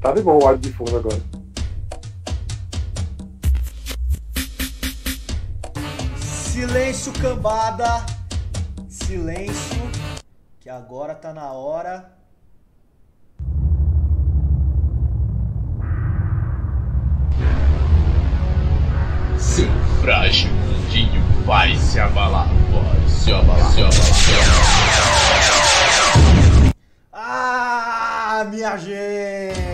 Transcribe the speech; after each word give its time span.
Tá 0.00 0.12
de 0.12 0.22
bom 0.22 0.38
o 0.38 0.46
áudio 0.46 0.70
de 0.70 0.72
fundo 0.72 0.96
agora. 0.96 1.20
Silêncio, 6.16 7.12
cambada. 7.20 8.06
Silêncio, 8.88 9.90
que 10.58 10.70
agora 10.70 11.14
tá 11.14 11.34
na 11.34 11.52
hora. 11.52 12.10
Seu 19.36 19.68
frágil 20.00 20.50
mundinho 20.50 21.22
vai 21.44 21.76
se 21.76 22.00
abalar, 22.00 22.48
vai 22.48 23.08
se 23.08 23.30
abalar, 23.32 23.70
se 23.70 23.80
abalar, 23.80 23.92
se 23.92 24.32
abalar. 24.32 24.60
Ah, 27.12 28.46
minha 28.50 28.78
gente! 28.78 29.69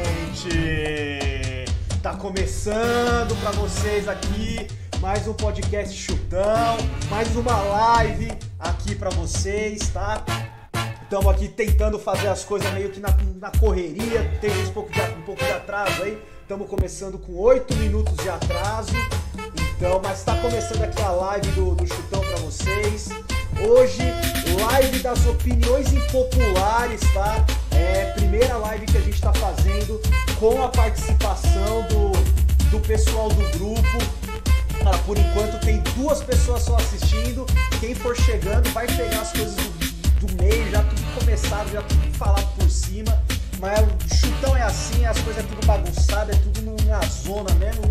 Tá 2.02 2.14
começando 2.14 3.34
pra 3.40 3.50
vocês 3.52 4.08
aqui 4.08 4.66
mais 5.00 5.28
um 5.28 5.34
podcast 5.34 5.94
chutão, 5.96 6.76
mais 7.10 7.34
uma 7.36 7.56
live 7.56 8.32
aqui 8.58 8.94
pra 8.94 9.10
vocês, 9.10 9.88
tá? 9.90 10.24
Estamos 11.02 11.28
aqui 11.28 11.48
tentando 11.48 11.98
fazer 11.98 12.28
as 12.28 12.44
coisas 12.44 12.72
meio 12.72 12.90
que 12.90 12.98
na, 12.98 13.08
na 13.40 13.50
correria, 13.58 14.38
tem 14.40 14.50
um 14.50 14.72
pouco, 14.72 14.90
de, 14.92 15.00
um 15.00 15.22
pouco 15.22 15.44
de 15.44 15.52
atraso 15.52 16.02
aí. 16.02 16.20
Estamos 16.42 16.68
começando 16.68 17.18
com 17.18 17.36
8 17.36 17.74
minutos 17.76 18.16
de 18.16 18.28
atraso. 18.28 18.92
Então, 19.76 20.00
mas 20.02 20.18
está 20.18 20.36
começando 20.36 20.82
aqui 20.82 21.02
a 21.02 21.10
live 21.10 21.50
do, 21.52 21.74
do 21.74 21.86
chutão 21.86 22.20
para 22.20 22.36
vocês. 22.38 23.08
Hoje, 23.68 24.02
live 24.60 24.98
das 25.00 25.26
opiniões 25.26 25.92
impopulares, 25.92 27.00
tá? 27.12 27.44
É 27.94 28.12
primeira 28.16 28.56
live 28.56 28.86
que 28.86 28.96
a 28.96 29.00
gente 29.00 29.14
está 29.14 29.32
fazendo 29.32 30.00
com 30.38 30.62
a 30.62 30.68
participação 30.68 31.82
do, 31.88 32.12
do 32.70 32.80
pessoal 32.80 33.28
do 33.28 33.58
grupo. 33.58 33.98
Cara, 34.82 34.98
por 34.98 35.16
enquanto 35.18 35.60
tem 35.60 35.80
duas 35.96 36.22
pessoas 36.22 36.62
só 36.62 36.76
assistindo. 36.76 37.46
Quem 37.80 37.94
for 37.94 38.16
chegando 38.16 38.68
vai 38.70 38.86
pegar 38.86 39.20
as 39.20 39.32
coisas 39.32 39.54
do, 39.54 40.26
do 40.26 40.42
meio, 40.42 40.70
já 40.70 40.82
tudo 40.82 41.20
começado, 41.20 41.72
já 41.72 41.82
tudo 41.82 42.14
falado 42.16 42.46
por 42.56 42.70
cima. 42.70 43.22
Mas 43.58 43.80
o 43.80 44.14
chutão 44.14 44.56
é 44.56 44.62
assim, 44.62 45.04
as 45.06 45.18
coisas 45.20 45.44
é 45.44 45.46
tudo 45.46 45.66
bagunçado, 45.66 46.30
é 46.30 46.34
tudo 46.36 46.62
numa 46.62 47.00
zona 47.06 47.54
mesmo, 47.54 47.82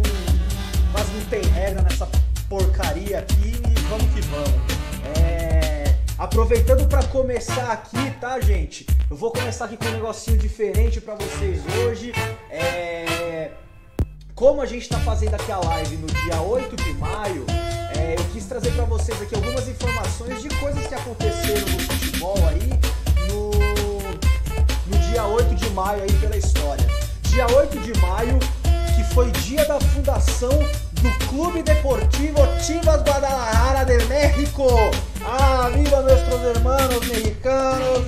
quase 0.91 1.11
não 1.11 1.25
tem 1.25 1.41
regra 1.51 1.81
nessa 1.81 2.07
porcaria 2.47 3.19
aqui 3.19 3.53
e 3.67 3.79
vamos 3.89 4.13
que 4.13 4.21
vamos. 4.21 4.75
É... 5.17 5.95
Aproveitando 6.17 6.87
para 6.87 7.03
começar 7.07 7.71
aqui, 7.71 8.11
tá, 8.21 8.39
gente? 8.39 8.85
Eu 9.07 9.15
vou 9.15 9.29
começar 9.29 9.65
aqui 9.65 9.77
com 9.77 9.85
um 9.85 9.91
negocinho 9.91 10.35
diferente 10.35 10.99
para 10.99 11.13
vocês 11.13 11.61
hoje. 11.77 12.11
É... 12.49 13.51
Como 14.33 14.61
a 14.61 14.65
gente 14.65 14.81
está 14.81 14.99
fazendo 14.99 15.35
aqui 15.35 15.51
a 15.51 15.59
live 15.59 15.97
no 15.97 16.07
dia 16.07 16.41
8 16.41 16.75
de 16.75 16.93
maio, 16.95 17.45
é, 17.95 18.15
eu 18.17 18.25
quis 18.33 18.45
trazer 18.45 18.71
para 18.71 18.83
vocês 18.85 19.21
aqui 19.21 19.35
algumas 19.35 19.67
informações 19.69 20.41
de 20.41 20.49
coisas 20.55 20.87
que 20.87 20.95
aconteceram 20.95 21.67
no 21.67 21.79
futebol 21.81 22.35
aí 22.47 22.69
no, 23.29 23.51
no 24.87 24.97
dia 25.07 25.23
8 25.23 25.53
de 25.53 25.69
maio 25.69 26.01
aí 26.01 26.11
pela 26.13 26.35
história. 26.35 26.85
Dia 27.21 27.45
8 27.47 27.79
de 27.79 27.99
maio, 28.01 28.39
que 28.95 29.03
foi 29.13 29.29
dia 29.31 29.65
da 29.65 29.79
fundação 29.79 30.49
do 30.93 31.27
Clube 31.29 31.61
Deportivo 31.61 32.39
Chivas 32.59 33.03
Guadalajara 33.03 33.85
de 33.85 34.03
México. 34.05 34.65
Ah, 35.23 35.69
viva 35.73 36.01
nossos 36.01 36.43
hermanos 36.43 37.07
mexicanos 37.07 38.03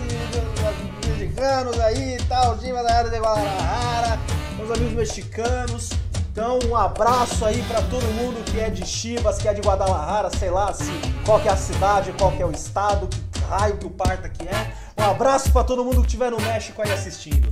mexicanos 1.57 1.79
aí 1.79 2.17
tal, 2.27 2.59
Chivas 2.59 2.83
da 2.83 2.93
área 2.93 3.09
de 3.09 3.17
Guadalajara, 3.17 4.19
meus 4.57 4.71
amigos 4.71 4.93
mexicanos. 4.93 5.89
Então, 6.31 6.59
um 6.67 6.75
abraço 6.75 7.43
aí 7.45 7.63
para 7.63 7.81
todo 7.83 8.03
mundo 8.13 8.43
que 8.45 8.59
é 8.59 8.69
de 8.69 8.85
Chivas, 8.85 9.39
que 9.39 9.47
é 9.47 9.53
de 9.53 9.61
Guadalajara, 9.61 10.29
sei 10.37 10.51
lá 10.51 10.71
se 10.71 10.91
qual 11.25 11.39
que 11.39 11.47
é 11.47 11.51
a 11.51 11.57
cidade, 11.57 12.13
qual 12.17 12.31
que 12.31 12.43
é 12.43 12.45
o 12.45 12.51
estado, 12.51 13.07
que 13.07 13.39
raio 13.49 13.77
que 13.77 13.87
o 13.87 13.89
parta 13.89 14.29
que 14.29 14.47
é. 14.47 14.71
Um 14.99 15.03
abraço 15.09 15.51
para 15.51 15.63
todo 15.63 15.83
mundo 15.83 16.01
que 16.01 16.07
estiver 16.07 16.29
no 16.29 16.39
México 16.39 16.79
aí 16.81 16.91
assistindo. 16.91 17.51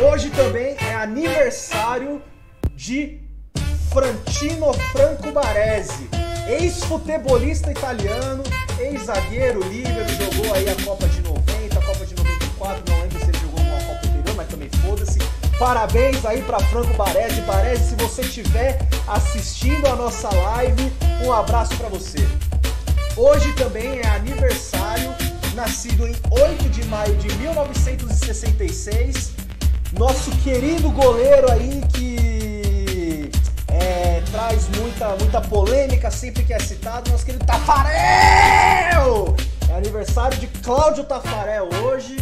Hoje 0.00 0.30
também 0.30 0.76
é 0.78 0.94
aniversário 0.94 2.22
de 2.76 3.20
Frantino 3.90 4.72
Franco 4.92 5.32
Baresi, 5.32 6.08
ex-futebolista 6.46 7.72
italiano, 7.72 8.44
ex-zagueiro, 8.78 9.60
líbero, 9.68 10.08
jogou 10.08 10.54
aí 10.54 10.68
a 10.68 10.84
Copa 10.84 11.08
de 11.08 11.20
90, 11.20 11.78
a 11.78 11.82
Copa 11.84 12.06
de 12.06 12.14
94, 12.14 12.37
foda-se. 14.88 15.18
Parabéns 15.58 16.24
aí 16.24 16.42
para 16.42 16.58
Franco 16.60 16.94
Baresi. 16.94 17.42
Baresi, 17.42 17.90
se 17.90 17.94
você 17.96 18.22
estiver 18.22 18.78
assistindo 19.06 19.86
a 19.86 19.94
nossa 19.94 20.34
live, 20.34 20.90
um 21.24 21.32
abraço 21.32 21.76
para 21.76 21.88
você. 21.88 22.26
Hoje 23.16 23.52
também 23.54 24.00
é 24.00 24.06
aniversário, 24.08 25.12
nascido 25.54 26.06
em 26.06 26.16
8 26.30 26.68
de 26.70 26.84
maio 26.86 27.14
de 27.16 27.34
1966, 27.36 29.32
nosso 29.92 30.30
querido 30.42 30.90
goleiro 30.90 31.50
aí 31.50 31.82
que 31.92 33.30
é, 33.66 34.22
traz 34.30 34.68
muita, 34.76 35.08
muita 35.16 35.40
polêmica 35.40 36.10
sempre 36.10 36.44
que 36.44 36.54
é 36.54 36.60
citado, 36.60 37.10
nosso 37.10 37.26
querido 37.26 37.44
Tafarel! 37.44 39.34
É 39.68 39.74
aniversário 39.74 40.38
de 40.38 40.46
Cláudio 40.46 41.02
Tafarel 41.04 41.68
hoje. 41.82 42.16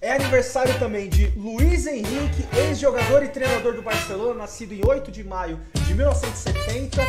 É 0.00 0.12
aniversário 0.12 0.78
também 0.78 1.08
de 1.08 1.26
Luiz 1.36 1.86
Henrique, 1.86 2.44
ex-jogador 2.54 3.22
e 3.22 3.28
treinador 3.28 3.74
do 3.74 3.82
Barcelona, 3.82 4.40
nascido 4.40 4.72
em 4.72 4.86
8 4.86 5.10
de 5.10 5.24
maio 5.24 5.58
de 5.86 5.94
1970. 5.94 7.00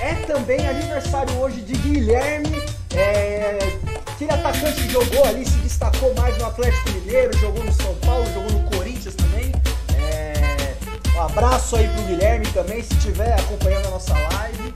É 0.00 0.14
também 0.26 0.66
aniversário 0.66 1.34
hoje 1.38 1.60
de 1.62 1.74
Guilherme, 1.74 2.62
é, 2.94 3.58
aquele 4.06 4.30
atacante 4.30 4.82
que 4.82 4.88
jogou 4.88 5.24
ali, 5.24 5.44
se 5.44 5.56
destacou 5.58 6.14
mais 6.14 6.38
no 6.38 6.46
Atlético 6.46 6.90
Mineiro, 6.90 7.36
jogou 7.38 7.64
no 7.64 7.72
São 7.72 7.94
Paulo, 7.96 8.24
jogou 8.32 8.52
no 8.52 8.70
Corinthians 8.70 9.14
também. 9.16 9.52
É, 9.96 10.74
um 11.16 11.22
abraço 11.22 11.76
aí 11.76 11.88
pro 11.88 12.02
Guilherme 12.04 12.46
também, 12.52 12.82
se 12.82 12.94
estiver 12.94 13.34
acompanhando 13.38 13.86
a 13.86 13.90
nossa 13.90 14.14
live. 14.14 14.74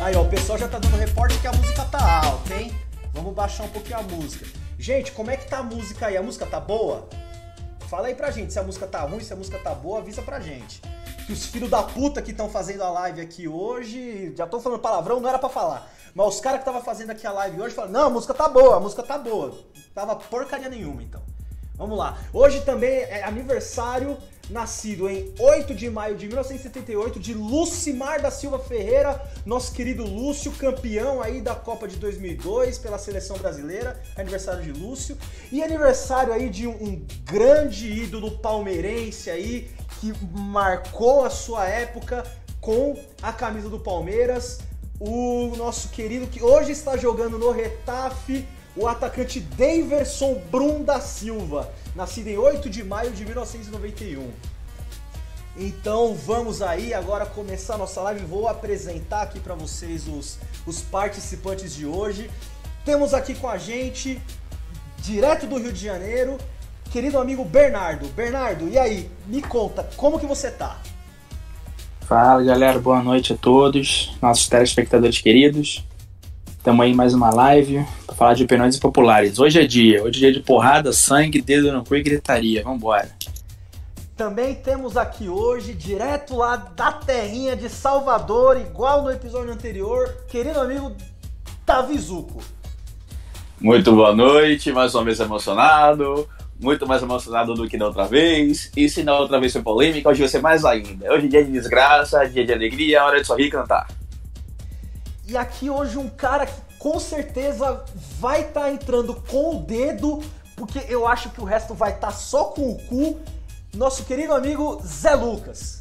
Aí, 0.00 0.16
ó, 0.16 0.22
o 0.22 0.28
pessoal 0.28 0.58
já 0.58 0.66
tá 0.66 0.80
dando 0.80 0.96
reporte 0.96 1.38
que 1.38 1.46
a 1.46 1.52
música 1.52 1.84
tá 1.84 2.22
alta, 2.24 2.54
hein? 2.54 2.72
Vamos 3.14 3.32
baixar 3.32 3.64
um 3.64 3.68
pouquinho 3.68 3.98
a 3.98 4.02
música. 4.02 4.61
Gente, 4.82 5.12
como 5.12 5.30
é 5.30 5.36
que 5.36 5.46
tá 5.46 5.58
a 5.58 5.62
música 5.62 6.08
aí? 6.08 6.16
A 6.16 6.22
música 6.24 6.44
tá 6.44 6.58
boa? 6.58 7.08
Fala 7.88 8.08
aí 8.08 8.16
pra 8.16 8.32
gente 8.32 8.52
se 8.52 8.58
a 8.58 8.64
música 8.64 8.84
tá 8.84 9.02
ruim, 9.02 9.20
se 9.20 9.32
a 9.32 9.36
música 9.36 9.56
tá 9.60 9.72
boa, 9.72 10.00
avisa 10.00 10.22
pra 10.22 10.40
gente. 10.40 10.82
Que 11.24 11.32
os 11.32 11.46
filhos 11.46 11.70
da 11.70 11.84
puta 11.84 12.20
que 12.20 12.32
estão 12.32 12.50
fazendo 12.50 12.82
a 12.82 12.90
live 12.90 13.20
aqui 13.20 13.46
hoje, 13.46 14.34
já 14.36 14.44
tô 14.44 14.58
falando 14.58 14.80
palavrão, 14.80 15.20
não 15.20 15.28
era 15.28 15.38
pra 15.38 15.48
falar. 15.48 15.88
Mas 16.12 16.34
os 16.34 16.40
caras 16.40 16.58
que 16.58 16.62
estavam 16.62 16.82
fazendo 16.82 17.10
aqui 17.10 17.24
a 17.24 17.30
live 17.30 17.60
hoje 17.60 17.76
falaram: 17.76 17.92
não, 17.92 18.06
a 18.06 18.10
música 18.10 18.34
tá 18.34 18.48
boa, 18.48 18.78
a 18.78 18.80
música 18.80 19.04
tá 19.04 19.16
boa. 19.16 19.56
Tava 19.94 20.16
porcaria 20.16 20.68
nenhuma 20.68 21.00
então. 21.00 21.22
Vamos 21.76 21.96
lá. 21.96 22.18
Hoje 22.32 22.62
também 22.62 22.90
é 22.90 23.22
aniversário, 23.22 24.18
nascido 24.50 25.08
em 25.08 25.32
8 25.38 25.74
de 25.74 25.88
maio 25.88 26.16
de 26.16 26.26
1978, 26.26 27.20
de 27.20 27.34
Lucimar 27.34 28.20
da 28.20 28.30
Silva 28.30 28.58
Ferreira, 28.58 29.22
nosso 29.46 29.72
querido 29.72 30.04
Lúcio, 30.04 30.52
campeão 30.52 31.22
aí 31.22 31.40
da 31.40 31.54
Copa 31.54 31.86
de 31.88 31.96
2002 31.96 32.78
pela 32.78 32.98
seleção 32.98 33.36
brasileira. 33.38 34.00
Aniversário 34.16 34.62
de 34.62 34.72
Lúcio. 34.72 35.16
E 35.50 35.62
aniversário 35.62 36.32
aí 36.32 36.48
de 36.48 36.66
um, 36.66 37.04
grande 37.24 37.90
ídolo 37.90 38.38
palmeirense 38.38 39.30
aí, 39.30 39.70
que 40.00 40.12
marcou 40.32 41.24
a 41.24 41.30
sua 41.30 41.66
época 41.66 42.24
com 42.60 42.96
a 43.22 43.32
camisa 43.32 43.68
do 43.68 43.78
Palmeiras. 43.78 44.60
O 44.98 45.54
nosso 45.56 45.88
querido 45.88 46.26
que 46.26 46.42
hoje 46.42 46.72
está 46.72 46.96
jogando 46.96 47.38
no 47.38 47.50
Retafe, 47.50 48.46
o 48.76 48.86
atacante 48.86 49.40
Daverson 49.40 50.40
Brum 50.50 50.82
da 50.82 51.00
Silva, 51.00 51.70
nascido 51.94 52.28
em 52.28 52.38
8 52.38 52.70
de 52.70 52.82
maio 52.82 53.10
de 53.10 53.24
1991. 53.24 54.30
Então 55.56 56.14
vamos 56.14 56.62
aí 56.62 56.94
agora 56.94 57.26
começar 57.26 57.76
nossa 57.76 58.00
live. 58.00 58.24
Vou 58.24 58.48
apresentar 58.48 59.22
aqui 59.22 59.38
para 59.38 59.54
vocês 59.54 60.08
os, 60.08 60.38
os 60.66 60.80
participantes 60.80 61.74
de 61.74 61.84
hoje. 61.84 62.30
Temos 62.84 63.12
aqui 63.12 63.34
com 63.34 63.48
a 63.48 63.58
gente, 63.58 64.20
direto 64.98 65.46
do 65.46 65.58
Rio 65.58 65.72
de 65.72 65.84
Janeiro, 65.84 66.38
querido 66.90 67.18
amigo 67.18 67.44
Bernardo. 67.44 68.08
Bernardo, 68.08 68.68
e 68.68 68.78
aí? 68.78 69.10
Me 69.26 69.42
conta, 69.42 69.88
como 69.96 70.18
que 70.18 70.26
você 70.26 70.50
tá? 70.50 70.80
Fala 72.00 72.42
galera, 72.42 72.78
boa 72.78 73.02
noite 73.02 73.34
a 73.34 73.36
todos, 73.36 74.16
nossos 74.20 74.48
telespectadores 74.48 75.20
queridos. 75.20 75.84
Estamos 76.62 76.84
aí 76.84 76.92
em 76.92 76.94
mais 76.94 77.12
uma 77.12 77.28
live 77.34 77.84
para 78.06 78.14
falar 78.14 78.34
de 78.34 78.44
opiniões 78.44 78.78
populares. 78.78 79.36
Hoje 79.40 79.60
é 79.60 79.66
dia, 79.66 80.00
hoje 80.00 80.18
é 80.18 80.30
dia 80.30 80.32
de 80.32 80.38
porrada, 80.38 80.92
sangue, 80.92 81.42
dedo 81.42 81.72
no 81.72 81.84
cu 81.84 81.96
e 81.96 82.02
gritaria. 82.04 82.62
Vambora. 82.62 83.10
Também 84.16 84.54
temos 84.54 84.96
aqui 84.96 85.28
hoje, 85.28 85.74
direto 85.74 86.36
lá 86.36 86.54
da 86.54 86.92
terrinha 86.92 87.56
de 87.56 87.68
Salvador, 87.68 88.56
igual 88.60 89.02
no 89.02 89.10
episódio 89.10 89.52
anterior, 89.52 90.08
querido 90.28 90.60
amigo 90.60 90.92
Tavizuco. 91.66 92.40
Muito 93.60 93.90
boa 93.90 94.14
noite, 94.14 94.70
mais 94.70 94.94
uma 94.94 95.02
vez 95.02 95.18
emocionado. 95.18 96.28
muito 96.60 96.86
mais 96.86 97.02
emocionado 97.02 97.54
do 97.54 97.68
que 97.68 97.76
da 97.76 97.86
outra 97.88 98.04
vez. 98.04 98.70
E 98.76 98.88
se 98.88 99.02
na 99.02 99.18
outra 99.18 99.40
vez 99.40 99.52
foi 99.52 99.62
polêmica, 99.62 100.08
hoje 100.08 100.20
vai 100.20 100.28
ser 100.28 100.40
mais 100.40 100.64
ainda. 100.64 101.12
Hoje 101.12 101.26
é 101.26 101.28
dia 101.28 101.44
de 101.44 101.50
desgraça, 101.50 102.24
dia 102.28 102.46
de 102.46 102.52
alegria, 102.52 103.04
hora 103.04 103.20
de 103.20 103.26
sorrir 103.26 103.46
e 103.46 103.50
cantar. 103.50 103.88
E 105.26 105.36
aqui 105.36 105.70
hoje 105.70 105.96
um 105.98 106.08
cara 106.08 106.46
que 106.46 106.60
com 106.78 106.98
certeza 106.98 107.84
vai 108.18 108.40
estar 108.40 108.62
tá 108.62 108.72
entrando 108.72 109.14
com 109.14 109.56
o 109.56 109.60
dedo, 109.60 110.20
porque 110.56 110.84
eu 110.88 111.06
acho 111.06 111.30
que 111.30 111.40
o 111.40 111.44
resto 111.44 111.74
vai 111.74 111.92
estar 111.92 112.08
tá 112.08 112.12
só 112.12 112.44
com 112.46 112.70
o 112.70 112.78
cu. 112.86 113.20
Nosso 113.74 114.04
querido 114.04 114.34
amigo 114.34 114.82
Zé 114.84 115.14
Lucas. 115.14 115.80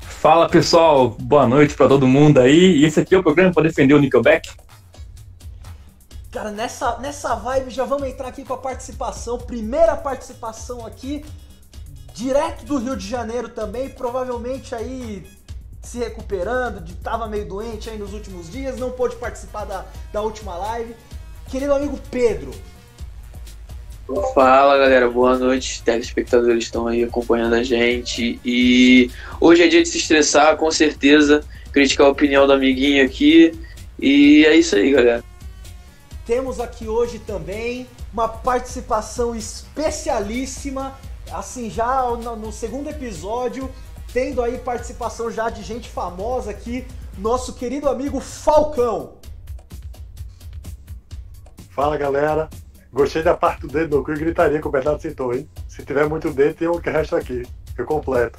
Fala 0.00 0.48
pessoal, 0.48 1.10
boa 1.10 1.46
noite 1.46 1.74
para 1.74 1.88
todo 1.88 2.06
mundo 2.06 2.38
aí. 2.40 2.78
E 2.78 2.84
esse 2.84 2.98
aqui 3.00 3.14
é 3.14 3.18
o 3.18 3.22
programa 3.22 3.52
para 3.52 3.64
defender 3.64 3.94
o 3.94 4.00
Nickelback. 4.00 4.50
Cara, 6.30 6.50
nessa, 6.50 6.96
nessa 6.98 7.34
vibe 7.34 7.70
já 7.70 7.84
vamos 7.84 8.08
entrar 8.08 8.28
aqui 8.28 8.44
com 8.44 8.54
a 8.54 8.58
participação, 8.58 9.36
primeira 9.36 9.94
participação 9.94 10.86
aqui, 10.86 11.24
direto 12.14 12.64
do 12.64 12.78
Rio 12.78 12.96
de 12.96 13.06
Janeiro 13.06 13.50
também, 13.50 13.90
provavelmente 13.90 14.74
aí 14.74 15.26
se 15.82 15.98
recuperando, 15.98 16.80
de, 16.80 16.94
tava 16.94 17.26
meio 17.26 17.44
doente 17.44 17.90
aí 17.90 17.98
nos 17.98 18.12
últimos 18.12 18.50
dias, 18.50 18.78
não 18.78 18.90
pôde 18.90 19.16
participar 19.16 19.64
da, 19.64 19.84
da 20.12 20.22
última 20.22 20.56
live. 20.56 20.94
Querido 21.50 21.74
amigo 21.74 21.98
Pedro. 22.10 22.52
Fala 24.34 24.78
galera, 24.78 25.08
boa 25.10 25.38
noite. 25.38 25.82
Telespectadores 25.82 26.64
estão 26.64 26.86
aí 26.86 27.04
acompanhando 27.04 27.54
a 27.54 27.62
gente. 27.62 28.40
E 28.44 29.10
hoje 29.40 29.62
é 29.62 29.68
dia 29.68 29.82
de 29.82 29.88
se 29.88 29.98
estressar, 29.98 30.56
com 30.56 30.70
certeza. 30.70 31.44
Criticar 31.72 32.06
a 32.06 32.10
opinião 32.10 32.46
do 32.46 32.52
amiguinho 32.52 33.04
aqui. 33.04 33.58
E 33.98 34.44
é 34.44 34.54
isso 34.56 34.76
aí, 34.76 34.90
galera. 34.90 35.24
Temos 36.26 36.60
aqui 36.60 36.88
hoje 36.88 37.18
também 37.20 37.86
uma 38.12 38.28
participação 38.28 39.34
especialíssima, 39.34 40.98
assim, 41.32 41.70
já 41.70 42.04
no 42.16 42.52
segundo 42.52 42.90
episódio, 42.90 43.70
tendo 44.12 44.42
aí 44.42 44.58
participação 44.58 45.30
já 45.30 45.48
de 45.50 45.62
gente 45.62 45.88
famosa 45.88 46.50
aqui, 46.50 46.86
nosso 47.18 47.54
querido 47.54 47.88
amigo 47.88 48.20
Falcão. 48.20 49.14
Fala 51.70 51.96
galera, 51.96 52.50
gostei 52.92 53.22
da 53.22 53.36
parte 53.36 53.62
do 53.62 53.68
dedo 53.68 53.96
no 53.96 54.04
cu 54.04 54.12
e 54.12 54.18
gritaria 54.18 54.60
que 54.60 54.68
o 54.68 54.70
Bernardo 54.70 55.00
citou, 55.00 55.34
hein? 55.34 55.48
Se 55.68 55.84
tiver 55.84 56.08
muito 56.08 56.30
dedo, 56.30 56.54
tem 56.54 56.68
um 56.68 56.80
que 56.80 56.90
resta 56.90 57.16
aqui, 57.16 57.42
eu 57.78 57.86
completo. 57.86 58.38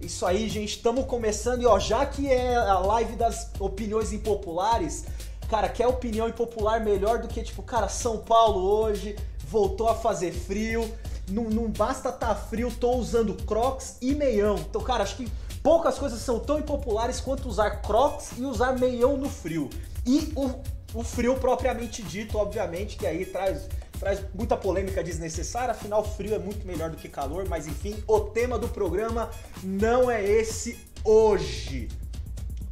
Isso 0.00 0.24
aí, 0.26 0.48
gente, 0.48 0.76
estamos 0.76 1.04
começando 1.06 1.62
e 1.62 1.66
ó, 1.66 1.78
já 1.78 2.04
que 2.06 2.30
é 2.30 2.56
a 2.56 2.78
live 2.78 3.16
das 3.16 3.50
opiniões 3.58 4.12
impopulares, 4.12 5.06
Cara, 5.50 5.68
quer 5.68 5.88
opinião 5.88 6.28
impopular 6.28 6.80
melhor 6.80 7.18
do 7.18 7.26
que, 7.26 7.42
tipo, 7.42 7.60
cara, 7.60 7.88
São 7.88 8.18
Paulo 8.18 8.60
hoje 8.60 9.16
voltou 9.48 9.88
a 9.88 9.96
fazer 9.96 10.30
frio. 10.30 10.88
Não, 11.30 11.44
não 11.44 11.68
basta 11.68 12.10
tá 12.10 12.34
frio, 12.34 12.70
tô 12.70 12.96
usando 12.96 13.34
crocs 13.44 13.96
e 14.02 14.14
meião. 14.14 14.56
Então, 14.56 14.80
cara, 14.82 15.02
acho 15.02 15.16
que 15.16 15.28
poucas 15.62 15.98
coisas 15.98 16.20
são 16.20 16.38
tão 16.38 16.58
impopulares 16.58 17.20
quanto 17.20 17.48
usar 17.48 17.82
crocs 17.82 18.32
e 18.36 18.42
usar 18.42 18.78
meião 18.78 19.16
no 19.16 19.28
frio. 19.28 19.70
E 20.04 20.32
o, 20.34 20.50
o 20.98 21.04
frio 21.04 21.36
propriamente 21.36 22.02
dito, 22.02 22.36
obviamente, 22.36 22.96
que 22.96 23.06
aí 23.06 23.24
traz, 23.24 23.68
traz 23.98 24.20
muita 24.34 24.56
polêmica 24.56 25.02
desnecessária, 25.02 25.72
afinal, 25.72 26.04
frio 26.04 26.34
é 26.34 26.38
muito 26.38 26.66
melhor 26.66 26.90
do 26.90 26.96
que 26.96 27.08
calor, 27.08 27.48
mas 27.48 27.66
enfim, 27.66 28.02
o 28.06 28.20
tema 28.20 28.58
do 28.58 28.68
programa 28.68 29.30
não 29.62 30.10
é 30.10 30.24
esse 30.24 30.78
hoje. 31.04 31.88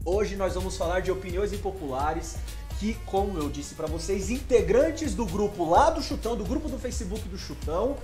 Hoje 0.05 0.37
nós 0.37 0.55
vamos 0.55 0.77
falar 0.77 1.01
de 1.01 1.11
opiniões 1.11 1.53
impopulares 1.53 2.37
que, 2.79 2.95
como 3.07 3.39
eu 3.39 3.51
disse 3.51 3.75
para 3.75 3.87
vocês, 3.87 4.31
integrantes 4.31 5.15
do 5.15 5.27
grupo 5.27 5.69
lá 5.69 5.91
do 5.91 6.01
Chutão, 6.01 6.37
do 6.37 6.45
grupo 6.45 6.69
do 6.69 6.79
Facebook 6.79 7.29
do 7.29 7.37
Chutão, 7.37 7.97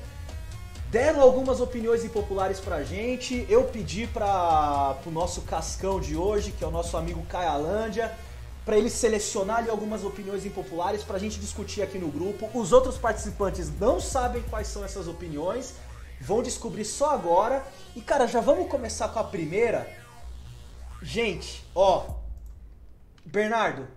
deram 0.95 1.21
algumas 1.21 1.59
opiniões 1.59 2.05
impopulares 2.05 2.61
pra 2.61 2.85
gente. 2.85 3.45
Eu 3.49 3.65
pedi 3.65 4.07
para 4.07 4.97
o 5.05 5.11
nosso 5.11 5.41
cascão 5.43 5.99
de 5.99 6.17
hoje, 6.17 6.53
que 6.53 6.63
é 6.63 6.67
o 6.69 6.71
nosso 6.71 6.97
amigo 6.97 7.21
Caialândia, 7.27 8.17
para 8.65 8.79
ele 8.79 8.89
selecionar 8.89 9.57
ali 9.57 9.71
algumas 9.71 10.05
opiniões 10.05 10.47
impopulares 10.47 11.03
pra 11.03 11.19
gente 11.19 11.41
discutir 11.41 11.83
aqui 11.83 11.99
no 11.99 12.13
grupo. 12.13 12.49
Os 12.55 12.73
outros 12.73 12.97
participantes 12.97 13.77
não 13.81 14.01
sabem 14.01 14.41
quais 14.43 14.69
são 14.69 14.85
essas 14.85 15.09
opiniões, 15.09 15.75
vão 16.21 16.45
descobrir 16.45 16.85
só 16.85 17.11
agora. 17.11 17.67
E 17.97 18.01
cara, 18.01 18.29
já 18.29 18.41
vamos 18.41 18.71
começar 18.71 19.09
com 19.09 19.19
a 19.19 19.25
primeira. 19.25 19.93
Gente, 21.03 21.67
ó, 21.75 22.07
Bernardo, 23.25 23.89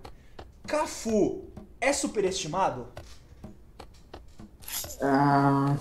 Cafu 0.65 1.45
é 1.79 1.94
superestimado? 1.94 2.88
Ah, 4.99 5.75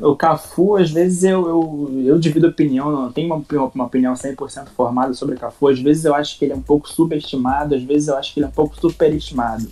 o 0.00 0.16
Cafu, 0.16 0.76
às 0.76 0.90
vezes 0.90 1.24
eu, 1.24 1.46
eu, 1.46 2.02
eu 2.04 2.18
divido 2.18 2.46
opinião, 2.46 2.90
não 2.90 3.12
tenho 3.12 3.34
uma, 3.34 3.70
uma 3.74 3.84
opinião 3.84 4.14
100% 4.14 4.68
formada 4.68 5.12
sobre 5.14 5.34
o 5.34 5.38
Cafu. 5.38 5.68
Às 5.68 5.80
vezes 5.80 6.04
eu 6.04 6.14
acho 6.14 6.38
que 6.38 6.44
ele 6.44 6.52
é 6.52 6.56
um 6.56 6.62
pouco 6.62 6.88
subestimado, 6.88 7.74
às 7.74 7.82
vezes 7.82 8.08
eu 8.08 8.16
acho 8.16 8.32
que 8.32 8.40
ele 8.40 8.46
é 8.46 8.48
um 8.48 8.52
pouco 8.52 8.78
superestimado. 8.80 9.68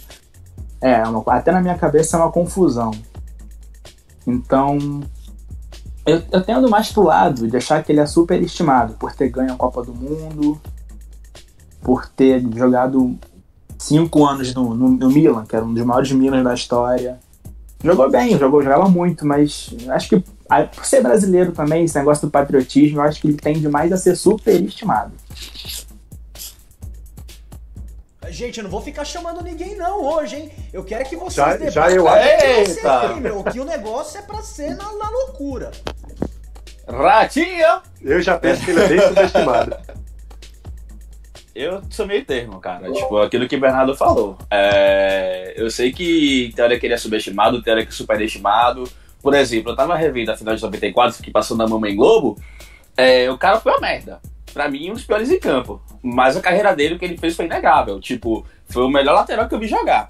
É, 0.80 1.02
uma, 1.02 1.22
até 1.28 1.50
na 1.50 1.60
minha 1.60 1.76
cabeça 1.76 2.16
é 2.16 2.20
uma 2.20 2.30
confusão. 2.30 2.90
Então, 4.26 4.78
eu, 6.04 6.22
eu 6.30 6.42
tendo 6.42 6.68
mais 6.68 6.92
pro 6.92 7.02
lado 7.02 7.48
de 7.48 7.56
achar 7.56 7.82
que 7.82 7.90
ele 7.90 8.00
é 8.00 8.06
superestimado 8.06 8.94
por 8.94 9.12
ter 9.12 9.28
ganho 9.28 9.52
a 9.52 9.56
Copa 9.56 9.82
do 9.82 9.94
Mundo, 9.94 10.60
por 11.82 12.06
ter 12.06 12.44
jogado 12.54 13.18
cinco 13.78 14.26
anos 14.26 14.54
no, 14.54 14.74
no, 14.74 14.88
no, 14.90 15.10
Milan, 15.10 15.44
que 15.46 15.56
era 15.56 15.64
um 15.64 15.72
dos 15.72 15.84
maiores 15.84 16.12
Milan 16.12 16.42
da 16.42 16.54
história. 16.54 17.18
Jogou 17.82 18.10
bem, 18.10 18.36
jogou, 18.36 18.62
jogava 18.62 18.88
muito, 18.88 19.24
mas 19.24 19.70
acho 19.90 20.08
que 20.08 20.24
por 20.74 20.84
ser 20.84 21.02
brasileiro 21.02 21.52
também, 21.52 21.84
esse 21.84 21.96
negócio 21.96 22.26
do 22.26 22.30
patriotismo, 22.30 22.98
eu 22.98 23.02
acho 23.02 23.20
que 23.20 23.28
ele 23.28 23.36
tende 23.36 23.68
mais 23.68 23.92
a 23.92 23.96
ser 23.96 24.16
superestimado. 24.16 25.12
Gente, 28.30 28.58
eu 28.58 28.64
não 28.64 28.70
vou 28.70 28.80
ficar 28.82 29.04
chamando 29.04 29.42
ninguém 29.42 29.76
não 29.76 30.04
hoje, 30.04 30.36
hein? 30.36 30.52
Eu 30.72 30.84
quero 30.84 31.04
que 31.08 31.16
vocês 31.16 31.34
já, 31.34 31.56
debatam 31.56 31.70
já 31.70 31.90
eu... 31.90 32.06
Eita. 32.08 33.14
meu, 33.16 33.42
que 33.42 33.58
o 33.58 33.64
negócio 33.64 34.18
é 34.18 34.22
pra 34.22 34.42
ser 34.42 34.76
na, 34.76 34.92
na 34.94 35.10
loucura. 35.10 35.70
Ratinho! 36.86 37.82
Eu 38.02 38.20
já 38.20 38.36
penso 38.38 38.64
que 38.64 38.70
ele 38.70 38.80
é 38.80 38.88
bem 38.88 39.00
subestimado. 39.00 39.76
Eu 41.54 41.82
sou 41.90 42.06
meio 42.06 42.24
termo, 42.24 42.60
cara. 42.60 42.90
Tipo, 42.92 43.18
aquilo 43.18 43.48
que 43.48 43.56
o 43.56 43.60
Bernardo 43.60 43.94
falou. 43.94 44.38
É... 44.50 45.54
Eu 45.56 45.70
sei 45.70 45.92
que 45.92 46.52
teoria 46.54 46.78
que 46.78 46.86
ele 46.86 46.94
é 46.94 46.98
subestimado, 46.98 47.62
teoria 47.62 47.84
que 47.84 47.90
é 47.90 47.94
superestimado. 47.94 48.84
Por 49.22 49.34
exemplo, 49.34 49.72
eu 49.72 49.76
tava 49.76 49.96
revendo 49.96 50.30
a 50.30 50.36
final 50.36 50.54
de 50.54 50.62
94, 50.62 51.22
que 51.22 51.30
passou 51.30 51.56
na 51.56 51.66
Mamãe 51.66 51.96
Globo. 51.96 52.38
É... 52.96 53.30
O 53.30 53.38
cara 53.38 53.60
foi 53.60 53.72
uma 53.72 53.80
merda. 53.80 54.20
Pra 54.52 54.68
mim, 54.68 54.90
um 54.90 54.94
dos 54.94 55.04
piores 55.04 55.30
em 55.30 55.38
campo. 55.38 55.80
Mas 56.02 56.36
a 56.36 56.40
carreira 56.40 56.74
dele, 56.74 56.94
o 56.94 56.98
que 56.98 57.04
ele 57.04 57.18
fez 57.18 57.34
foi 57.34 57.44
inegável. 57.44 58.00
Tipo, 58.00 58.46
foi 58.68 58.84
o 58.84 58.88
melhor 58.88 59.14
lateral 59.14 59.48
que 59.48 59.54
eu 59.54 59.58
vi 59.58 59.66
jogar. 59.66 60.08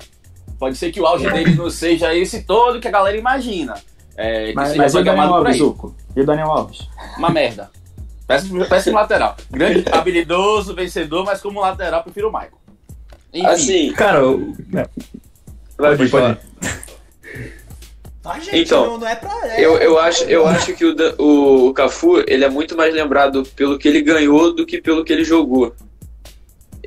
Pode 0.59 0.77
ser 0.77 0.91
que 0.91 1.01
o 1.01 1.07
auge 1.07 1.31
dele 1.31 1.55
não 1.55 1.71
seja 1.71 2.15
esse 2.15 2.43
todo 2.43 2.81
que 2.81 2.89
a 2.89 2.91
galera 2.91 3.17
imagina. 3.17 3.75
É, 4.17 4.49
que 4.49 4.55
mas, 4.55 4.77
mas 4.77 4.95
e 4.95 4.99
o 4.99 5.05
Daniel 5.05 5.35
Alves, 5.35 5.57
Zuko? 5.57 5.95
E 6.17 6.21
o 6.21 6.27
Daniel 6.27 6.51
Alves? 6.51 6.89
Uma 7.17 7.31
merda. 7.31 7.71
Péssimo, 8.29 8.69
péssimo 8.69 8.97
lateral. 8.97 9.39
Grande, 9.51 9.85
habilidoso, 9.91 10.75
vencedor, 10.75 11.25
mas 11.25 11.41
como 11.41 11.61
lateral, 11.61 12.03
prefiro 12.05 12.29
o 12.29 12.33
Michael. 12.33 12.53
Enfim. 13.33 13.47
Assim. 13.47 13.93
Cara, 13.95 14.19
eu... 14.19 14.55
Vai, 15.79 15.97
pode, 15.97 16.11
pode. 16.11 16.39
Gente, 18.43 18.59
então, 18.59 18.99
não, 18.99 19.09
é 19.09 19.15
pra. 19.15 19.31
É, 19.45 19.65
eu, 19.65 19.79
eu, 19.79 19.99
acho, 19.99 20.25
eu 20.25 20.47
acho 20.47 20.75
que 20.75 20.85
o, 20.85 21.69
o 21.69 21.73
Cafu 21.73 22.23
ele 22.27 22.45
é 22.45 22.51
muito 22.51 22.77
mais 22.77 22.93
lembrado 22.93 23.43
pelo 23.57 23.79
que 23.79 23.89
ele 23.89 24.03
ganhou 24.03 24.53
do 24.53 24.67
que 24.67 24.83
pelo 24.83 25.03
que 25.03 25.11
ele 25.11 25.25
jogou. 25.25 25.75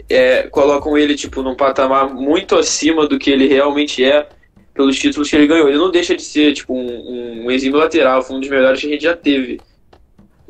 É, 0.07 0.43
colocam 0.43 0.95
ele 0.95 1.15
tipo 1.15 1.41
num 1.41 1.55
patamar 1.55 2.13
muito 2.13 2.55
acima 2.55 3.07
do 3.07 3.17
que 3.17 3.31
ele 3.31 3.47
realmente 3.47 4.03
é 4.03 4.29
pelos 4.71 4.99
títulos 4.99 5.27
que 5.27 5.35
ele 5.35 5.47
ganhou. 5.47 5.67
Ele 5.67 5.79
não 5.79 5.89
deixa 5.89 6.15
de 6.15 6.21
ser 6.21 6.53
tipo 6.53 6.75
um, 6.75 7.45
um 7.45 7.49
exímio 7.49 7.79
lateral, 7.79 8.21
foi 8.21 8.35
um 8.35 8.39
dos 8.39 8.49
melhores 8.49 8.79
que 8.79 8.85
a 8.85 8.89
gente 8.91 9.03
já 9.03 9.17
teve 9.17 9.59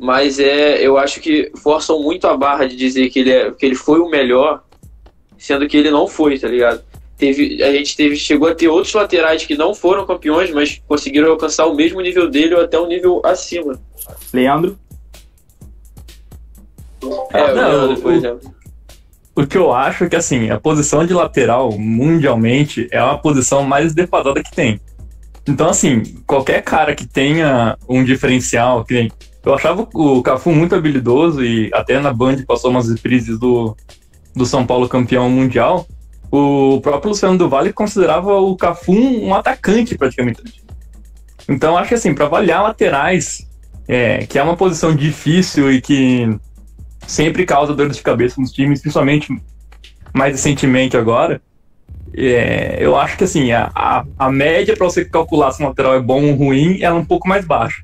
mas 0.02 0.40
é, 0.40 0.84
eu 0.84 0.98
acho 0.98 1.20
que 1.20 1.52
forçam 1.62 2.02
muito 2.02 2.26
a 2.26 2.36
barra 2.36 2.66
de 2.66 2.74
dizer 2.74 3.08
que 3.08 3.20
ele, 3.20 3.30
é, 3.30 3.52
que 3.52 3.64
ele 3.64 3.76
foi 3.76 4.00
o 4.00 4.10
melhor, 4.10 4.64
sendo 5.38 5.68
que 5.68 5.76
ele 5.76 5.92
não 5.92 6.08
foi, 6.08 6.36
tá 6.36 6.48
ligado? 6.48 6.82
Teve, 7.16 7.62
a 7.62 7.72
gente 7.72 7.96
teve, 7.96 8.16
chegou 8.16 8.48
a 8.48 8.54
ter 8.54 8.66
outros 8.66 8.92
laterais 8.92 9.46
que 9.46 9.56
não 9.56 9.76
foram 9.76 10.04
campeões, 10.04 10.50
mas 10.50 10.82
conseguiram 10.88 11.30
alcançar 11.30 11.66
o 11.66 11.76
mesmo 11.76 12.00
nível 12.00 12.28
dele 12.28 12.56
ou 12.56 12.62
até 12.62 12.80
um 12.80 12.88
nível 12.88 13.22
acima. 13.24 13.80
Leandro? 14.34 14.76
É, 17.32 17.54
não, 17.54 17.70
Leandro, 17.70 18.02
por 18.02 18.12
exemplo. 18.12 18.54
O 19.36 19.46
que 19.46 19.56
eu 19.56 19.72
acho 19.72 20.02
é 20.02 20.08
que, 20.08 20.16
assim, 20.16 20.50
a 20.50 20.58
posição 20.58 21.06
de 21.06 21.14
lateral, 21.14 21.78
mundialmente, 21.78 22.88
é 22.90 23.00
uma 23.00 23.18
posição 23.18 23.62
mais 23.62 23.94
defasada 23.94 24.42
que 24.42 24.50
tem. 24.50 24.80
Então, 25.46 25.68
assim, 25.68 26.02
qualquer 26.26 26.62
cara 26.62 26.94
que 26.94 27.06
tenha 27.06 27.76
um 27.88 28.04
diferencial, 28.04 28.84
que 28.84 28.94
nem 28.94 29.12
eu 29.44 29.54
achava 29.54 29.88
o 29.92 30.22
Cafu 30.22 30.52
muito 30.52 30.74
habilidoso 30.74 31.44
e 31.44 31.68
até 31.74 31.98
na 31.98 32.12
Band 32.12 32.44
passou 32.46 32.70
umas 32.70 32.88
reprises 32.88 33.38
do, 33.38 33.76
do 34.34 34.46
São 34.46 34.64
Paulo 34.64 34.88
campeão 34.88 35.28
mundial. 35.28 35.86
O 36.30 36.80
próprio 36.80 37.10
Luciano 37.10 37.36
do 37.36 37.48
Vale 37.48 37.72
considerava 37.72 38.38
o 38.38 38.56
Cafu 38.56 38.92
um 38.92 39.34
atacante 39.34 39.98
praticamente. 39.98 40.40
Então 41.48 41.76
acho 41.76 41.88
que 41.88 41.94
assim, 41.96 42.14
para 42.14 42.26
avaliar 42.26 42.62
laterais, 42.62 43.48
é, 43.88 44.24
que 44.26 44.38
é 44.38 44.42
uma 44.42 44.56
posição 44.56 44.94
difícil 44.94 45.72
e 45.72 45.80
que 45.80 46.38
sempre 47.04 47.44
causa 47.44 47.74
dor 47.74 47.88
de 47.88 48.00
cabeça 48.00 48.40
nos 48.40 48.52
times, 48.52 48.80
principalmente 48.80 49.36
mais 50.14 50.32
recentemente 50.32 50.96
agora, 50.96 51.42
é, 52.16 52.76
eu 52.80 52.96
acho 52.96 53.16
que 53.16 53.24
assim, 53.24 53.52
a, 53.52 53.70
a, 53.74 54.04
a 54.18 54.30
média 54.30 54.76
para 54.76 54.86
você 54.86 55.04
calcular 55.04 55.52
se 55.52 55.62
um 55.62 55.66
lateral 55.68 55.94
é 55.94 56.00
bom 56.00 56.24
ou 56.24 56.34
ruim, 56.34 56.80
ela 56.82 56.96
é 56.96 56.98
um 56.98 57.04
pouco 57.04 57.28
mais 57.28 57.44
baixa. 57.44 57.82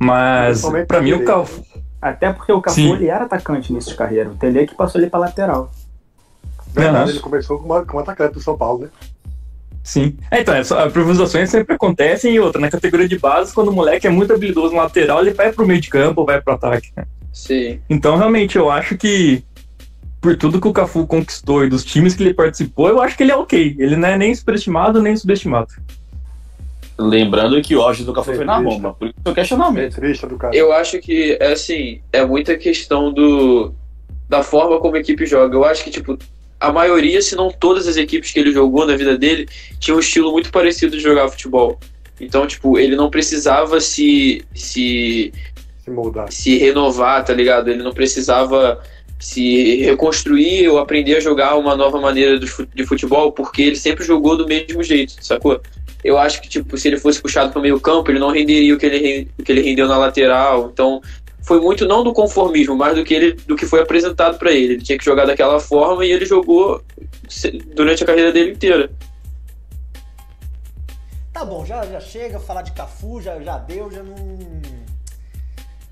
Mas 0.00 0.62
para 0.86 1.00
mim 1.00 1.12
o. 1.12 1.24
Cafu, 1.24 1.64
Até 2.00 2.32
porque 2.32 2.52
o 2.52 2.60
Cafu 2.60 2.80
ele 2.80 3.08
era 3.08 3.24
atacante 3.24 3.72
nesse 3.72 3.94
carreira. 3.94 4.30
O 4.30 4.34
Tele 4.36 4.66
que 4.66 4.74
passou 4.74 5.00
ele 5.00 5.10
pra 5.10 5.18
lateral. 5.20 5.70
Verdade, 6.72 7.10
ele 7.10 7.20
começou 7.20 7.58
com 7.58 7.64
uma, 7.64 7.84
com 7.84 7.96
um 7.96 8.00
atacante 8.00 8.34
do 8.34 8.40
São 8.40 8.56
Paulo, 8.56 8.82
né? 8.82 8.88
Sim. 9.82 10.16
É, 10.30 10.40
então, 10.42 10.54
essa- 10.54 10.82
as 10.82 10.90
improvisações 10.90 11.48
sempre 11.50 11.74
acontecem 11.74 12.34
e 12.34 12.38
outra, 12.40 12.60
na 12.60 12.70
categoria 12.70 13.08
de 13.08 13.18
base, 13.18 13.54
quando 13.54 13.68
o 13.68 13.72
moleque 13.72 14.06
é 14.06 14.10
muito 14.10 14.32
habilidoso 14.34 14.74
no 14.74 14.80
lateral, 14.82 15.20
ele 15.20 15.32
vai 15.32 15.50
pro 15.50 15.66
meio 15.66 15.80
de 15.80 15.88
campo 15.88 16.20
ou 16.20 16.26
vai 16.26 16.40
pro 16.42 16.54
ataque. 16.54 16.92
né? 16.96 17.04
Sim. 17.32 17.80
Então, 17.88 18.16
realmente, 18.16 18.56
eu 18.58 18.70
acho 18.70 18.96
que 18.98 19.42
por 20.20 20.36
tudo 20.36 20.60
que 20.60 20.68
o 20.68 20.72
Cafu 20.72 21.06
conquistou 21.06 21.64
e 21.64 21.68
dos 21.68 21.84
times 21.84 22.14
que 22.14 22.22
ele 22.22 22.34
participou, 22.34 22.88
eu 22.88 23.00
acho 23.00 23.16
que 23.16 23.22
ele 23.22 23.32
é 23.32 23.36
ok. 23.36 23.76
Ele 23.78 23.96
não 23.96 24.08
é 24.08 24.16
nem 24.18 24.34
superestimado 24.34 25.00
nem 25.02 25.16
subestimado. 25.16 25.68
Lembrando 26.98 27.62
que 27.62 27.76
o 27.76 27.80
auge 27.82 28.02
do 28.02 28.12
Cafu 28.12 28.34
foi 28.34 28.44
na 28.44 28.58
Roma, 28.58 28.92
por 28.94 29.06
isso 29.06 29.14
o 29.24 29.32
questionamento. 29.32 29.94
Triste 29.94 30.26
do 30.26 30.36
cara. 30.36 30.56
Eu 30.56 30.72
acho 30.72 30.98
que, 30.98 31.36
é 31.40 31.52
assim, 31.52 32.00
é 32.12 32.24
muita 32.26 32.56
questão 32.56 33.12
do 33.12 33.72
da 34.28 34.42
forma 34.42 34.78
como 34.80 34.96
a 34.96 34.98
equipe 34.98 35.24
joga. 35.24 35.54
Eu 35.54 35.64
acho 35.64 35.82
que, 35.84 35.90
tipo, 35.90 36.18
a 36.60 36.72
maioria, 36.72 37.22
se 37.22 37.36
não 37.36 37.50
todas 37.50 37.86
as 37.86 37.96
equipes 37.96 38.32
que 38.32 38.38
ele 38.40 38.52
jogou 38.52 38.84
na 38.84 38.96
vida 38.96 39.16
dele, 39.16 39.48
tinham 39.78 39.96
um 39.96 40.00
estilo 40.00 40.32
muito 40.32 40.50
parecido 40.50 40.96
de 40.96 41.02
jogar 41.02 41.28
futebol. 41.28 41.78
Então, 42.20 42.46
tipo, 42.46 42.78
ele 42.78 42.96
não 42.96 43.08
precisava 43.08 43.80
se, 43.80 44.44
se, 44.52 45.32
Se 45.84 45.90
moldar. 45.90 46.30
se 46.32 46.58
renovar, 46.58 47.24
tá 47.24 47.32
ligado? 47.32 47.68
Ele 47.68 47.82
não 47.82 47.92
precisava 47.92 48.82
se 49.18 49.82
reconstruir 49.82 50.68
ou 50.68 50.78
aprender 50.78 51.16
a 51.16 51.20
jogar 51.20 51.56
uma 51.56 51.74
nova 51.76 52.00
maneira 52.00 52.38
de 52.38 52.86
futebol, 52.86 53.32
porque 53.32 53.62
ele 53.62 53.76
sempre 53.76 54.04
jogou 54.04 54.36
do 54.36 54.46
mesmo 54.46 54.82
jeito, 54.82 55.14
sacou? 55.20 55.60
Eu 56.04 56.16
acho 56.16 56.40
que, 56.40 56.48
tipo, 56.48 56.78
se 56.78 56.86
ele 56.86 56.98
fosse 56.98 57.20
puxado 57.20 57.50
para 57.50 57.58
o 57.58 57.62
meio 57.62 57.80
campo, 57.80 58.10
ele 58.10 58.20
não 58.20 58.30
renderia 58.30 58.72
o 58.74 58.78
que 58.78 58.86
ele, 58.86 59.28
o 59.36 59.42
que 59.42 59.50
ele 59.50 59.62
rendeu 59.62 59.88
na 59.88 59.98
lateral. 59.98 60.70
Então, 60.72 61.02
foi 61.42 61.60
muito 61.60 61.86
não 61.86 62.04
do 62.04 62.12
conformismo, 62.12 62.76
mas 62.76 62.96
do 62.96 63.04
que, 63.04 63.14
ele, 63.14 63.32
do 63.32 63.56
que 63.56 63.66
foi 63.66 63.80
apresentado 63.80 64.38
para 64.38 64.52
ele. 64.52 64.74
Ele 64.74 64.82
tinha 64.82 64.96
que 64.96 65.04
jogar 65.04 65.26
daquela 65.26 65.58
forma 65.58 66.06
e 66.06 66.12
ele 66.12 66.24
jogou 66.24 66.82
durante 67.74 68.04
a 68.04 68.06
carreira 68.06 68.30
dele 68.30 68.52
inteira. 68.52 68.90
Tá 71.32 71.44
bom, 71.44 71.64
já, 71.64 71.84
já 71.86 72.00
chega, 72.00 72.38
falar 72.38 72.62
de 72.62 72.72
Cafu, 72.72 73.20
já, 73.20 73.40
já 73.40 73.58
deu, 73.58 73.90
já 73.90 74.02
não. 74.02 74.16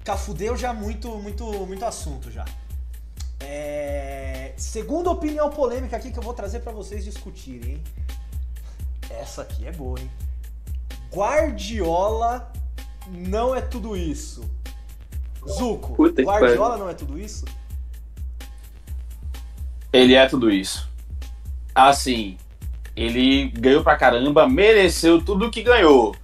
Cafu 0.05 0.35
deu 0.35 0.57
já 0.57 0.73
muito, 0.73 1.09
muito, 1.17 1.45
muito 1.45 1.85
assunto 1.85 2.31
já. 2.31 2.45
É... 3.41 4.53
Segunda 4.57 5.11
opinião 5.11 5.51
polêmica 5.51 5.97
aqui 5.97 6.11
que 6.11 6.19
eu 6.19 6.23
vou 6.23 6.35
trazer 6.35 6.61
pra 6.61 6.73
vocês 6.73 7.05
discutirem, 7.05 7.73
hein? 7.73 7.85
Essa 9.11 9.43
aqui 9.43 9.67
é 9.67 9.73
boa, 9.73 9.99
hein? 10.01 10.11
Guardiola 11.13 12.53
não 13.09 13.55
é 13.55 13.61
tudo 13.61 13.97
isso. 13.97 14.45
Zuko, 15.49 15.95
Puta 15.95 16.23
Guardiola 16.23 16.77
não 16.77 16.89
é 16.89 16.95
tudo 16.95 17.19
isso? 17.19 17.45
Ele 19.93 20.15
é 20.15 20.27
tudo 20.27 20.51
isso. 20.51 20.89
Assim, 21.75 22.37
ele 22.97 23.49
ganhou 23.51 23.83
pra 23.83 23.97
caramba, 23.97 24.49
mereceu 24.49 25.23
tudo 25.23 25.51
que 25.51 25.63
ganhou. 25.63 26.15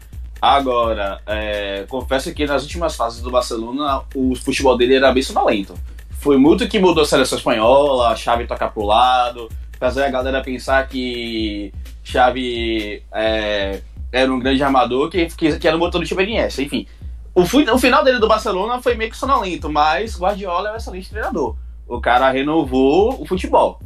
Agora, 0.41 1.23
é, 1.25 1.85
confesso 1.89 2.35
que 2.35 2.47
nas 2.47 2.63
últimas 2.65 2.97
fases 2.97 3.23
do 3.23 3.31
Barcelona, 3.31 4.03
o 4.15 4.35
futebol 4.35 4.77
dele 4.77 4.97
era 4.97 5.13
bem 5.13 5.23
sonolento. 5.23 5.75
Foi 6.23 6.39
muito 6.39 6.69
que 6.69 6.79
mudou 6.79 7.03
a 7.03 7.07
seleção 7.07 7.37
espanhola, 7.37 8.11
a 8.11 8.15
Xavi 8.15 8.47
tocar 8.47 8.71
pro 8.71 8.85
lado, 8.85 9.49
fazer 9.77 10.05
a 10.05 10.09
galera 10.09 10.41
pensar 10.41 10.87
que 10.87 11.75
Xavi 12.05 13.03
é, 13.13 13.83
era 14.13 14.33
um 14.33 14.39
grande 14.39 14.63
armador 14.63 15.11
que, 15.11 15.27
que, 15.27 15.59
que 15.59 15.67
era 15.67 15.77
o 15.77 15.81
motor 15.81 16.01
do 16.01 16.07
time 16.07 16.23
Iniesta, 16.23 16.63
enfim. 16.63 16.87
O, 17.35 17.43
o 17.43 17.79
final 17.79 18.05
dele 18.05 18.21
do 18.21 18.29
Barcelona 18.29 18.81
foi 18.81 18.95
meio 18.95 19.11
que 19.11 19.17
sonolento, 19.17 19.69
mas 19.69 20.17
Guardiola 20.17 20.69
é 20.69 20.73
um 20.75 20.77
excelente 20.77 21.11
treinador. 21.11 21.57
O 21.89 22.01
cara 22.01 22.31
renovou 22.31 23.21
o 23.21 23.27
futebol. 23.27 23.81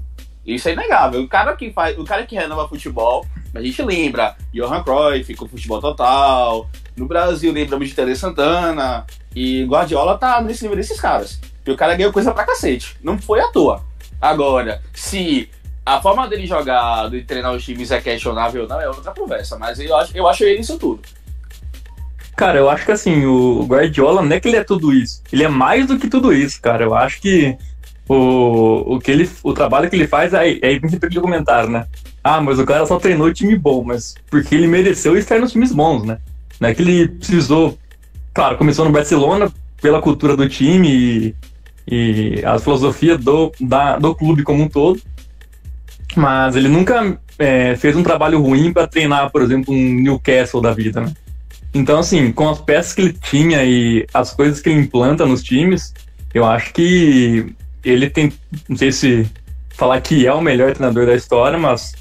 Isso 0.44 0.68
é 0.68 0.74
inegável. 0.74 1.22
O 1.22 1.28
cara 1.28 1.56
que 1.56 1.72
faz, 1.72 1.98
o 1.98 2.04
cara 2.04 2.26
que 2.26 2.36
renova 2.36 2.68
futebol, 2.68 3.24
a 3.54 3.62
gente 3.62 3.80
lembra 3.80 4.36
Johan 4.52 4.82
Cruyff 4.82 5.34
com 5.36 5.48
futebol 5.48 5.80
total. 5.80 6.68
No 6.98 7.06
Brasil 7.06 7.50
lembramos 7.50 7.88
de 7.88 7.94
Tele 7.94 8.14
Santana 8.14 9.06
e 9.34 9.64
Guardiola 9.64 10.18
tá 10.18 10.42
nesse 10.42 10.64
nível 10.64 10.76
desses 10.76 11.00
caras. 11.00 11.40
E 11.66 11.70
o 11.70 11.76
cara 11.76 11.96
ganhou 11.96 12.12
coisa 12.12 12.32
pra 12.32 12.44
cacete. 12.44 12.96
Não 13.02 13.18
foi 13.18 13.40
à 13.40 13.48
toa. 13.48 13.82
Agora, 14.20 14.80
se 14.94 15.48
a 15.84 16.00
forma 16.00 16.28
dele 16.28 16.46
jogar, 16.46 17.10
de 17.10 17.22
treinar 17.22 17.52
os 17.52 17.64
times 17.64 17.90
é 17.90 18.00
questionável 18.00 18.62
ou 18.62 18.68
não, 18.68 18.80
é 18.80 18.88
outra 18.88 19.12
conversa. 19.12 19.58
Mas 19.58 19.78
eu 19.78 19.96
acho, 19.96 20.16
eu 20.16 20.28
acho 20.28 20.44
ele 20.44 20.60
isso 20.60 20.78
tudo. 20.78 21.00
Cara, 22.36 22.58
eu 22.58 22.68
acho 22.68 22.84
que 22.84 22.92
assim, 22.92 23.24
o 23.24 23.64
Guardiola 23.64 24.22
não 24.22 24.36
é 24.36 24.38
que 24.38 24.48
ele 24.48 24.58
é 24.58 24.64
tudo 24.64 24.92
isso. 24.92 25.22
Ele 25.32 25.42
é 25.42 25.48
mais 25.48 25.86
do 25.86 25.98
que 25.98 26.08
tudo 26.08 26.32
isso, 26.32 26.60
cara. 26.60 26.84
Eu 26.84 26.94
acho 26.94 27.20
que 27.20 27.56
o, 28.08 28.94
o, 28.94 28.98
que 28.98 29.10
ele, 29.10 29.30
o 29.42 29.52
trabalho 29.52 29.88
que 29.88 29.96
ele 29.96 30.06
faz, 30.06 30.34
aí, 30.34 30.60
aí 30.62 30.78
vem 30.78 30.90
sempre 30.90 31.08
aquele 31.08 31.68
né? 31.68 31.86
Ah, 32.22 32.40
mas 32.40 32.58
o 32.58 32.66
cara 32.66 32.84
só 32.84 32.98
treinou 32.98 33.32
time 33.32 33.56
bom, 33.56 33.82
mas 33.84 34.16
porque 34.28 34.54
ele 34.54 34.66
mereceu 34.66 35.16
estar 35.16 35.38
nos 35.38 35.52
times 35.52 35.72
bons, 35.72 36.04
né? 36.04 36.18
Não 36.60 36.68
é 36.68 36.74
que 36.74 36.82
ele 36.82 37.08
precisou. 37.08 37.78
Claro, 38.34 38.58
começou 38.58 38.84
no 38.84 38.92
Barcelona 38.92 39.50
pela 39.80 40.02
cultura 40.02 40.36
do 40.36 40.48
time 40.48 40.88
e, 40.88 41.34
e 41.86 42.42
a 42.44 42.58
filosofia 42.58 43.16
do, 43.16 43.52
da, 43.60 43.98
do 43.98 44.14
clube 44.14 44.42
como 44.42 44.62
um 44.62 44.68
todo. 44.68 45.00
Mas 46.16 46.56
ele 46.56 46.68
nunca 46.68 47.18
é, 47.38 47.76
fez 47.76 47.94
um 47.94 48.02
trabalho 48.02 48.40
ruim 48.40 48.72
para 48.72 48.86
treinar, 48.86 49.30
por 49.30 49.42
exemplo, 49.42 49.72
um 49.74 49.94
Newcastle 50.00 50.62
da 50.62 50.72
vida, 50.72 51.00
né? 51.00 51.12
Então, 51.74 51.98
assim, 51.98 52.32
com 52.32 52.48
as 52.48 52.60
peças 52.60 52.94
que 52.94 53.02
ele 53.02 53.12
tinha 53.12 53.62
e 53.64 54.06
as 54.14 54.32
coisas 54.32 54.60
que 54.60 54.70
ele 54.70 54.80
implanta 54.80 55.26
nos 55.26 55.42
times, 55.42 55.92
eu 56.32 56.44
acho 56.44 56.72
que 56.72 57.54
ele 57.84 58.08
tem. 58.08 58.32
Não 58.68 58.76
sei 58.76 58.90
se 58.92 59.30
falar 59.70 60.00
que 60.00 60.26
é 60.26 60.32
o 60.32 60.40
melhor 60.40 60.72
treinador 60.72 61.06
da 61.06 61.14
história, 61.14 61.58
mas 61.58 61.94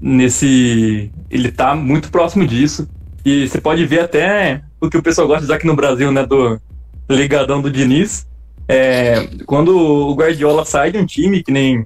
nesse. 0.00 1.10
Ele 1.30 1.50
tá 1.50 1.74
muito 1.74 2.10
próximo 2.10 2.46
disso. 2.46 2.88
E 3.24 3.48
você 3.48 3.60
pode 3.60 3.86
ver 3.86 4.00
até 4.00 4.62
o 4.80 4.90
que 4.90 4.98
o 4.98 5.02
pessoal 5.02 5.26
gosta 5.26 5.40
de 5.40 5.46
usar 5.46 5.56
aqui 5.56 5.66
no 5.66 5.76
Brasil, 5.76 6.10
né? 6.10 6.26
Do 6.26 6.60
ligadão 7.08 7.62
do 7.62 7.70
Diniz. 7.70 8.26
É, 8.68 9.28
quando 9.46 9.76
o 9.76 10.14
Guardiola 10.14 10.64
sai 10.64 10.90
de 10.90 10.98
um 10.98 11.06
time, 11.06 11.42
que 11.42 11.52
nem 11.52 11.84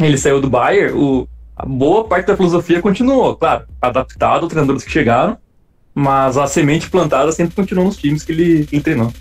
ele 0.00 0.18
saiu 0.18 0.40
do 0.40 0.50
Bayern, 0.50 0.98
o, 0.98 1.28
a 1.56 1.66
boa 1.66 2.04
parte 2.04 2.26
da 2.26 2.36
filosofia 2.36 2.82
continuou, 2.82 3.36
claro, 3.36 3.66
adaptado 3.80 4.42
aos 4.42 4.48
treinadores 4.48 4.84
que 4.84 4.90
chegaram, 4.90 5.36
mas 5.94 6.36
a 6.36 6.46
semente 6.46 6.90
plantada 6.90 7.30
sempre 7.32 7.54
continuou 7.54 7.86
nos 7.86 7.96
times 7.96 8.24
que 8.24 8.32
ele, 8.32 8.66
que 8.66 8.76
ele 8.76 8.82
treinou. 8.82 9.12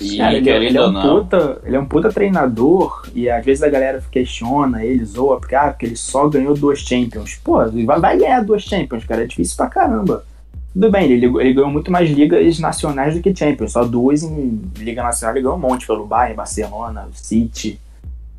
E 0.00 0.16
Cara, 0.16 0.36
ele, 0.36 0.48
ele 0.48 0.78
é 0.78 0.82
um 0.82 0.90
não, 0.90 1.02
puta, 1.02 1.60
ele 1.64 1.76
é 1.76 1.80
um 1.80 1.86
puta 1.86 2.10
treinador 2.10 3.06
e 3.14 3.28
às 3.28 3.44
vezes 3.44 3.62
a 3.62 3.68
galera 3.68 4.02
questiona 4.10 4.84
ele, 4.84 5.04
zoa, 5.04 5.38
porque, 5.38 5.54
ah, 5.54 5.68
porque 5.68 5.86
ele 5.86 5.96
só 5.96 6.28
ganhou 6.28 6.54
duas 6.54 6.80
Champions. 6.80 7.38
Pô, 7.44 7.58
vai, 7.84 8.00
vai 8.00 8.18
ganhar 8.18 8.40
duas 8.40 8.62
Champions, 8.62 9.04
cara, 9.04 9.22
é 9.22 9.26
difícil 9.26 9.56
pra 9.56 9.68
caramba. 9.68 10.24
Tudo 10.72 10.90
bem, 10.90 11.10
ele, 11.10 11.26
ele 11.26 11.52
ganhou 11.52 11.70
muito 11.70 11.90
mais 11.90 12.08
ligas 12.10 12.58
nacionais 12.58 13.14
do 13.14 13.20
que 13.20 13.34
Champions, 13.36 13.72
só 13.72 13.84
duas 13.84 14.22
em 14.22 14.60
Liga 14.78 15.02
Nacional 15.02 15.34
ele 15.36 15.42
ganhou 15.42 15.56
um 15.56 15.60
monte 15.60 15.86
pelo 15.86 16.06
Bayern, 16.06 16.34
Barcelona, 16.36 17.08
City. 17.14 17.78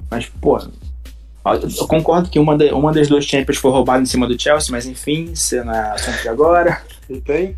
Mas, 0.09 0.25
pô, 0.41 0.57
eu 0.57 1.87
concordo 1.87 2.29
que 2.29 2.39
uma, 2.39 2.57
da- 2.57 2.73
uma 2.75 2.91
das 2.91 3.07
duas 3.07 3.25
Champions 3.25 3.57
foi 3.57 3.69
roubada 3.71 4.01
em 4.01 4.05
cima 4.05 4.25
do 4.27 4.39
Chelsea, 4.41 4.71
mas 4.71 4.85
enfim, 4.87 5.29
isso 5.33 5.63
não 5.63 5.73
é 5.73 5.91
assunto 5.91 6.21
de 6.21 6.29
agora. 6.29 6.81
E 7.09 7.19
tem. 7.21 7.55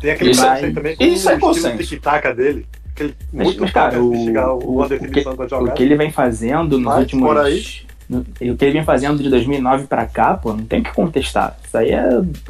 Tem 0.00 0.10
aquele 0.10 0.30
Isso 0.30 0.44
é- 0.44 0.48
aí 0.50 0.72
também 0.72 0.96
com 0.96 1.04
isso 1.04 1.28
é 1.30 1.36
o 1.36 1.50
estilo 1.50 1.78
tic-tac 1.78 2.32
dele. 2.34 2.66
Aquele 2.94 3.14
Mas, 3.32 3.46
muito 3.46 3.60
mas, 3.62 3.72
cara, 3.72 3.92
de 3.92 3.98
o, 3.98 4.04
o, 4.10 4.82
o, 4.82 4.88
que, 4.88 5.54
o 5.54 5.72
que 5.72 5.82
ele 5.82 5.96
vem 5.96 6.10
fazendo 6.10 6.78
nos 6.78 6.86
Mas, 6.86 6.98
últimos. 7.00 7.83
O 8.10 8.56
que 8.56 8.64
ele 8.64 8.72
vem 8.72 8.84
fazendo 8.84 9.22
de 9.22 9.28
2009 9.30 9.86
pra 9.86 10.06
cá, 10.06 10.34
pô, 10.34 10.52
não 10.52 10.64
tem 10.64 10.80
o 10.80 10.84
que 10.84 10.92
contestar. 10.92 11.56
Isso 11.64 11.76
aí 11.76 11.90
é 11.90 12.02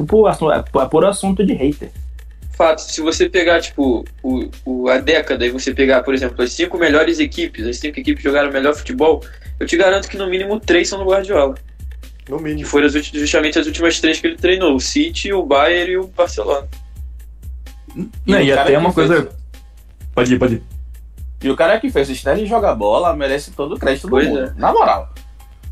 puro, 0.06 0.26
assu- 0.26 0.50
é 0.52 0.58
é 0.58 0.86
puro 0.86 1.06
assunto 1.06 1.44
de 1.44 1.52
hater. 1.54 1.90
Fato, 2.56 2.80
se 2.80 3.00
você 3.00 3.28
pegar, 3.28 3.60
tipo, 3.60 4.04
o, 4.22 4.48
o- 4.64 4.88
a 4.88 4.98
década 4.98 5.44
e 5.46 5.50
você 5.50 5.74
pegar, 5.74 6.02
por 6.02 6.14
exemplo, 6.14 6.42
as 6.42 6.52
cinco 6.52 6.78
melhores 6.78 7.18
equipes, 7.18 7.66
as 7.66 7.78
cinco 7.78 7.98
equipes 7.98 8.22
que 8.22 8.28
jogaram 8.28 8.52
melhor 8.52 8.74
futebol, 8.74 9.22
eu 9.58 9.66
te 9.66 9.76
garanto 9.76 10.08
que 10.08 10.16
no 10.16 10.28
mínimo 10.28 10.58
três 10.60 10.88
são 10.88 10.98
no 10.98 11.04
Guardiola. 11.06 11.54
No 12.28 12.38
Que 12.38 12.42
mínimo. 12.44 12.66
foram 12.68 12.86
as, 12.86 12.92
justamente 12.92 13.58
as 13.58 13.66
últimas 13.66 14.00
três 14.00 14.20
que 14.20 14.26
ele 14.28 14.36
treinou: 14.36 14.74
o 14.74 14.80
City, 14.80 15.32
o 15.32 15.44
Bayern 15.44 15.92
e 15.92 15.96
o 15.98 16.06
Barcelona. 16.06 16.66
Não, 18.26 18.40
e 18.40 18.48
cara 18.48 18.62
até 18.62 18.70
que 18.72 18.76
uma 18.78 18.92
fez- 18.92 19.08
coisa. 19.08 19.28
Pode 20.14 20.34
ir, 20.34 20.38
pode 20.38 20.54
ir. 20.54 20.62
E 21.42 21.50
o 21.50 21.56
cara 21.56 21.78
que 21.78 21.90
fez 21.90 22.08
o 22.08 22.12
Sterling 22.12 22.46
jogar 22.46 22.74
bola 22.74 23.14
merece 23.14 23.50
todo 23.50 23.74
o 23.74 23.78
crédito 23.78 24.04
do 24.06 24.10
Pois 24.10 24.26
mundo. 24.26 24.40
é. 24.40 24.52
Na 24.56 24.72
moral. 24.72 25.12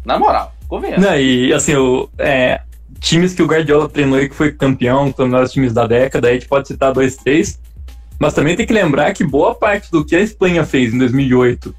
Na 0.05 0.19
moral. 0.19 0.55
Convenhamos. 0.69 1.05
Não, 1.05 1.17
e 1.17 1.53
assim, 1.53 1.75
o, 1.75 2.09
é, 2.19 2.61
times 3.01 3.35
que 3.35 3.43
o 3.43 3.47
Guardiola 3.47 3.89
treinou 3.89 4.21
e 4.21 4.29
que 4.29 4.35
foi 4.35 4.53
campeão, 4.53 5.13
um 5.19 5.31
dos 5.31 5.53
times 5.53 5.73
da 5.73 5.87
década, 5.87 6.29
aí 6.29 6.37
a 6.37 6.39
gente 6.39 6.49
pode 6.49 6.69
citar 6.69 6.93
dois, 6.93 7.17
três. 7.17 7.61
Mas 8.19 8.35
também 8.35 8.57
tem 8.57 8.67
que 8.67 8.73
lembrar 8.73 9.13
que 9.13 9.25
boa 9.25 9.55
parte 9.55 9.91
do 9.91 10.05
que 10.05 10.15
a 10.15 10.21
Espanha 10.21 10.65
fez 10.65 10.95
em 10.95 10.99
2008, 10.99 11.75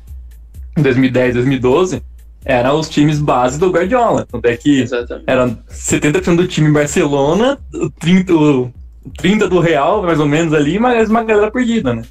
em 0.78 0.82
2010, 0.82 1.36
2012, 1.36 2.04
eram 2.44 2.80
os 2.80 2.90
times 2.90 3.20
base 3.20 3.58
do 3.58 3.72
Guardiola. 3.72 4.28
Tanto 4.30 4.46
é 4.46 4.58
que 4.58 4.82
Exatamente. 4.82 5.24
era 5.26 5.48
70% 5.48 6.36
do 6.36 6.48
time 6.48 6.72
Barcelona, 6.72 7.58
o 7.74 7.90
30, 7.90 8.34
o 8.34 8.74
30 9.18 9.48
do 9.48 9.60
Real, 9.60 10.04
mais 10.04 10.20
ou 10.20 10.28
menos 10.28 10.54
ali, 10.54 10.78
mas 10.78 11.10
uma 11.10 11.24
galera 11.24 11.50
perdida, 11.50 11.96
né? 11.96 12.04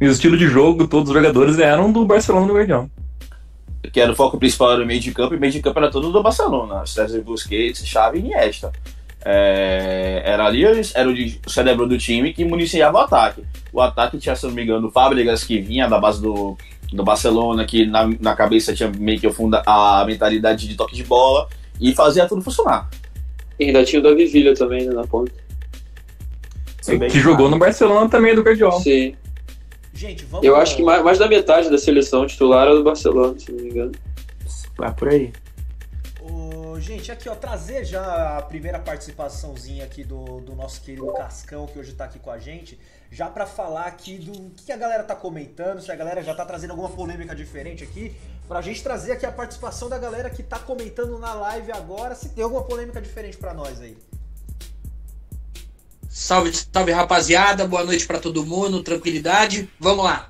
E 0.00 0.08
o 0.08 0.10
estilo 0.10 0.36
de 0.36 0.48
jogo, 0.48 0.86
todos 0.86 1.08
os 1.08 1.14
jogadores 1.14 1.58
eram 1.58 1.90
do 1.90 2.04
Barcelona 2.04 2.46
do 2.46 2.54
Guardiola. 2.54 2.90
Que 3.92 4.00
era 4.00 4.12
o 4.12 4.16
foco 4.16 4.38
principal 4.38 4.72
era 4.72 4.82
o 4.82 4.86
meio 4.86 5.00
de 5.00 5.12
campo, 5.12 5.34
e 5.34 5.36
o 5.36 5.40
meio 5.40 5.52
de 5.52 5.60
campo 5.60 5.78
era 5.78 5.90
todo 5.90 6.10
do 6.10 6.22
Barcelona. 6.22 6.86
César 6.86 7.20
Busquets, 7.20 7.86
Xavi 7.86 8.18
e 8.18 8.20
Iniesta. 8.22 8.72
É, 9.24 10.22
era 10.24 10.46
ali 10.46 10.64
era 10.64 11.08
o 11.10 11.50
cérebro 11.50 11.88
do 11.88 11.98
time 11.98 12.32
que 12.32 12.44
municiava 12.44 12.98
o 12.98 13.00
ataque. 13.00 13.42
O 13.72 13.80
ataque 13.80 14.18
tinha, 14.18 14.36
se 14.36 14.46
não 14.46 14.52
me 14.52 14.62
engano, 14.62 14.88
o 14.88 14.90
Fábricas, 14.90 15.42
que 15.44 15.60
vinha 15.60 15.88
da 15.88 15.98
base 15.98 16.22
do, 16.22 16.56
do 16.92 17.02
Barcelona, 17.02 17.64
que 17.64 17.86
na, 17.86 18.08
na 18.20 18.36
cabeça 18.36 18.74
tinha 18.74 18.88
meio 18.88 19.18
que 19.18 19.26
a, 19.26 19.32
funda, 19.32 19.62
a 19.66 20.04
mentalidade 20.06 20.68
de 20.68 20.76
toque 20.76 20.94
de 20.94 21.02
bola, 21.02 21.48
e 21.80 21.94
fazia 21.94 22.26
tudo 22.26 22.42
funcionar. 22.42 22.88
E 23.58 23.64
ainda 23.64 23.84
tinha 23.84 24.00
o 24.00 24.02
Davi 24.02 24.26
Villa 24.26 24.54
também 24.54 24.86
né, 24.86 24.92
na 24.92 25.04
ponta. 25.04 25.32
Que 27.10 27.18
jogou 27.18 27.50
no 27.50 27.58
Barcelona 27.58 28.08
também 28.08 28.34
do 28.34 28.42
Guardiola. 28.42 28.80
Sim. 28.80 29.16
Gente, 29.96 30.26
vamos. 30.26 30.46
Eu 30.46 30.54
acho 30.56 30.76
que 30.76 30.82
mais, 30.82 31.02
mais 31.02 31.18
da 31.18 31.26
metade 31.26 31.70
da 31.70 31.78
seleção 31.78 32.26
titular 32.26 32.66
era 32.66 32.76
do 32.76 32.84
Barcelona, 32.84 33.38
se 33.38 33.50
não 33.50 33.64
me 33.64 33.70
engano. 33.70 33.92
Vai 34.76 34.94
por 34.94 35.08
aí. 35.08 35.32
Ô, 36.20 36.78
gente, 36.78 37.10
aqui 37.10 37.30
ó, 37.30 37.34
trazer 37.34 37.82
já 37.84 38.36
a 38.36 38.42
primeira 38.42 38.78
participaçãozinha 38.78 39.84
aqui 39.84 40.04
do, 40.04 40.40
do 40.40 40.54
nosso 40.54 40.82
querido 40.82 41.10
Cascão, 41.14 41.66
que 41.66 41.78
hoje 41.78 41.94
tá 41.94 42.04
aqui 42.04 42.18
com 42.18 42.30
a 42.30 42.38
gente, 42.38 42.78
já 43.10 43.30
pra 43.30 43.46
falar 43.46 43.86
aqui 43.86 44.18
do 44.18 44.50
que 44.50 44.70
a 44.70 44.76
galera 44.76 45.02
tá 45.02 45.16
comentando, 45.16 45.80
se 45.80 45.90
a 45.90 45.96
galera 45.96 46.22
já 46.22 46.34
tá 46.34 46.44
trazendo 46.44 46.72
alguma 46.72 46.90
polêmica 46.90 47.34
diferente 47.34 47.82
aqui, 47.82 48.14
pra 48.46 48.60
gente 48.60 48.82
trazer 48.82 49.12
aqui 49.12 49.24
a 49.24 49.32
participação 49.32 49.88
da 49.88 49.96
galera 49.96 50.28
que 50.28 50.42
tá 50.42 50.58
comentando 50.58 51.18
na 51.18 51.32
live 51.32 51.72
agora, 51.72 52.14
se 52.14 52.28
tem 52.28 52.44
alguma 52.44 52.64
polêmica 52.64 53.00
diferente 53.00 53.38
pra 53.38 53.54
nós 53.54 53.80
aí. 53.80 53.96
Salve, 56.18 56.50
salve 56.72 56.92
rapaziada, 56.92 57.66
boa 57.66 57.84
noite 57.84 58.06
pra 58.06 58.18
todo 58.18 58.44
mundo, 58.44 58.82
tranquilidade. 58.82 59.68
Vamos 59.78 60.02
lá. 60.02 60.26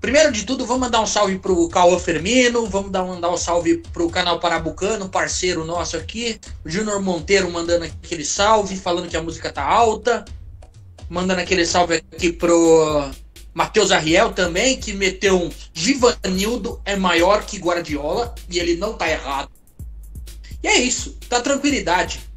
Primeiro 0.00 0.30
de 0.30 0.44
tudo, 0.44 0.64
vamos 0.64 0.82
mandar 0.82 1.00
um 1.00 1.06
salve 1.08 1.40
pro 1.40 1.68
Cauã 1.68 1.98
Fermino, 1.98 2.66
vamos 2.66 2.92
dar, 2.92 3.02
mandar 3.02 3.28
um 3.28 3.36
salve 3.36 3.78
pro 3.92 4.08
canal 4.08 4.38
Parabucano, 4.38 5.08
parceiro 5.08 5.64
nosso 5.64 5.96
aqui. 5.96 6.38
O 6.64 6.70
Júnior 6.70 7.02
Monteiro 7.02 7.50
mandando 7.50 7.84
aquele 7.84 8.24
salve, 8.24 8.76
falando 8.76 9.08
que 9.08 9.16
a 9.16 9.22
música 9.22 9.52
tá 9.52 9.64
alta. 9.64 10.24
Mandando 11.10 11.40
aquele 11.40 11.66
salve 11.66 11.96
aqui 11.96 12.32
pro 12.32 13.10
Matheus 13.52 13.90
Arriel 13.90 14.32
também, 14.32 14.78
que 14.78 14.92
meteu 14.92 15.36
um 15.36 15.50
Givanildo 15.74 16.80
é 16.84 16.94
maior 16.94 17.44
que 17.44 17.58
Guardiola, 17.58 18.36
e 18.48 18.60
ele 18.60 18.76
não 18.76 18.94
tá 18.94 19.10
errado. 19.10 19.50
E 20.62 20.68
é 20.68 20.78
isso, 20.78 21.18
tá 21.28 21.40
tranquilidade. 21.40 22.27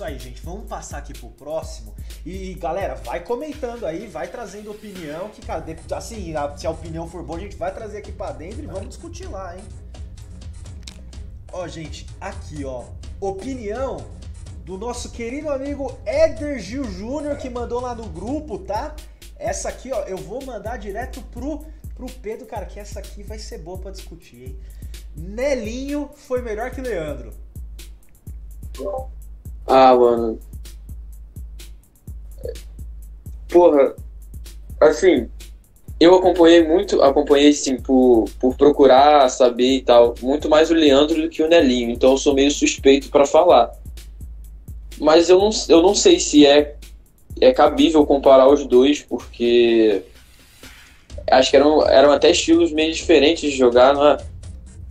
Isso 0.00 0.04
aí, 0.06 0.18
gente. 0.18 0.40
Vamos 0.40 0.66
passar 0.66 0.96
aqui 0.96 1.12
pro 1.12 1.28
próximo. 1.28 1.94
E 2.24 2.54
galera, 2.54 2.94
vai 2.94 3.22
comentando 3.22 3.84
aí, 3.84 4.06
vai 4.06 4.28
trazendo 4.28 4.70
opinião. 4.70 5.28
Que, 5.28 5.42
cara, 5.42 5.62
assim, 5.94 6.32
se 6.56 6.66
a 6.66 6.70
opinião 6.70 7.06
for 7.06 7.22
boa, 7.22 7.38
a 7.38 7.42
gente 7.42 7.54
vai 7.54 7.70
trazer 7.70 7.98
aqui 7.98 8.10
pra 8.10 8.32
dentro 8.32 8.62
e 8.62 8.66
vamos 8.66 8.88
discutir 8.88 9.26
lá, 9.26 9.54
hein? 9.54 9.62
Ó, 11.52 11.68
gente, 11.68 12.06
aqui, 12.18 12.64
ó. 12.64 12.84
Opinião 13.20 13.98
do 14.64 14.78
nosso 14.78 15.10
querido 15.10 15.50
amigo 15.50 15.94
Éder 16.06 16.58
Gil 16.60 16.84
Júnior, 16.84 17.36
que 17.36 17.50
mandou 17.50 17.82
lá 17.82 17.94
no 17.94 18.08
grupo, 18.08 18.58
tá? 18.60 18.96
Essa 19.36 19.68
aqui, 19.68 19.92
ó, 19.92 20.04
eu 20.04 20.16
vou 20.16 20.42
mandar 20.42 20.78
direto 20.78 21.20
pro, 21.24 21.66
pro 21.94 22.06
Pedro, 22.22 22.46
cara, 22.46 22.64
que 22.64 22.80
essa 22.80 23.00
aqui 23.00 23.22
vai 23.22 23.38
ser 23.38 23.58
boa 23.58 23.76
pra 23.76 23.90
discutir, 23.90 24.44
hein? 24.44 24.60
Nelinho 25.14 26.08
foi 26.14 26.40
melhor 26.40 26.70
que 26.70 26.80
Leandro. 26.80 27.34
Ah, 29.66 29.94
mano. 29.94 30.38
Porra, 33.48 33.94
assim, 34.80 35.28
eu 36.00 36.14
acompanhei 36.14 36.66
muito, 36.66 37.02
acompanhei 37.02 37.52
sim 37.52 37.76
por, 37.76 38.24
por 38.40 38.56
procurar 38.56 39.28
saber 39.28 39.76
e 39.76 39.82
tal, 39.82 40.14
muito 40.22 40.48
mais 40.48 40.70
o 40.70 40.74
Leandro 40.74 41.20
do 41.20 41.28
que 41.28 41.42
o 41.42 41.48
Nelinho, 41.48 41.90
então 41.90 42.12
eu 42.12 42.16
sou 42.16 42.32
meio 42.32 42.50
suspeito 42.50 43.10
pra 43.10 43.26
falar. 43.26 43.70
Mas 44.98 45.28
eu 45.28 45.38
não, 45.38 45.50
eu 45.68 45.82
não 45.82 45.94
sei 45.94 46.18
se 46.18 46.46
é, 46.46 46.76
é 47.40 47.52
cabível 47.52 48.06
comparar 48.06 48.48
os 48.48 48.66
dois, 48.66 49.02
porque 49.02 50.02
acho 51.30 51.50
que 51.50 51.56
eram, 51.56 51.86
eram 51.86 52.12
até 52.12 52.30
estilos 52.30 52.72
meio 52.72 52.92
diferentes 52.92 53.50
de 53.50 53.56
jogar, 53.56 53.94
não 53.94 54.06
é? 54.06 54.16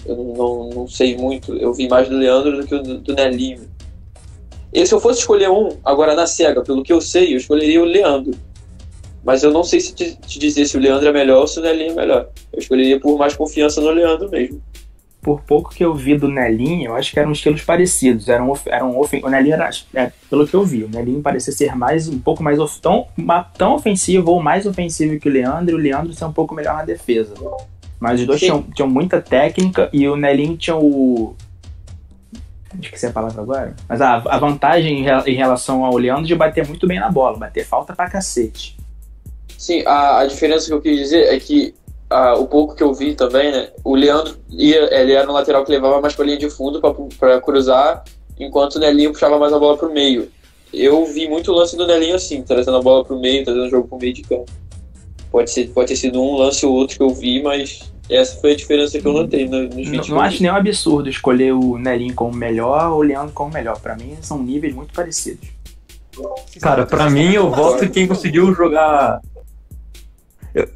Eu 0.05 0.15
não, 0.15 0.69
não, 0.69 0.87
sei 0.87 1.17
muito, 1.17 1.55
eu 1.55 1.73
vi 1.73 1.87
mais 1.87 2.07
do 2.07 2.17
Leandro 2.17 2.57
do 2.57 2.67
que 2.67 2.77
do, 2.77 2.99
do 2.99 3.13
Nelinho. 3.15 3.69
E 4.73 4.85
se 4.85 4.93
eu 4.93 4.99
fosse 4.99 5.19
escolher 5.19 5.49
um, 5.49 5.69
agora 5.83 6.13
na 6.15 6.27
SEGA, 6.27 6.61
pelo 6.61 6.83
que 6.83 6.93
eu 6.93 7.01
sei, 7.01 7.33
eu 7.33 7.37
escolheria 7.37 7.81
o 7.81 7.85
Leandro. 7.85 8.33
Mas 9.23 9.43
eu 9.43 9.51
não 9.51 9.63
sei 9.63 9.79
se 9.79 9.93
te, 9.93 10.15
te 10.15 10.39
dizer 10.39 10.65
se 10.65 10.77
o 10.77 10.79
Leandro 10.79 11.07
é 11.07 11.11
melhor 11.11 11.41
ou 11.41 11.47
se 11.47 11.59
o 11.59 11.61
Nelinho 11.61 11.91
é 11.91 11.95
melhor. 11.95 12.29
Eu 12.53 12.59
escolheria 12.59 12.99
por 12.99 13.17
mais 13.17 13.35
confiança 13.35 13.81
no 13.81 13.89
Leandro 13.89 14.29
mesmo. 14.29 14.61
Por 15.21 15.41
pouco 15.41 15.71
que 15.71 15.83
eu 15.83 15.93
vi 15.93 16.17
do 16.17 16.29
Nelinho, 16.29 16.85
eu 16.91 16.95
acho 16.95 17.11
que 17.11 17.19
eram 17.19 17.33
estilos 17.33 17.61
parecidos. 17.61 18.29
Eram, 18.29 18.53
eram 18.67 18.97
ofen- 18.97 19.21
O 19.23 19.29
Nelinho 19.29 19.55
era, 19.55 19.69
é, 19.93 20.11
pelo 20.29 20.47
que 20.47 20.53
eu 20.53 20.63
vi, 20.63 20.83
o 20.85 20.89
Nelinho 20.89 21.21
parecia 21.21 21.51
ser 21.51 21.75
mais 21.75 22.07
um 22.07 22.17
pouco 22.19 22.41
mais 22.41 22.57
of- 22.59 22.79
tão, 22.79 23.05
tão 23.57 23.75
ofensivo 23.75 24.31
ou 24.31 24.41
mais 24.41 24.65
ofensivo 24.65 25.19
que 25.19 25.27
o 25.27 25.31
Leandro, 25.31 25.71
e 25.71 25.73
o 25.77 25.81
Leandro 25.81 26.13
ser 26.13 26.23
um 26.25 26.31
pouco 26.31 26.55
melhor 26.55 26.75
na 26.75 26.83
defesa. 26.85 27.33
Mas 27.99 28.21
os 28.21 28.25
dois 28.27 28.39
tinham, 28.39 28.63
tinham 28.73 28.87
muita 28.89 29.19
técnica 29.21 29.89
e 29.91 30.07
o 30.07 30.15
Nelinho 30.15 30.55
tinha 30.55 30.77
o. 30.77 31.35
Esqueci 32.81 33.07
a 33.07 33.11
palavra 33.11 33.41
agora. 33.41 33.75
Mas 33.87 34.01
a, 34.01 34.15
a 34.15 34.37
vantagem 34.37 34.99
em, 34.99 35.03
rela- 35.03 35.23
em 35.29 35.35
relação 35.35 35.83
ao 35.83 35.97
Leandro 35.97 36.25
de 36.25 36.35
bater 36.35 36.67
muito 36.67 36.85
bem 36.85 36.99
na 36.99 37.09
bola, 37.09 37.37
bater 37.37 37.65
falta 37.65 37.95
pra 37.95 38.09
cacete. 38.09 38.77
Sim, 39.57 39.83
a, 39.85 40.19
a 40.19 40.25
diferença 40.25 40.67
que 40.67 40.73
eu 40.73 40.81
quis 40.81 40.97
dizer 40.97 41.33
é 41.33 41.39
que 41.39 41.73
ah, 42.09 42.35
o 42.35 42.47
pouco 42.47 42.75
que 42.75 42.83
eu 42.83 42.93
vi 42.93 43.15
também, 43.15 43.51
né? 43.51 43.69
O 43.83 43.95
Leandro 43.95 44.35
ia, 44.49 44.93
ele 44.93 45.13
era 45.13 45.29
um 45.29 45.33
lateral 45.33 45.63
que 45.65 45.71
levava 45.71 45.99
mais 46.01 46.13
pra 46.15 46.25
linha 46.25 46.37
de 46.37 46.49
fundo 46.49 46.79
pra 47.19 47.41
cruzar, 47.41 48.03
enquanto 48.39 48.75
o 48.75 48.79
Nelinho 48.79 49.11
puxava 49.11 49.37
mais 49.37 49.51
a 49.53 49.59
bola 49.59 49.77
pro 49.77 49.91
meio. 49.91 50.31
Eu 50.71 51.05
vi 51.07 51.27
muito 51.27 51.51
lance 51.51 51.75
do 51.75 51.87
Nelinho 51.87 52.15
assim, 52.15 52.41
trazendo 52.43 52.77
a 52.77 52.81
bola 52.81 53.03
pro 53.03 53.19
meio, 53.19 53.43
trazendo 53.43 53.65
o 53.65 53.69
jogo 53.69 53.87
pro 53.87 53.97
meio 53.97 54.13
de 54.13 54.21
campo. 54.21 54.51
Pode, 55.31 55.51
ser, 55.51 55.67
pode 55.69 55.89
ter 55.89 55.95
sido 55.95 56.21
um 56.21 56.35
lance 56.37 56.65
ou 56.65 56.73
outro 56.73 56.97
que 56.97 57.03
eu 57.03 57.09
vi, 57.09 57.41
mas 57.43 57.91
essa 58.09 58.35
foi 58.39 58.53
a 58.53 58.55
diferença 58.55 58.99
que 58.99 59.05
eu 59.07 59.13
notei 59.13 59.47
no- 59.47 59.63
nos 59.63 59.69
Não, 59.69 59.75
vídeos. 59.83 60.05
que 60.05 60.11
não 60.11 60.17
eu 60.17 60.21
acho 60.23 60.41
nenhum 60.41 60.55
absurdo 60.55 61.09
escolher 61.09 61.53
o 61.53 61.77
Nelinho 61.77 62.13
como 62.15 62.35
melhor 62.35 62.91
ou 62.91 62.99
o 62.99 63.01
Leandro 63.01 63.33
como 63.33 63.53
melhor. 63.53 63.79
Pra 63.79 63.95
mim, 63.95 64.17
são 64.21 64.41
níveis 64.41 64.73
muito 64.73 64.93
parecidos. 64.93 65.47
Cara, 66.59 66.85
vocês 66.85 67.13
mim 67.13 67.31
eu 67.33 67.49
voto 67.49 67.85
em 67.85 67.89
quem 67.89 68.07
conseguiu 68.07 68.53
jogar. 68.53 69.21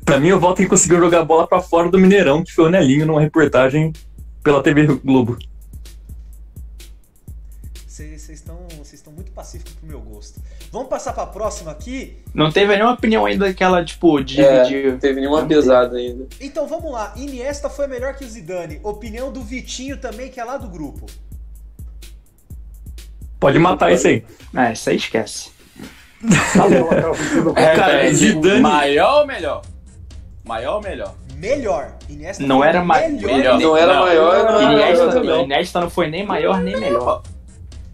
Pra 0.05 0.19
mim 0.19 0.27
eu 0.29 0.39
voto 0.39 0.61
em 0.61 0.63
quem 0.65 0.69
conseguiu 0.69 0.99
jogar 0.99 1.19
a 1.21 1.25
bola 1.25 1.47
pra 1.47 1.59
fora 1.61 1.89
do 1.89 1.97
Mineirão, 1.99 2.43
que 2.43 2.53
foi 2.53 2.65
o 2.65 2.69
Nelinho 2.69 3.05
numa 3.05 3.19
reportagem 3.19 3.91
pela 4.43 4.61
TV 4.63 4.85
Globo. 5.03 5.37
Vocês 7.87 8.21
vocês 8.21 8.39
estão 8.39 8.57
vocês 8.77 8.93
estão 8.93 9.11
muito 9.13 9.31
pacíficos 9.31 9.73
pro 9.73 9.87
meu 9.87 9.99
gosto. 9.99 10.39
Vamos 10.73 10.89
passar 10.89 11.13
pra 11.13 11.27
próxima 11.27 11.69
aqui? 11.69 12.17
Não 12.33 12.51
teve 12.51 12.73
nenhuma 12.75 12.93
opinião 12.95 13.27
ainda 13.27 13.45
daquela, 13.45 13.85
tipo, 13.85 14.19
de 14.23 14.41
É. 14.41 14.63
dividir. 14.63 14.91
Não 14.93 14.97
teve 14.97 15.19
nenhuma 15.21 15.41
Não 15.41 15.47
teve. 15.47 15.61
pesada 15.61 15.95
ainda. 15.97 16.25
Então 16.41 16.65
vamos 16.67 16.91
lá. 16.91 17.13
Iniesta 17.15 17.69
foi 17.69 17.85
melhor 17.85 18.15
que 18.15 18.25
o 18.25 18.27
Zidane. 18.27 18.79
Opinião 18.81 19.31
do 19.31 19.41
Vitinho 19.43 19.97
também, 19.97 20.31
que 20.31 20.39
é 20.39 20.43
lá 20.43 20.57
do 20.57 20.67
grupo. 20.67 21.05
Pode 23.39 23.59
matar 23.59 23.91
isso 23.91 24.07
aí. 24.07 24.25
Ah, 24.51 24.71
isso 24.71 24.89
aí 24.89 24.95
esquece. 24.95 25.51
É, 27.55 27.75
cara, 27.75 27.93
Repete, 27.97 28.15
Zidane- 28.15 28.61
Maior 28.61 29.19
ou 29.21 29.27
melhor? 29.27 29.61
Maior 30.43 30.75
ou 30.77 30.81
melhor? 30.81 31.13
Melhor. 31.35 31.95
Iniesta 32.09 32.43
Não 32.43 32.59
foi 32.59 32.67
era 32.69 32.83
ma- 32.83 32.97
melhor. 32.99 33.59
Não 33.59 33.77
era 33.77 33.93
Não, 33.93 34.01
maior, 34.05 34.33
não 34.33 34.33
era 34.33 34.57
melhor 34.69 34.71
Iniesta, 34.73 35.11
também. 35.11 35.43
Iniesta 35.43 35.81
não 35.81 35.89
foi 35.89 36.07
nem 36.09 36.25
maior 36.25 36.61
nem 36.61 36.79
melhor. 36.79 37.21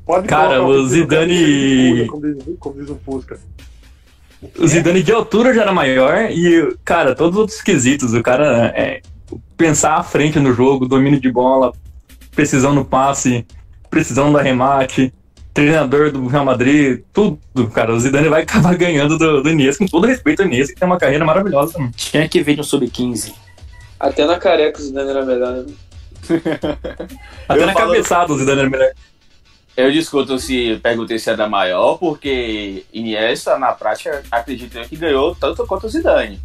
Pode 0.10 0.28
Cara, 0.28 0.64
o 0.64 0.88
Zidane- 0.88 2.08
Como 2.08 2.22
diz, 2.24 2.44
como 2.60 2.82
diz 2.82 2.90
o 2.90 3.00
Fusca. 3.06 3.40
O 4.58 4.68
Zidane 4.68 5.04
de 5.04 5.12
altura 5.12 5.54
já 5.54 5.62
era 5.62 5.72
maior 5.72 6.32
e, 6.32 6.76
cara, 6.84 7.14
todos 7.14 7.36
os 7.36 7.42
outros 7.42 7.62
quesitos. 7.62 8.12
O 8.16 8.24
cara 8.24 8.74
é, 8.76 9.02
pensar 9.56 9.98
à 9.98 10.02
frente 10.04 10.40
no 10.40 10.52
jogo, 10.52 10.88
domínio 10.88 11.20
de 11.22 11.32
bola, 11.32 11.72
precisão 12.36 12.74
no 12.74 12.84
passe, 12.84 13.46
precisão 13.92 14.32
do 14.32 14.40
arremate, 14.40 15.14
treinador 15.54 16.12
do 16.12 16.26
Real 16.26 16.44
Madrid, 16.44 17.02
tudo, 17.14 17.38
cara. 17.72 17.94
O 17.94 18.00
Zidane 18.00 18.30
vai 18.30 18.42
acabar 18.50 18.76
ganhando 18.76 19.16
do, 19.16 19.44
do 19.44 19.50
Iniesta, 19.52 19.84
com 19.86 19.92
todo 19.92 20.08
respeito 20.08 20.42
ao 20.42 20.48
Iniesta, 20.48 20.74
que 20.74 20.80
tem 20.80 20.88
uma 20.88 20.98
carreira 20.98 21.24
maravilhosa. 21.24 21.78
Tinha 21.96 22.28
que 22.28 22.42
vir 22.42 22.58
no 22.58 22.64
Sub-15. 22.64 23.32
Até 24.00 24.26
na 24.26 24.40
careca 24.40 24.80
o 24.80 24.82
Zidane 24.82 25.10
era 25.12 25.24
melhor, 25.24 25.52
né? 25.54 25.66
Até 27.48 27.62
Eu 27.62 27.68
na 27.68 27.74
falo- 27.74 27.92
cabeçada 27.92 28.34
o 28.34 28.38
Zidane 28.40 28.62
era 28.62 28.70
melhor. 28.72 28.90
Eu 29.78 29.92
discuto 29.92 30.38
se 30.40 30.78
perguntei 30.84 31.18
se 31.18 31.30
era 31.30 31.48
maior, 31.48 31.98
porque 31.98 32.86
Iniesta, 32.92 33.58
na 33.58 33.72
prática, 33.72 34.24
acredito 34.30 34.78
eu 34.78 34.86
que 34.86 34.98
ganhou 34.98 35.36
tanto 35.36 35.66
quanto 35.66 35.86
o 35.88 35.90
Zidane. 35.90 36.40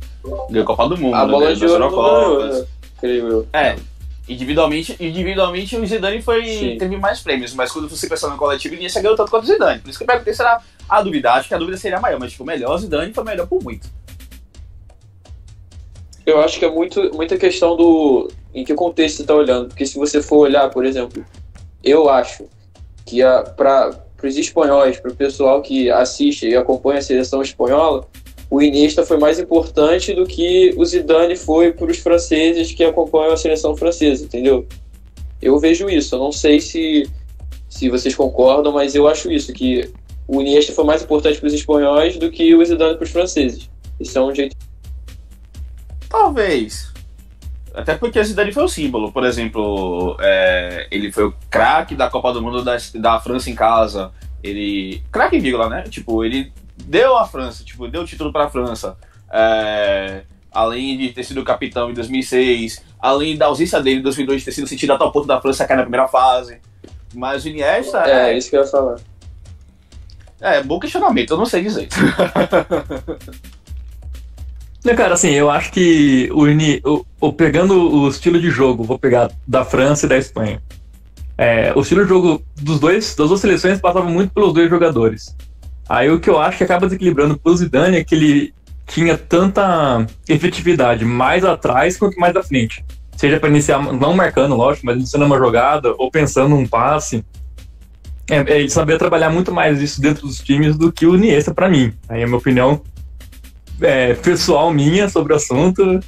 Ganhou 0.49 0.65
Copa 0.65 0.89
do 0.89 0.97
Mundo, 0.97 1.15
A 1.17 1.27
bola 1.27 1.47
ganhou 1.47 1.57
de 1.57 1.67
ouro 1.67 1.85
Eurocopas. 1.85 2.61
né? 2.61 2.67
creio 3.01 3.29
eu. 3.29 3.49
É, 3.53 3.77
individualmente, 4.29 4.97
individualmente 5.01 5.77
o 5.77 5.85
Zidane 5.85 6.23
foi, 6.23 6.47
Sim. 6.47 6.79
teve 6.79 6.97
mais 6.97 7.21
prêmios, 7.21 7.53
mas 7.55 7.73
quando 7.73 7.89
você 7.89 8.09
pensar 8.09 8.29
no 8.29 8.37
coletivo, 8.37 8.75
Iniesta 8.77 9.01
ganhou 9.01 9.17
tanto 9.17 9.31
quanto 9.31 9.45
o 9.45 9.47
Zidane. 9.47 9.81
Por 9.81 9.89
isso 9.91 9.99
que 9.99 10.05
eu 10.05 10.09
perguntei 10.09 10.33
se 10.33 10.41
era 10.41 10.61
a 10.89 11.03
dúvida. 11.03 11.33
Acho 11.33 11.49
que 11.49 11.55
a 11.55 11.59
dúvida 11.59 11.77
seria 11.77 11.99
maior, 11.99 12.21
mas 12.21 12.31
tipo, 12.33 12.45
melhor 12.45 12.75
o 12.75 12.79
Zidane 12.79 13.13
foi 13.13 13.25
melhor 13.25 13.47
por 13.49 13.63
muito. 13.63 13.89
Eu 16.25 16.41
acho 16.41 16.59
que 16.59 16.65
é 16.65 16.71
muito, 16.71 17.11
muita 17.15 17.37
questão 17.37 17.77
do 17.77 18.31
em 18.55 18.65
que 18.65 18.73
contexto 18.75 19.17
você 19.19 19.25
tá 19.25 19.35
olhando. 19.35 19.69
Porque 19.69 19.85
se 19.85 19.99
você 19.99 20.23
for 20.23 20.39
olhar, 20.39 20.71
por 20.71 20.87
exemplo, 20.87 21.25
eu 21.83 22.09
acho 22.09 22.49
que 23.05 23.21
para 23.57 24.01
os 24.23 24.37
espanhóis, 24.37 24.99
para 24.99 25.13
o 25.13 25.15
pessoal 25.15 25.61
que 25.63 25.91
assiste 25.91 26.49
e 26.49 26.57
acompanha 26.57 26.99
a 26.99 27.03
seleção 27.03 27.43
espanhola, 27.43 28.07
o 28.51 28.63
Iniesta 28.63 29.05
foi 29.05 29.19
mais 29.19 29.39
importante 29.39 30.15
do 30.15 30.27
que 30.27 30.73
o 30.77 30.85
Zidane 30.85 31.37
foi 31.37 31.73
para 31.73 31.91
os 31.91 31.99
franceses 31.99 32.73
que 32.73 32.85
acompanham 32.85 33.33
a 33.33 33.37
seleção 33.37 33.77
francesa, 33.77 34.25
entendeu? 34.25 34.67
Eu 35.43 35.59
vejo 35.59 35.89
isso. 35.91 36.15
Eu 36.15 36.21
não 36.21 36.33
sei 36.33 36.61
se, 36.61 37.09
se 37.69 37.89
vocês 37.89 38.15
concordam, 38.15 38.73
mas 38.73 38.95
eu 38.95 39.09
acho 39.09 39.31
isso, 39.31 39.53
que 39.53 39.91
o 40.27 40.41
Iniesta 40.41 40.73
foi 40.73 40.85
mais 40.85 41.03
importante 41.03 41.39
para 41.39 41.49
os 41.49 41.55
espanhóis 41.55 42.17
do 42.17 42.31
que 42.31 42.55
o 42.55 42.65
Zidane 42.65 42.97
para 42.97 43.05
os 43.05 43.11
franceses. 43.11 43.69
Isso 44.01 44.19
é 44.19 44.23
um 44.23 44.35
jeito 44.35 44.57
Talvez. 46.15 46.94
Até 47.75 47.97
porque 47.97 48.21
o 48.21 48.25
Zidane 48.25 48.53
foi 48.53 48.63
o 48.63 48.69
símbolo. 48.69 49.11
Por 49.11 49.25
exemplo, 49.25 50.17
é, 50.21 50.87
ele 50.91 51.11
foi 51.11 51.25
o 51.25 51.35
craque 51.51 51.97
da 51.97 52.09
Copa 52.09 52.33
do 52.33 52.41
Mundo 52.41 52.63
da, 52.63 52.77
da 52.95 53.21
França 53.21 53.51
em 53.51 53.55
casa. 53.55 54.13
Ele. 54.43 55.03
Craque, 55.11 55.41
vírgula, 55.41 55.69
né? 55.69 55.83
Tipo, 55.83 56.25
ele 56.25 56.53
deu 56.77 57.17
a 57.17 57.27
França, 57.27 57.65
tipo, 57.65 57.89
deu 57.89 58.03
o 58.03 58.07
título 58.07 58.33
pra 58.33 58.49
França. 58.49 58.97
É, 59.33 60.23
além 60.53 60.97
de 60.97 61.09
ter 61.09 61.25
sido 61.25 61.43
capitão 61.43 61.91
em 61.91 61.95
2006, 61.95 62.85
além 63.01 63.37
da 63.37 63.47
ausência 63.47 63.83
dele 63.83 63.99
em 63.99 64.03
2002 64.03 64.41
de 64.41 64.45
ter 64.45 64.53
sido 64.53 64.69
sentido 64.69 64.93
a 64.93 64.99
tal 64.99 65.11
ponto 65.11 65.27
da 65.27 65.41
França 65.41 65.67
cair 65.67 65.77
na 65.77 65.83
primeira 65.83 66.07
fase. 66.07 66.61
Mas 67.13 67.45
o 67.45 67.49
Iniesta 67.49 67.99
É, 68.09 68.31
é, 68.31 68.39
isso 68.39 68.51
que 68.51 68.57
eu 68.57 68.61
ia 68.61 68.67
falar. 68.67 68.97
é 70.41 70.63
bom 70.63 70.79
questionamento, 70.79 71.33
eu 71.33 71.37
não 71.37 71.47
sei 71.47 71.63
dizer. 71.63 71.89
Cara, 74.93 75.15
assim, 75.15 75.31
eu 75.31 75.51
acho 75.51 75.73
que 75.73 76.29
o, 76.33 76.45
o, 76.91 77.07
o- 77.21 77.33
pegando 77.33 77.75
o 77.75 78.09
estilo 78.09 78.39
de 78.41 78.51
jogo, 78.51 78.85
vou 78.85 78.99
pegar 78.99 79.31
da 79.49 79.65
França 79.65 80.05
e 80.05 80.09
da 80.09 80.19
Espanha. 80.19 80.63
É, 81.39 81.73
o 81.75 81.81
estilo 81.81 82.03
de 82.03 82.09
jogo 82.09 82.43
dos 82.61 82.79
dois, 82.79 83.15
das 83.15 83.29
duas 83.29 83.41
seleções 83.41 83.81
passava 83.81 84.05
muito 84.09 84.33
pelos 84.33 84.53
dois 84.53 84.69
jogadores. 84.69 85.35
Aí 85.89 86.11
o 86.11 86.21
que 86.21 86.29
eu 86.31 86.39
acho 86.39 86.59
que 86.59 86.65
acaba 86.65 86.87
desequilibrando 86.87 87.37
pro 87.39 87.57
Zidane 87.57 87.97
é 87.97 88.05
que 88.05 88.15
ele 88.15 88.55
tinha 88.87 89.17
tanta 89.17 90.07
efetividade 90.29 91.05
mais 91.05 91.45
atrás 91.45 91.97
quanto 91.97 92.21
mais 92.21 92.37
à 92.37 92.43
frente. 92.43 92.85
Seja 93.17 93.41
para 93.41 93.49
iniciar, 93.49 93.83
não 93.83 94.15
marcando, 94.15 94.55
lógico, 94.55 94.87
mas 94.87 94.97
iniciando 94.97 95.25
uma 95.25 95.39
jogada 95.39 95.95
ou 95.99 96.11
pensando 96.11 96.51
num 96.51 96.67
passe. 96.67 97.25
É, 98.31 98.37
é, 98.37 98.61
ele 98.61 98.71
sabia 98.71 98.99
trabalhar 98.99 99.31
muito 99.31 99.53
mais 99.53 99.81
isso 99.81 100.01
dentro 100.01 100.27
dos 100.27 100.39
times 100.39 100.77
do 100.77 100.93
que 100.93 101.07
o 101.07 101.15
Iniesta 101.15 101.55
para 101.55 101.69
mim. 101.69 101.93
Aí 102.09 102.21
é 102.21 102.25
a 102.25 102.27
minha 102.27 102.39
opinião 102.39 102.81
é, 103.81 104.15
pessoal 104.15 104.73
minha 104.73 105.09
sobre 105.09 105.33
o 105.33 105.37
assunto. 105.37 106.01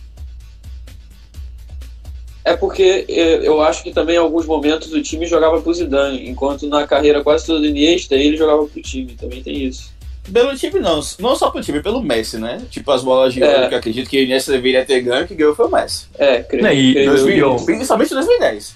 É 2.44 2.57
porque 2.57 3.05
é, 3.09 3.46
eu 3.46 3.61
acho 3.61 3.83
que 3.83 3.90
também 3.92 4.14
em 4.14 4.18
alguns 4.18 4.46
momentos 4.46 4.92
o 4.92 5.02
time 5.02 5.26
jogava 5.26 5.61
pro 5.61 5.74
Zidane, 5.74 6.29
enquanto 6.29 6.66
na 6.68 6.87
carreira 6.87 7.22
quase 7.22 7.44
toda 7.44 7.59
do 7.59 7.66
Iniesta 7.66 8.14
ele 8.14 8.37
jogava 8.37 8.64
pro 8.66 8.81
time, 8.81 9.14
também 9.14 9.42
tem 9.42 9.64
isso. 9.64 9.90
Pelo 10.33 10.57
time 10.57 10.79
não, 10.81 11.00
não 11.18 11.37
só 11.37 11.50
pelo 11.50 11.64
time, 11.64 11.83
pelo 11.83 12.00
Messi, 12.02 12.38
né? 12.38 12.62
Tipo 12.70 12.90
as 12.92 13.02
bolas 13.02 13.35
de 13.35 13.42
É. 13.42 13.48
ouro 13.57 13.68
que 13.68 13.74
eu 13.74 13.79
acredito 13.79 14.09
que 14.11 14.18
o 14.18 14.22
Iniesta 14.22 14.52
deveria 14.52 14.85
ter 14.85 15.00
ganho, 15.00 15.26
que 15.26 15.35
ganhou 15.35 15.55
foi 15.57 15.66
o 15.66 15.70
Messi. 15.70 16.07
É, 16.18 16.40
creio, 16.42 16.62
Né, 16.64 16.74
e- 16.74 16.92
creio 16.92 17.11
dois 17.11 17.20
eu. 17.22 17.26
mil- 17.55 17.64
Principalmente 17.64 18.11
em 18.12 18.14
2010. 18.14 18.74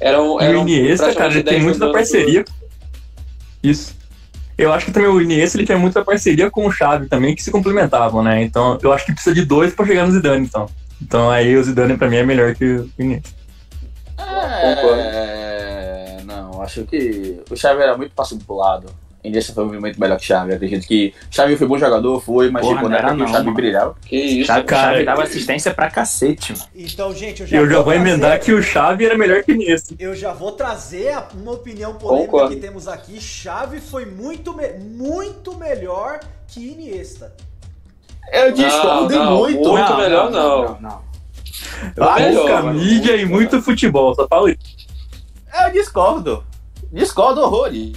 Eram, 0.00 0.40
E 0.40 0.44
eram 0.44 0.64
o 0.64 0.68
Iniesta, 0.68 1.14
cara, 1.14 1.32
ele 1.32 1.42
tem 1.42 1.54
10 1.54 1.64
muito 1.64 1.78
da 1.78 1.90
parceria. 1.90 2.44
Isso. 3.62 3.94
Eu 4.58 4.72
acho 4.72 4.86
que 4.86 4.92
também 4.92 5.08
o 5.08 5.20
Iniesta 5.20 5.58
ele 5.58 5.66
tem 5.66 5.76
muita 5.76 6.04
parceria 6.04 6.50
com 6.50 6.66
o 6.66 6.72
Xavi 6.72 7.08
também, 7.08 7.34
que 7.34 7.42
se 7.42 7.50
complementavam, 7.50 8.22
né? 8.22 8.42
Então 8.42 8.78
eu 8.82 8.92
acho 8.92 9.04
que 9.04 9.12
precisa 9.12 9.34
de 9.34 9.44
dois 9.44 9.74
pra 9.74 9.86
chegar 9.86 10.06
no 10.06 10.12
Zidane, 10.12 10.46
então. 10.46 10.66
Então 11.00 11.30
aí 11.30 11.56
o 11.56 11.62
Zidane 11.62 11.96
pra 11.96 12.08
mim 12.08 12.16
é 12.16 12.24
melhor 12.24 12.54
que 12.54 12.64
o 12.64 12.90
Iniesta. 12.98 13.30
É, 14.18 16.18
não, 16.24 16.62
acho 16.62 16.84
que 16.84 17.40
o 17.50 17.56
Xavi 17.56 17.82
era 17.82 17.96
muito 17.96 18.14
passivo 18.14 18.42
pro 18.44 18.56
lado. 18.56 18.86
Iniesta 19.28 19.52
foi 19.52 19.64
muito 19.78 20.00
melhor 20.00 20.16
que 20.18 20.24
o 20.24 20.26
Xavi. 20.26 20.50
Eu 20.50 20.56
acredito 20.56 20.86
que 20.86 21.14
Xavi 21.30 21.56
foi 21.56 21.66
bom 21.66 21.78
jogador, 21.78 22.20
foi, 22.20 22.50
mas 22.50 22.62
Porra, 22.62 22.74
tipo, 22.76 22.82
não 22.84 22.90
na 22.90 22.96
época 22.96 23.08
era 23.08 23.16
que 23.16 23.22
o 23.22 23.24
não, 23.26 23.32
Xavi 23.32 23.44
mano. 23.44 23.56
brilhava. 23.56 23.96
Que 24.06 24.16
isso, 24.16 24.46
Chave, 24.46 24.64
Cara, 24.64 24.92
Chave 24.92 25.04
dava 25.04 25.22
assistência 25.22 25.74
pra 25.74 25.90
cacete, 25.90 26.52
mano. 26.52 26.64
Então, 26.74 27.14
gente, 27.14 27.40
eu 27.42 27.46
já, 27.46 27.56
Eu 27.56 27.70
já 27.70 27.80
vou 27.82 27.92
emendar 27.92 28.40
que 28.40 28.52
o 28.52 28.62
Xavi 28.62 29.06
era 29.06 29.16
melhor 29.18 29.42
que 29.42 29.52
o 29.52 29.54
Iniesta. 29.54 29.94
Eu 29.98 30.14
já 30.14 30.32
vou 30.32 30.52
trazer 30.52 31.12
a- 31.12 31.28
uma 31.34 31.52
opinião 31.52 31.94
polêmica 31.94 32.30
Concordo. 32.30 32.54
que 32.54 32.60
temos 32.60 32.86
aqui. 32.88 33.20
Chave 33.20 33.80
foi 33.80 34.06
muito, 34.06 34.54
me- 34.56 34.72
muito 34.74 35.56
melhor 35.56 36.20
que 36.48 36.60
Iniesta. 36.72 37.34
Eu 38.32 38.52
discordo 38.52 39.14
não, 39.14 39.36
muito. 39.38 39.68
Muito 39.68 39.96
melhor, 39.96 40.30
não. 40.30 40.78
não. 40.80 41.06
Melhor, 41.96 42.34
Pouca 42.46 42.72
mídia 42.72 43.16
e 43.16 43.24
muito 43.24 43.62
futebol, 43.62 44.14
só 44.14 44.26
falo 44.28 44.48
isso. 44.48 44.58
Eu 45.64 45.72
discordo. 45.72 46.44
Discordo 46.92 47.40
horrores. 47.40 47.92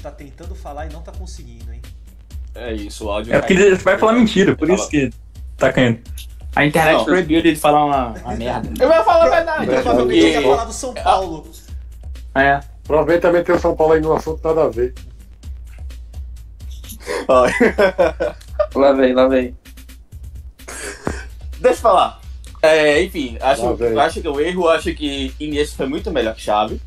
Tá 0.00 0.10
tentando 0.10 0.54
falar 0.54 0.86
e 0.86 0.92
não 0.92 1.02
tá 1.02 1.12
conseguindo, 1.12 1.72
hein? 1.72 1.80
É 2.54 2.72
isso, 2.72 3.06
o 3.06 3.10
áudio 3.10 3.34
É 3.34 3.38
porque 3.38 3.52
ele 3.52 3.74
vai 3.76 3.96
falar 3.96 4.12
mentira, 4.12 4.56
por 4.56 4.68
isso 4.68 4.88
que 4.88 5.10
tá 5.56 5.72
caindo. 5.72 6.00
A 6.54 6.64
internet 6.64 6.96
Não. 6.96 7.04
proibiu 7.04 7.38
ele 7.38 7.52
de 7.52 7.60
falar 7.60 7.84
uma, 7.84 8.08
uma 8.08 8.34
merda. 8.34 8.70
Eu 8.82 8.88
vou 8.92 9.04
falar 9.04 9.26
a 9.26 9.30
verdade. 9.30 9.66
Provavelmente 9.66 10.18
ele 10.18 10.32
ia 10.32 10.42
falar 10.42 10.64
do 10.64 10.72
São 10.72 10.94
Paulo. 10.94 11.48
É. 12.34 12.60
Provavelmente 12.82 13.22
também 13.22 13.44
tem 13.44 13.54
o 13.54 13.60
São 13.60 13.76
Paulo 13.76 13.92
aí 13.92 14.00
no 14.00 14.12
assunto 14.12 14.42
nada 14.42 14.64
a 14.64 14.68
ver. 14.68 14.94
Lá 18.74 18.92
vem, 18.92 19.14
lá 19.14 19.28
vem. 19.28 19.56
Deixa 21.60 21.78
eu 21.78 21.82
falar. 21.82 22.20
É, 22.62 23.02
enfim, 23.02 23.38
acho, 23.40 23.76
acho 23.98 24.20
que 24.20 24.28
o 24.28 24.40
erro, 24.40 24.64
eu 24.64 24.70
acho 24.70 24.94
que 24.94 25.34
Iniesta 25.40 25.76
foi 25.76 25.86
muito 25.86 26.10
melhor 26.10 26.34
que 26.34 26.42
Xavi. 26.42 26.80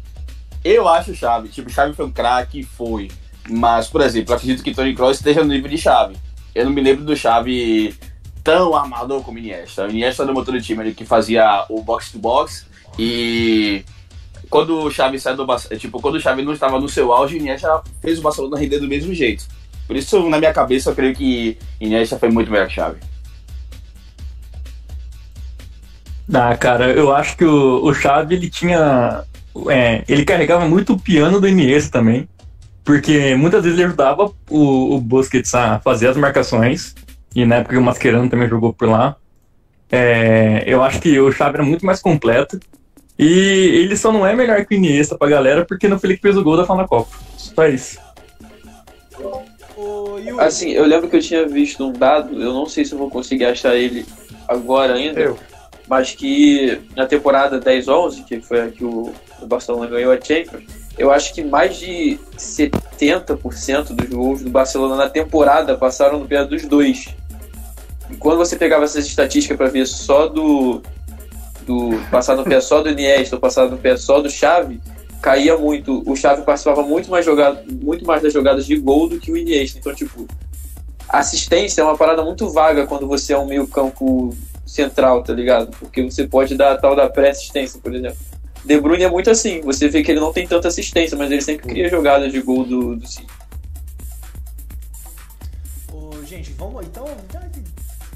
Eu 0.64 0.88
acho 0.88 1.14
Xavi, 1.14 1.50
tipo, 1.50 1.70
Xavi 1.70 1.94
foi 1.94 2.06
um 2.06 2.12
craque, 2.12 2.64
foi. 2.64 3.10
Mas, 3.50 3.88
por 3.88 4.02
exemplo, 4.02 4.34
acredito 4.34 4.64
que 4.64 4.74
Toni 4.74 4.96
Kroos 4.96 5.18
esteja 5.18 5.44
no 5.44 5.50
nível 5.50 5.70
de 5.70 5.78
Xavi. 5.78 6.16
Eu 6.56 6.66
não 6.66 6.72
me 6.72 6.82
lembro 6.82 7.04
do 7.04 7.16
Xavi 7.16 7.96
tão 8.44 8.76
armador 8.76 9.22
como 9.24 9.40
Iniesta. 9.40 9.86
O 9.86 9.90
Iniesta 9.90 10.24
era 10.24 10.32
o 10.32 10.36
motor 10.36 10.54
do 10.54 10.62
time 10.62 10.84
ele 10.84 10.94
que 10.94 11.06
fazia 11.06 11.66
o 11.70 11.82
box 11.82 12.12
to 12.12 12.20
box 12.20 12.66
e 12.98 13.84
quando 14.50 14.84
o 14.84 14.92
Xavi 14.92 15.20
saiu 15.20 15.36
do 15.36 15.48
tipo, 15.78 16.00
quando 16.00 16.16
o 16.16 16.20
Xavi 16.20 16.44
não 16.44 16.54
estava 16.54 16.80
no 16.80 16.88
seu 16.88 17.12
auge, 17.12 17.38
Iniesta 17.38 17.82
fez 18.02 18.20
o 18.20 18.22
Barcelona 18.22 18.58
render 18.58 18.80
do 18.80 18.88
mesmo 18.88 19.14
jeito. 19.14 19.46
Por 19.88 19.96
isso, 19.96 20.30
na 20.30 20.38
minha 20.38 20.54
cabeça, 20.54 20.92
eu 20.92 20.96
creio 20.96 21.16
que 21.16 21.58
Iniesta 21.80 22.20
foi 22.20 22.30
muito 22.30 22.52
melhor 22.52 22.68
que 22.68 22.76
Xavi. 22.76 23.00
Ah, 26.34 26.56
cara, 26.56 26.92
eu 26.92 27.14
acho 27.14 27.36
que 27.36 27.44
o, 27.44 27.84
o 27.84 27.94
Xavi, 27.94 28.36
ele 28.36 28.50
tinha... 28.50 29.24
é, 29.70 30.04
ele 30.08 30.26
carregava 30.26 30.68
muito 30.68 30.94
o 30.94 31.00
piano 31.00 31.40
do 31.40 31.48
Iniesta 31.48 32.00
também, 32.00 32.28
porque 32.84 33.36
muitas 33.36 33.64
vezes 33.64 33.78
ele 33.78 33.88
ajudava 33.88 34.32
o, 34.50 34.96
o 34.96 35.00
Busquets 35.00 35.54
a 35.54 35.80
fazer 35.80 36.08
as 36.08 36.18
marcações, 36.18 36.96
e 37.36 37.46
na 37.46 37.58
época 37.58 37.78
o 37.78 37.82
Mascherano 37.82 38.30
também 38.30 38.50
jogou 38.50 38.74
por 38.74 38.90
lá. 38.90 39.16
É, 39.92 40.64
eu 40.66 40.84
acho 40.84 41.00
que 41.00 41.20
o 41.20 41.32
Xavi 41.32 41.56
era 41.56 41.64
muito 41.64 41.86
mais 41.86 42.02
completo, 42.02 42.60
e 43.18 43.26
ele 43.26 43.96
só 43.96 44.12
não 44.12 44.26
é 44.26 44.36
melhor 44.36 44.66
que 44.66 44.76
o 44.76 44.78
Iniesta 44.78 45.18
pra 45.18 45.30
galera, 45.30 45.66
porque 45.66 45.88
no 45.88 46.00
Felipe 46.00 46.22
fez 46.22 46.36
o 46.36 46.44
gol 46.44 46.58
da 46.58 46.64
final 46.64 46.78
da 46.78 46.88
Copa. 46.88 47.16
Só 47.38 47.68
isso. 47.68 48.00
Assim, 50.40 50.72
eu 50.72 50.86
lembro 50.86 51.10
que 51.10 51.16
eu 51.16 51.22
tinha 51.22 51.48
visto 51.48 51.86
um 51.86 51.94
dado, 51.94 52.42
eu 52.42 52.54
não 52.54 52.66
sei 52.66 52.86
se 52.86 52.94
eu 52.94 52.98
vou 52.98 53.10
conseguir 53.10 53.46
achar 53.46 53.76
ele 53.76 54.06
agora 54.48 54.96
ainda, 54.96 55.20
Eu. 55.20 55.38
mas 55.88 56.12
que 56.12 56.82
na 56.96 57.06
temporada 57.06 57.60
10-11, 57.60 58.26
que 58.26 58.42
foi 58.42 58.62
a 58.62 58.68
que 58.68 58.84
o, 58.84 59.14
o 59.42 59.46
Barcelona 59.46 59.88
ganhou 59.88 60.12
a 60.12 60.20
Champions, 60.20 60.64
eu 60.98 61.12
acho 61.12 61.34
que 61.34 61.44
mais 61.44 61.78
de 61.78 62.20
70% 62.38 63.96
dos 63.96 64.10
gols 64.10 64.42
do 64.42 64.50
Barcelona 64.50 64.96
na 64.96 65.10
temporada 65.10 65.76
passaram 65.78 66.20
no 66.20 66.28
pé 66.28 66.46
dos 66.46 66.66
dois. 66.66 67.08
E 68.10 68.16
quando 68.16 68.38
você 68.38 68.56
pegava 68.56 68.84
essas 68.84 69.06
estatísticas 69.06 69.58
para 69.58 69.70
ver 69.70 69.88
só 69.88 70.28
do, 70.28 70.82
do 71.66 72.00
passar 72.12 72.36
no 72.36 72.44
pé 72.44 72.62
só 72.62 72.82
do 72.82 72.90
Iniesta 72.90 73.36
ou 73.36 73.42
passar 73.42 73.70
no 73.70 73.78
pé 73.78 73.98
só 73.98 74.22
do 74.22 74.30
Xavi, 74.30 74.80
caía 75.22 75.58
muito. 75.58 76.04
O 76.06 76.16
Xavi 76.16 76.44
participava 76.44 76.84
muito 76.84 77.10
mais, 77.10 77.26
jogado, 77.26 77.60
muito 77.82 78.06
mais 78.06 78.22
das 78.22 78.32
jogadas 78.32 78.66
de 78.66 78.76
gol 78.78 79.10
do 79.10 79.20
que 79.20 79.32
o 79.32 79.38
Iniesta. 79.38 79.80
Então, 79.80 79.96
tipo, 79.96 80.28
assistência 81.10 81.82
é 81.82 81.84
uma 81.84 81.98
parada 81.98 82.24
muito 82.24 82.50
vaga 82.50 82.86
quando 82.86 83.08
você 83.08 83.34
é 83.34 83.38
um 83.38 83.48
meio 83.48 83.68
campo 83.68 84.36
central, 84.66 85.24
tá 85.24 85.34
ligado? 85.34 85.72
Porque 85.80 86.04
você 86.04 86.28
pode 86.28 86.56
dar 86.56 86.74
a 86.74 86.78
tal 86.78 86.96
da 86.96 87.10
pré-assistência, 87.10 87.80
por 87.82 87.96
exemplo. 87.96 88.18
De 88.64 88.80
Bruyne 88.80 89.04
é 89.04 89.10
muito 89.10 89.30
assim, 89.30 89.62
você 89.62 89.90
vê 89.90 90.02
que 90.02 90.12
ele 90.12 90.20
não 90.20 90.32
tem 90.32 90.48
tanta 90.48 90.68
assistência, 90.68 91.18
mas 91.18 91.30
ele 91.32 91.42
sempre 91.42 91.68
cria 91.68 91.90
jogadas 91.90 92.32
de 92.32 92.42
gol 92.42 92.64
do, 92.64 92.96
do 92.96 93.08
City. 93.08 93.28
Gente, 96.34 96.52
vamos 96.54 96.84
então. 96.84 97.06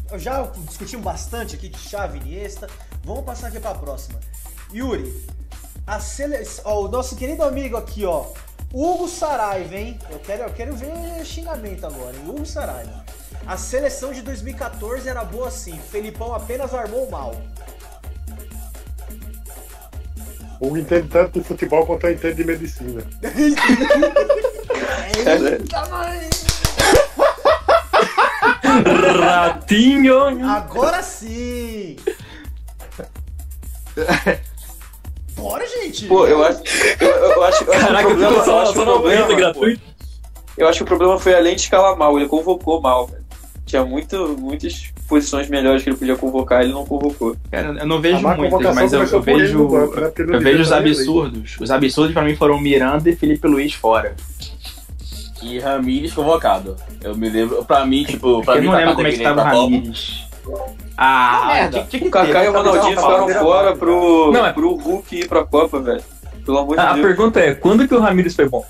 Já, 0.10 0.18
já 0.18 0.52
discutimos 0.68 1.06
bastante 1.06 1.56
aqui 1.56 1.70
de 1.70 1.78
chave 1.78 2.18
Iniesta. 2.18 2.68
Vamos 3.04 3.24
passar 3.24 3.50
aqui 3.50 3.60
para 3.60 3.70
a 3.70 3.76
próxima. 3.76 4.20
Yuri, 4.74 5.14
a 5.86 6.00
sele... 6.00 6.36
o 6.66 6.88
nosso 6.88 7.16
querido 7.16 7.44
amigo 7.44 7.78
aqui, 7.78 8.06
ó. 8.06 8.26
Hugo 8.74 9.08
Saraiva, 9.08 9.76
hein? 9.76 10.00
Eu 10.10 10.18
quero, 10.18 10.44
eu 10.44 10.50
quero 10.50 10.76
ver 10.76 11.24
xingamento 11.24 11.86
agora, 11.86 12.16
hein? 12.18 12.24
Hugo 12.28 12.44
Saraiva. 12.44 13.06
A 13.46 13.56
seleção 13.56 14.12
de 14.12 14.24
2014 14.24 15.08
era 15.08 15.24
boa 15.24 15.52
sim. 15.52 15.78
Felipão 15.92 16.34
apenas 16.34 16.74
armou 16.74 17.08
mal. 17.12 17.36
Um 20.60 20.76
entende 20.76 21.08
tanto 21.08 21.40
de 21.40 21.48
futebol 21.48 21.86
quanto 21.86 22.08
eu 22.08 22.14
entendo 22.14 22.36
de 22.36 22.44
medicina. 22.44 23.04
Eita, 25.18 25.86
mãe! 25.88 26.30
Ratinho! 29.20 30.50
Agora 30.50 31.04
sim! 31.04 31.96
Bora, 35.36 35.66
gente! 35.68 36.08
Pô, 36.08 36.26
eu 36.26 36.44
acho. 36.44 36.62
Eu, 37.00 37.08
eu 37.08 37.44
acho, 37.44 37.64
eu 37.64 37.70
o 37.70 37.72
Caraca, 37.72 38.10
eu 38.10 38.18
problema, 38.18 38.34
tô 38.34 38.40
eu 38.40 38.46
só, 38.46 38.66
que 38.66 38.74
só 38.74 38.82
o 38.82 38.86
no 38.86 38.92
problema, 38.94 39.36
gratuito. 39.36 39.82
eu 40.58 40.68
acho 40.68 40.78
que 40.80 40.84
o 40.84 40.88
problema 40.88 41.20
foi 41.20 41.36
além 41.36 41.56
de 41.56 41.62
escalar 41.62 41.96
mal, 41.96 42.18
ele 42.18 42.28
convocou 42.28 42.82
mal, 42.82 43.08
velho. 43.08 43.26
Tinha 43.66 43.86
muito, 43.86 44.36
muitas 44.40 44.92
posições 45.08 45.50
melhores 45.50 45.84
que 45.84 45.90
ele 45.90 45.98
podia 45.98 46.16
convocar, 46.16 46.62
ele 46.64 46.74
não 46.74 46.86
convocou. 46.86 47.36
Cara, 47.50 47.76
eu 47.80 47.86
não 47.88 48.00
vejo 48.02 48.28
A 48.28 48.36
muitas, 48.36 48.76
mas 48.76 48.92
eu, 48.94 49.04
eu 49.04 49.22
vejo. 49.22 49.68
banco, 49.68 50.00
né? 50.00 50.12
Eu 50.18 50.40
vejo 50.42 50.62
os 50.62 50.72
ali. 50.72 50.92
absurdos. 50.92 51.56
Os 51.60 51.72
absurdos 51.72 52.14
pra 52.14 52.24
mim 52.24 52.36
foram 52.36 52.60
Miranda 52.60 53.10
e 53.10 53.16
Felipe 53.16 53.48
Luiz 53.48 53.74
fora. 53.74 54.16
E 55.42 55.60
Ramires 55.60 56.14
convocado. 56.14 56.76
Eu 57.02 57.16
me 57.16 57.30
lembro, 57.30 57.64
pra 57.64 57.86
mim, 57.86 58.04
tipo, 58.04 58.44
pra 58.44 58.56
eu 58.56 58.62
mim 58.62 58.66
não 58.68 58.74
tá 58.74 58.80
lembro 58.80 58.96
como 58.96 59.08
é 59.08 59.12
que 59.12 59.24
tava 59.24 59.44
Copa. 59.44 59.56
Ramires. 59.56 60.24
Ah, 60.98 61.52
Ah, 61.66 61.68
que 61.84 61.98
O 61.98 62.10
Kaká 62.10 62.40
ter, 62.40 62.46
e 62.46 62.50
o 62.50 62.54
Ronaldinho 62.54 62.98
ficaram 62.98 63.30
fora 63.30 63.76
pro, 63.76 64.32
Não, 64.32 64.46
é- 64.46 64.54
pro 64.54 64.76
Hulk 64.76 65.16
ir 65.16 65.28
pra 65.28 65.44
Copa, 65.46 65.80
velho. 65.80 66.02
Pelo 66.46 66.58
amor 66.60 66.76
de 66.76 66.82
A 66.82 66.94
Deus. 66.94 67.06
pergunta 67.06 67.40
é, 67.40 67.54
quando 67.54 67.88
que 67.88 67.94
o 67.94 68.00
Ramires 68.00 68.36
foi 68.36 68.48
bom? 68.50 68.66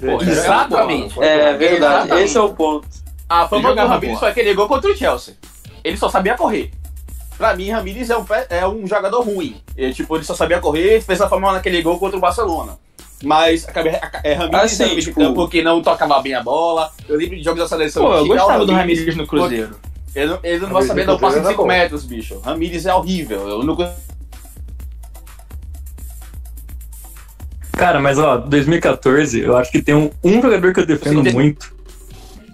Pô, 0.00 0.22
exatamente. 0.22 1.20
É 1.22 1.52
verdade, 1.54 1.74
Exatamente. 2.06 2.24
esse 2.24 2.36
é 2.36 2.40
o 2.40 2.48
ponto. 2.54 2.86
A 3.28 3.48
fama 3.48 3.74
do 3.74 3.86
Ramires 3.86 4.18
foi 4.18 4.28
aquele 4.30 4.54
gol 4.54 4.68
contra 4.68 4.90
o 4.90 4.96
Chelsea. 4.96 5.34
Ele 5.82 5.96
só 5.96 6.08
sabia 6.08 6.34
correr. 6.36 6.70
Pra 7.36 7.54
mim, 7.54 7.70
Ramires 7.70 8.08
é 8.08 8.16
um, 8.16 8.24
é 8.48 8.66
um 8.66 8.86
jogador 8.86 9.20
ruim. 9.22 9.60
Ele, 9.76 9.92
tipo, 9.92 10.16
ele 10.16 10.24
só 10.24 10.34
sabia 10.34 10.58
correr, 10.60 11.00
fez 11.02 11.20
a 11.20 11.28
fama 11.28 11.52
naquele 11.52 11.82
gol 11.82 11.98
contra 11.98 12.16
o 12.16 12.20
Barcelona. 12.20 12.78
Mas 13.22 13.66
a, 13.68 13.72
a, 13.80 14.20
é, 14.22 14.32
Ramires 14.34 14.72
Assim, 14.72 14.84
meio 14.84 14.96
de 14.96 15.06
tipo- 15.06 15.20
campo 15.20 15.48
que 15.48 15.62
não 15.62 15.82
tocava 15.82 16.20
bem 16.22 16.34
a 16.34 16.42
bola. 16.42 16.90
Eu 17.08 17.16
lembro 17.16 17.36
de 17.36 17.42
jogos 17.42 17.60
da 17.60 17.68
seleção. 17.68 18.04
Pô, 18.04 18.14
eu 18.14 18.24
ah, 18.24 18.26
gostava 18.28 18.66
do 18.66 18.72
Ramires- 18.72 18.98
Ramires 19.00 19.16
no 19.16 19.26
Cruzeiro. 19.26 19.76
Ele, 20.14 20.26
não- 20.26 20.38
ele 20.42 20.58
não 20.60 20.68
vai 20.68 20.82
Ramires 20.82 20.88
saber 20.88 21.06
dar 21.06 21.14
um 21.14 21.18
passe 21.18 21.34
de 21.36 21.40
Cruzeiro 21.40 21.48
5 21.48 21.50
era 21.50 21.56
bom. 21.56 21.66
metros, 21.66 22.04
bicho. 22.04 22.38
Ramires 22.40 22.86
é 22.86 22.94
horrível. 22.94 23.48
Eu 23.48 23.62
não 23.64 23.76
Cara, 27.72 28.00
mas 28.00 28.18
ó, 28.18 28.38
2014, 28.38 29.40
eu 29.40 29.54
acho 29.56 29.70
que 29.70 29.82
tem 29.82 29.94
um, 29.94 30.10
um 30.24 30.40
jogador 30.40 30.72
que 30.72 30.80
eu 30.80 30.86
defendo 30.86 31.22
Sim. 31.22 31.34
muito, 31.34 31.75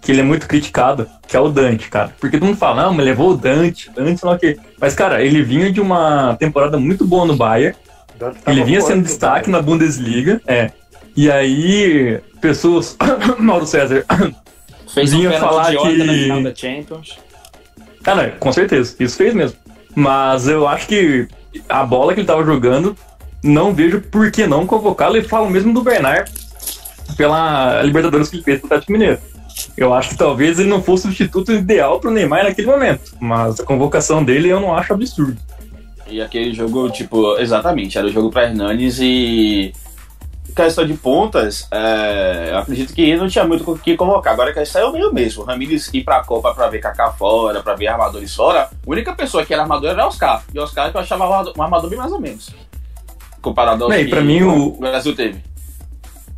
que 0.03 0.11
ele 0.13 0.21
é 0.21 0.25
muito 0.25 0.47
criticado, 0.49 1.09
que 1.27 1.37
é 1.37 1.41
o 1.41 1.49
Dante, 1.49 1.89
cara. 1.89 2.13
Porque 2.21 2.37
todo 2.37 2.47
mundo 2.47 2.59
fala, 2.59 2.83
não, 2.83 2.95
mas 2.95 3.07
levou 3.07 3.31
o 3.31 3.37
Dante, 3.37 3.89
Dante, 3.95 4.21
sei 4.21 4.29
lá 4.29 4.35
o 4.35 4.39
quê. 4.39 4.59
Mas, 4.81 4.95
cara, 4.95 5.23
ele 5.23 5.43
vinha 5.43 5.73
de 5.73 5.81
uma 5.81 6.35
temporada 6.39 6.79
muito 6.79 7.07
boa 7.07 7.25
no 7.25 7.37
Bayern, 7.37 7.77
ele 8.47 8.65
vinha 8.65 8.81
sendo 8.81 9.03
destaque 9.03 9.49
na 9.49 9.63
Bundesliga, 9.63 10.41
é. 10.47 10.71
E 11.17 11.31
aí, 11.31 12.21
pessoas. 12.41 12.97
Mauro 13.39 13.67
César. 13.67 14.05
Fez 14.93 15.13
um 15.15 15.19
Vinha 15.19 15.31
pênalti 15.31 15.49
falar 15.49 15.73
na 15.73 15.81
que- 15.81 16.05
final 16.05 16.43
da 16.43 16.55
Champions. 16.55 17.19
Cara, 18.03 18.31
com 18.39 18.53
certeza, 18.53 18.95
isso 19.01 19.17
fez 19.17 19.33
mesmo. 19.33 19.57
Mas 19.95 20.49
eu 20.49 20.67
acho 20.69 20.87
que 20.87 21.29
a 21.69 21.85
bola 21.85 22.13
que 22.13 22.21
ele 22.21 22.27
tava 22.27 22.45
jogando, 22.45 22.97
não 23.43 23.73
vejo 23.73 24.01
por 24.01 24.31
que 24.31 24.47
não 24.47 24.67
convocá-lo. 24.67 25.17
E 25.17 25.23
falo 25.23 25.49
mesmo 25.49 25.73
do 25.73 25.83
Bernard 25.83 26.31
pela 27.17 27.83
Libertadores 27.83 28.29
que 28.29 28.37
ele 28.37 28.43
fez 28.43 28.59
pro 28.59 28.67
Atlético 28.67 28.93
Mineiro. 28.93 29.19
Eu 29.77 29.93
acho 29.95 30.11
que 30.11 30.17
talvez 30.17 30.59
ele 30.59 30.69
não 30.69 30.83
fosse 30.83 31.03
o 31.03 31.11
substituto 31.11 31.53
ideal 31.53 31.99
pro 31.99 32.11
Neymar 32.11 32.45
naquele 32.45 32.67
momento. 32.69 33.15
Mas 33.21 33.59
a 33.61 33.65
convocação 33.65 34.23
dele 34.23 34.49
eu 34.49 34.61
não 34.61 34.75
acho 34.77 34.93
absurdo. 34.93 35.39
E 36.07 36.21
aquele 36.21 36.53
jogo, 36.53 36.91
tipo, 36.91 37.39
exatamente, 37.39 37.97
era 37.97 38.07
o 38.07 38.11
jogo 38.13 38.31
pra 38.31 38.45
Hernanes 38.45 38.99
e. 39.01 39.73
Questão 40.55 40.87
de 40.87 40.93
pontas, 40.93 41.67
é, 41.71 42.51
eu 42.53 42.59
acredito 42.59 42.93
que 42.93 43.17
não 43.17 43.27
tinha 43.27 43.43
muito 43.43 43.71
o 43.73 43.79
que 43.79 43.97
convocar. 43.97 44.35
Agora 44.35 44.51
a 44.51 44.53
questão 44.53 44.83
é 44.83 44.85
o 44.85 44.93
meio 44.93 45.11
mesmo. 45.11 45.43
O 45.43 45.47
Ramires 45.47 45.89
ir 45.95 46.05
pra 46.05 46.23
Copa 46.23 46.53
pra 46.53 46.69
ver 46.69 46.79
Kaká 46.79 47.11
fora, 47.13 47.63
pra 47.63 47.75
ver 47.75 47.87
armadores 47.87 48.35
fora. 48.35 48.65
A 48.65 48.71
única 48.87 49.15
pessoa 49.15 49.47
que 49.47 49.55
era 49.55 49.63
armador 49.63 49.89
era 49.89 50.05
o 50.05 50.09
Oscar. 50.09 50.43
E 50.53 50.59
o 50.59 50.63
Oscar 50.63 50.91
que 50.91 50.97
eu 50.99 51.01
achava 51.01 51.27
um 51.27 51.63
armador- 51.63 51.89
bem 51.89 51.99
mais 51.99 52.13
ou 52.13 52.21
menos. 52.21 52.51
Comparado 53.41 53.85
ao 53.85 53.93
e 53.95 54.05
que 54.05 54.11
pra 54.11 54.21
mim 54.21 54.43
o- 54.43 54.73
Brasil 54.79 55.17
teve. 55.17 55.43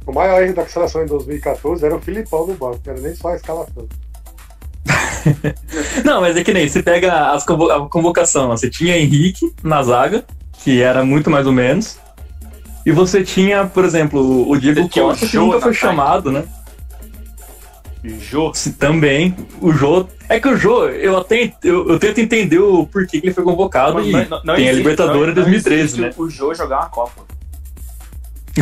O 0.07 0.12
maior 0.12 0.43
erro 0.43 0.55
da 0.55 0.67
seleção 0.67 1.03
em 1.03 1.07
2014 1.07 1.85
era 1.85 1.97
o 1.97 2.01
Filipão 2.01 2.47
no 2.47 2.55
banco, 2.55 2.81
não 2.87 2.93
era 2.93 3.01
nem 3.03 3.14
só 3.14 3.29
a 3.29 3.37
escalação. 3.37 3.87
Não, 6.05 6.21
mas 6.21 6.37
é 6.37 6.45
que 6.45 6.53
nem, 6.53 6.69
você 6.69 6.83
pega 6.83 7.31
as 7.33 7.45
convo- 7.47 7.71
a 7.71 7.88
convocação, 7.88 8.49
você 8.49 8.69
tinha 8.69 8.99
Henrique 8.99 9.55
na 9.62 9.83
zaga, 9.83 10.25
que 10.62 10.83
era 10.83 11.03
muito 11.05 11.31
mais 11.31 11.47
ou 11.47 11.53
menos. 11.53 11.99
E 12.85 12.93
você 12.93 13.25
tinha, 13.25 13.64
por 13.64 13.85
exemplo, 13.87 14.47
o 14.47 14.55
Diego 14.59 14.87
Costa, 14.90 15.27
que 15.27 15.37
nunca 15.37 15.61
foi 15.61 15.73
chamado, 15.73 16.31
né? 16.31 16.45
Jô. 18.21 18.53
Se- 18.53 18.73
Também, 18.75 19.35
o 19.62 19.73
Jô. 19.73 20.07
É 20.29 20.38
que 20.38 20.47
o 20.49 20.57
Jô, 20.59 20.87
eu, 20.90 21.17
até, 21.17 21.55
eu, 21.64 21.88
eu 21.88 21.99
tento 21.99 22.19
entender 22.21 22.59
o 22.59 22.87
porquê 22.87 23.19
que 23.19 23.29
ele 23.29 23.35
foi 23.35 23.43
convocado 23.45 24.03
e 24.03 24.12
Não- 24.12 24.21
não- 24.29 24.43
não 24.45 24.55
tem 24.57 24.69
a 24.69 24.73
existe- 24.73 24.77
Libertadores 24.77 25.35
não- 25.35 25.43
não 25.43 25.51
2013, 25.51 25.83
existe 25.83 26.01
né? 26.03 26.11
O 26.19 26.29
Jô 26.29 26.53
jogar 26.55 26.81
uma 26.81 26.90
Copa. 26.90 27.23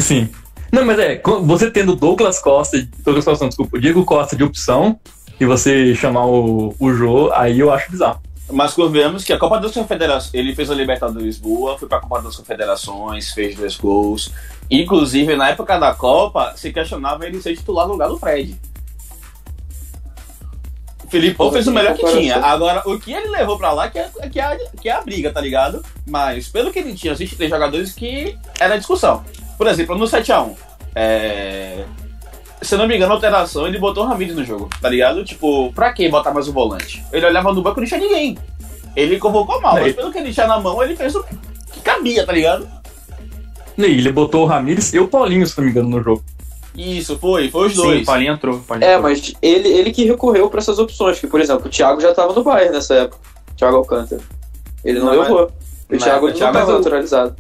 Sim. 0.01 0.29
Não, 0.73 0.85
mas 0.87 0.99
é, 0.99 1.21
você 1.43 1.71
tendo 1.71 1.95
Douglas 1.95 2.39
Costa, 2.41 2.83
Douglas 3.05 3.25
Costa, 3.27 3.45
não, 3.45 3.49
desculpa, 3.51 3.79
Diego 3.79 4.05
Costa 4.07 4.35
de 4.35 4.43
opção, 4.43 4.99
e 5.39 5.45
você 5.45 5.95
chamar 5.95 6.25
o, 6.27 6.75
o 6.81 6.93
Jô, 6.95 7.31
aí 7.35 7.61
eu 7.61 7.71
acho 7.71 7.91
bizarro. 7.91 8.21
Mas 8.51 8.73
convenhamos 8.75 9.23
que 9.23 9.33
a 9.33 9.39
Copa 9.39 9.59
das 9.61 9.73
Confederações, 9.73 10.33
ele 10.35 10.55
fez 10.55 10.71
a 10.71 10.75
Libertadores 10.75 11.39
boa, 11.39 11.79
foi 11.79 11.89
pra 11.89 12.01
Copa 12.01 12.23
das 12.23 12.37
Confederações, 12.37 13.31
fez 13.33 13.55
dois 13.57 13.77
gols. 13.77 14.33
Inclusive, 14.71 15.37
na 15.37 15.51
época 15.51 15.79
da 15.79 15.95
Copa, 15.95 16.55
se 16.57 16.73
questionava 16.73 17.27
ele 17.27 17.41
ser 17.41 17.55
titular 17.57 17.87
no 17.87 17.93
lugar 17.93 18.09
do 18.09 18.19
Fred. 18.19 18.59
Filipão 21.09 21.53
fez 21.53 21.67
o 21.67 21.73
melhor 21.73 21.95
que 21.95 22.07
tinha. 22.07 22.37
Agora, 22.39 22.83
o 22.87 22.99
que 22.99 23.13
ele 23.13 23.29
levou 23.29 23.59
pra 23.59 23.73
lá 23.73 23.91
que 23.91 23.99
é, 23.99 24.09
que, 24.31 24.41
é, 24.41 24.43
a- 24.45 24.59
que 24.81 24.89
é 24.89 24.93
a 24.93 25.01
briga, 25.03 25.31
tá 25.31 25.41
ligado? 25.43 25.85
Mas, 26.07 26.49
pelo 26.49 26.73
que 26.73 26.79
ele 26.79 26.95
tinha, 26.95 27.13
existem 27.13 27.37
três 27.37 27.51
jogadores 27.51 27.93
que 27.93 28.37
era 28.59 28.79
discussão. 28.79 29.23
Por 29.63 29.71
exemplo, 29.71 29.97
no 29.97 30.07
7x1, 30.07 30.57
é... 30.93 31.85
se 32.61 32.75
eu 32.75 32.79
não 32.81 32.89
me 32.89 32.97
engano, 32.97 33.13
a 33.13 33.15
alteração, 33.15 33.65
ele 33.65 33.79
botou 33.79 34.03
o 34.05 34.09
Ramires 34.09 34.35
no 34.35 34.45
jogo, 34.45 34.69
tá 34.81 34.89
ligado? 34.89 35.25
Tipo, 35.25 35.73
pra 35.73 35.93
que 35.93 36.09
botar 36.09 36.33
mais 36.33 36.49
um 36.49 36.53
volante? 36.53 37.01
Ele 37.13 37.25
olhava 37.25 37.53
no 37.53 37.63
banco 37.63 37.79
e 37.79 37.83
não 37.83 37.87
tinha 37.89 38.01
ninguém. 38.01 38.37
Ele 38.97 39.19
convocou 39.21 39.61
mal, 39.61 39.77
Não, 39.77 39.83
mas 39.83 39.95
pelo 39.95 40.11
que 40.11 40.19
ele 40.19 40.33
tinha 40.35 40.49
na 40.49 40.59
mão, 40.59 40.83
ele 40.83 40.97
fez 40.97 41.15
o 41.15 41.23
que 41.73 41.79
cabia, 41.81 42.27
tá 42.27 42.33
ligado? 42.33 42.69
E 43.79 43.85
ele 43.85 44.11
botou 44.11 44.43
o 44.43 44.47
Ramires 44.47 44.93
e 44.93 44.99
o 44.99 45.07
Paulinho, 45.07 45.47
se 45.47 45.57
não 45.57 45.65
me 45.65 45.71
engano, 45.71 45.89
no 45.89 46.03
jogo. 46.03 46.25
Isso, 46.75 47.17
foi, 47.21 47.49
foi 47.49 47.69
os 47.69 47.75
Sim, 47.75 47.83
dois. 47.83 48.03
o 48.03 48.05
Paulinho 48.05 48.33
entrou. 48.33 48.57
o 48.57 48.61
Paulinho 48.65 48.89
É, 48.91 48.95
entrou. 48.95 49.11
mas 49.11 49.33
ele, 49.41 49.69
ele 49.69 49.93
que 49.93 50.05
recorreu 50.05 50.51
pra 50.51 50.59
essas 50.59 50.81
opções, 50.81 51.21
que, 51.21 51.29
por 51.29 51.41
exemplo, 51.41 51.67
o 51.67 51.71
Thiago 51.71 52.01
já 52.01 52.13
tava 52.13 52.33
no 52.33 52.43
Bayern 52.43 52.73
nessa 52.75 52.95
época. 52.97 53.19
Thiago 53.57 53.77
Alcântara. 53.77 54.21
Ele 54.85 54.99
não, 54.99 55.07
Não, 55.15 55.23
levou. 55.23 55.53
O 55.89 55.97
Thiago 55.97 56.27
ele 56.29 56.35
Thiago 56.37 56.53
não 56.53 56.61
tava 56.61 56.73
é 56.73 56.75
o- 56.75 56.79
naturalizado. 56.79 57.37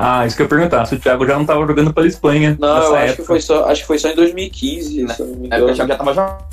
Ah, 0.00 0.24
isso 0.24 0.36
que 0.36 0.42
eu 0.42 0.44
ia 0.44 0.48
perguntar, 0.48 0.86
se 0.86 0.94
o 0.94 0.98
Thiago 1.00 1.26
já 1.26 1.36
não 1.36 1.44
tava 1.44 1.66
jogando 1.66 1.92
pela 1.92 2.06
Espanha 2.06 2.56
Não, 2.60 2.74
nessa 2.76 2.86
eu 2.86 2.94
acho 2.94 3.04
época. 3.06 3.16
que, 3.22 3.26
foi 3.26 3.40
só, 3.40 3.64
acho 3.68 3.80
que 3.80 3.86
foi 3.88 3.98
só 3.98 4.08
em 4.08 4.14
2015, 4.14 5.02
Na- 5.02 5.14
se 5.14 5.22
não 5.24 5.34
me 5.34 5.48
o. 5.48 5.74
Thiago 5.74 5.74
já 5.74 5.96
tava 5.96 6.14
jo- 6.14 6.44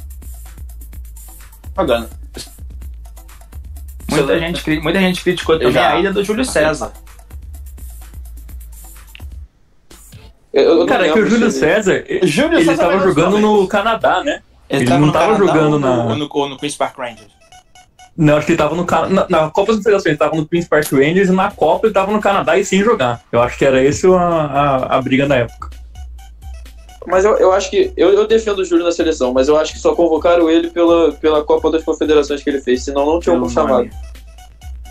jogando. 1.77 2.09
Muita 4.09 4.39
gente, 4.39 4.79
muita 4.81 4.99
gente 4.99 5.21
criticou 5.23 5.57
também 5.59 5.73
já- 5.73 5.91
a 5.93 5.99
ida 5.99 6.11
do 6.11 6.23
Júlio 6.23 6.43
César. 6.45 6.91
Eu, 10.53 10.79
eu 10.81 10.85
Cara, 10.85 11.07
é 11.07 11.11
que 11.13 11.19
o 11.19 11.27
Júlio 11.29 11.51
César, 11.51 12.03
ele 12.07 12.25
Júlio 12.25 12.57
ele 12.57 12.65
César 12.65 12.83
tava 12.83 12.93
era 12.93 13.03
jogando 13.03 13.37
no 13.39 13.67
Canadá, 13.67 14.23
né? 14.23 14.41
Ele 14.69 14.85
tava 14.85 14.99
não 14.99 15.07
no 15.07 15.13
tava 15.13 15.25
Canadá 15.33 15.45
jogando 15.53 15.73
ou 15.73 15.79
na- 15.79 15.95
no, 16.03 16.09
ou 16.09 16.15
no, 16.15 16.29
ou 16.31 16.49
no 16.49 16.57
Queen's 16.57 16.75
Park 16.75 16.97
Rangers. 16.97 17.34
Não, 18.17 18.37
acho 18.37 18.45
que 18.45 18.53
ele 18.53 18.57
tava 18.57 18.75
no 18.75 18.85
Canadá. 18.85 19.27
Na, 19.29 19.41
na 19.41 19.49
Copa 19.49 19.67
das 19.67 19.77
Confederações 19.77 20.05
ele 20.05 20.17
tava 20.17 20.35
no 20.35 20.47
Queen's 20.47 20.67
Park 20.67 20.91
Rangers 20.91 21.29
e 21.29 21.33
na 21.33 21.51
Copa 21.51 21.87
ele 21.87 21.93
tava 21.93 22.11
no 22.11 22.21
Canadá 22.21 22.57
e 22.57 22.63
sem 22.63 22.81
jogar. 22.81 23.21
Eu 23.31 23.41
acho 23.41 23.57
que 23.57 23.65
era 23.65 23.83
esse 23.83 24.07
a, 24.07 24.17
a, 24.17 24.97
a 24.97 25.01
briga 25.01 25.27
na 25.27 25.35
época. 25.35 25.69
Mas 27.05 27.23
eu, 27.23 27.37
eu 27.37 27.51
acho 27.51 27.69
que. 27.69 27.93
Eu, 27.95 28.13
eu 28.13 28.27
defendo 28.27 28.59
o 28.59 28.65
Júlio 28.65 28.83
na 28.83 28.91
seleção, 28.91 29.31
mas 29.31 29.47
eu 29.47 29.57
acho 29.57 29.73
que 29.73 29.79
só 29.79 29.93
convocaram 29.93 30.49
ele 30.49 30.69
pela, 30.69 31.11
pela 31.13 31.43
Copa 31.43 31.69
das 31.71 31.83
Confederações 31.83 32.43
que 32.43 32.49
ele 32.49 32.61
fez, 32.61 32.83
senão 32.83 33.05
não 33.05 33.19
tinham 33.19 33.37
Pelo 33.37 33.49
chamado. 33.49 33.89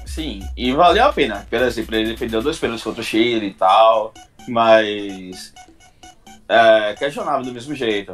Sim, 0.06 0.40
e 0.56 0.72
valeu 0.72 1.06
a 1.06 1.12
pena. 1.12 1.44
Por 1.50 1.60
exemplo, 1.60 1.94
ele 1.96 2.12
defendeu 2.12 2.40
dois 2.40 2.58
pênaltis 2.58 2.84
contra 2.84 3.00
o 3.00 3.04
Chile 3.04 3.46
e 3.46 3.54
tal, 3.54 4.12
mas. 4.46 5.52
É, 6.48 6.94
questionável 6.94 7.42
do 7.42 7.52
mesmo 7.52 7.74
jeito. 7.74 8.12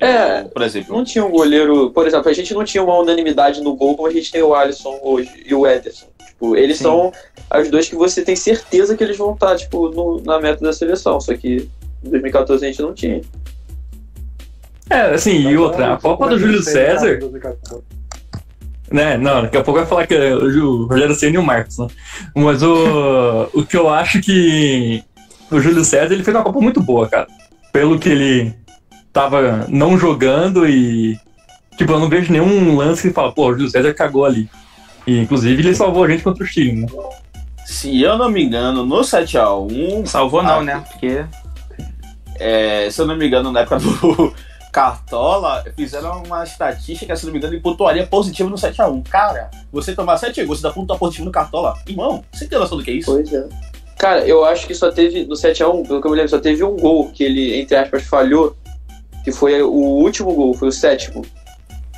É, 0.00 0.42
Por 0.44 0.62
exemplo, 0.62 0.96
Não 0.96 1.04
tinha 1.04 1.24
um 1.24 1.30
goleiro. 1.30 1.90
Por 1.90 2.06
exemplo, 2.06 2.28
a 2.28 2.32
gente 2.32 2.52
não 2.52 2.64
tinha 2.64 2.82
uma 2.82 2.98
unanimidade 2.98 3.60
no 3.62 3.74
gol 3.76 3.94
como 3.96 4.08
a 4.08 4.12
gente 4.12 4.30
tem 4.32 4.42
o 4.42 4.54
Alisson 4.54 4.98
hoje 5.02 5.30
e 5.46 5.54
o 5.54 5.66
Ederson. 5.66 6.06
Tipo, 6.26 6.56
eles 6.56 6.78
Sim. 6.78 6.84
são 6.84 7.12
os 7.60 7.70
dois 7.70 7.88
que 7.88 7.94
você 7.94 8.22
tem 8.22 8.34
certeza 8.34 8.96
que 8.96 9.04
eles 9.04 9.16
vão 9.16 9.34
estar, 9.34 9.56
tipo, 9.56 9.88
no- 9.90 10.20
na 10.22 10.40
meta 10.40 10.62
da 10.64 10.72
seleção. 10.72 11.20
Só 11.20 11.34
que 11.36 11.68
em 12.04 12.10
2014 12.10 12.64
a 12.64 12.68
gente 12.68 12.82
não 12.82 12.92
tinha. 12.92 13.20
É, 14.90 15.00
assim, 15.14 15.48
e 15.48 15.56
outra, 15.56 15.94
a 15.94 15.96
Copa 15.96 16.28
do 16.28 16.38
Júlio 16.38 16.62
César, 16.62 17.18
né? 18.90 19.16
Não, 19.16 19.42
daqui 19.42 19.56
a 19.56 19.62
pouco 19.62 19.80
vai 19.80 19.88
falar 19.88 20.06
que 20.06 20.14
é 20.14 20.34
o 20.34 20.86
Rogério 20.86 21.14
Senna 21.14 21.36
e 21.36 21.38
o 21.38 21.42
Marcos, 21.42 21.78
né? 21.78 21.86
Mas 22.34 22.62
o, 22.62 23.48
o 23.54 23.64
que 23.64 23.76
eu 23.76 23.88
acho 23.88 24.20
que 24.20 25.02
o 25.50 25.58
Júlio 25.60 25.84
César 25.84 26.12
ele 26.12 26.22
fez 26.22 26.36
uma 26.36 26.44
Copa 26.44 26.60
muito 26.60 26.82
boa, 26.82 27.08
cara. 27.08 27.26
Pelo 27.72 27.98
que 27.98 28.08
ele 28.08 28.54
tava 29.14 29.66
não 29.70 29.96
jogando 29.96 30.68
e. 30.68 31.18
Tipo, 31.78 31.92
eu 31.92 31.98
não 31.98 32.08
vejo 32.08 32.30
nenhum 32.30 32.76
lance 32.76 33.08
que 33.08 33.14
fala, 33.14 33.32
pô, 33.32 33.48
o 33.48 33.52
Júlio 33.52 33.70
César 33.70 33.94
cagou 33.94 34.26
ali. 34.26 34.50
E, 35.06 35.18
inclusive, 35.18 35.62
ele 35.62 35.74
salvou 35.74 36.04
a 36.04 36.08
gente 36.08 36.22
contra 36.22 36.44
o 36.44 36.46
Chile, 36.46 36.82
né? 36.82 36.86
se 37.64 38.02
eu 38.02 38.18
não 38.18 38.30
me 38.30 38.44
engano, 38.44 38.84
no 38.84 39.00
7x1, 39.00 40.06
Salvou 40.06 40.42
não, 40.42 40.58
Ah, 40.58 40.62
né? 40.62 40.84
Porque 40.90 41.24
é, 42.38 42.88
se 42.90 43.00
eu 43.00 43.06
não 43.06 43.16
me 43.16 43.26
engano, 43.26 43.50
na 43.50 43.60
época 43.60 43.78
do 43.78 44.34
Cartola, 44.70 45.64
fizeram 45.76 46.22
uma 46.24 46.44
estatística, 46.44 47.14
se 47.16 47.22
eu 47.22 47.28
não 47.28 47.32
me 47.32 47.38
engano, 47.38 47.54
de 47.54 47.60
pontuaria 47.60 48.06
positiva 48.06 48.50
no 48.50 48.56
7x1. 48.56 49.08
Cara, 49.08 49.50
você 49.72 49.94
tomar 49.94 50.18
7 50.18 50.44
gols 50.44 50.58
e 50.58 50.62
dar 50.62 50.72
pontuar 50.72 50.98
positivo 50.98 51.24
no 51.24 51.32
Cartola, 51.32 51.74
irmão, 51.86 52.24
você 52.32 52.46
tem 52.46 52.58
noção 52.58 52.76
do 52.76 52.84
que 52.84 52.90
é 52.90 52.94
isso? 52.94 53.10
Pois 53.10 53.32
é. 53.32 53.48
Cara, 53.96 54.26
eu 54.26 54.44
acho 54.44 54.66
que 54.66 54.74
só 54.74 54.90
teve, 54.90 55.24
no 55.24 55.34
7x1, 55.34 55.86
pelo 55.86 56.00
que 56.00 56.06
eu 56.06 56.10
me 56.10 56.16
lembro, 56.16 56.30
só 56.30 56.38
teve 56.38 56.62
um 56.64 56.76
gol 56.76 57.10
que 57.10 57.24
ele, 57.24 57.60
entre 57.60 57.76
aspas, 57.76 58.02
falhou, 58.02 58.56
que 59.24 59.32
foi 59.32 59.62
o 59.62 59.72
último 59.72 60.32
gol, 60.34 60.54
foi 60.54 60.68
o 60.68 60.72
sétimo. 60.72 61.24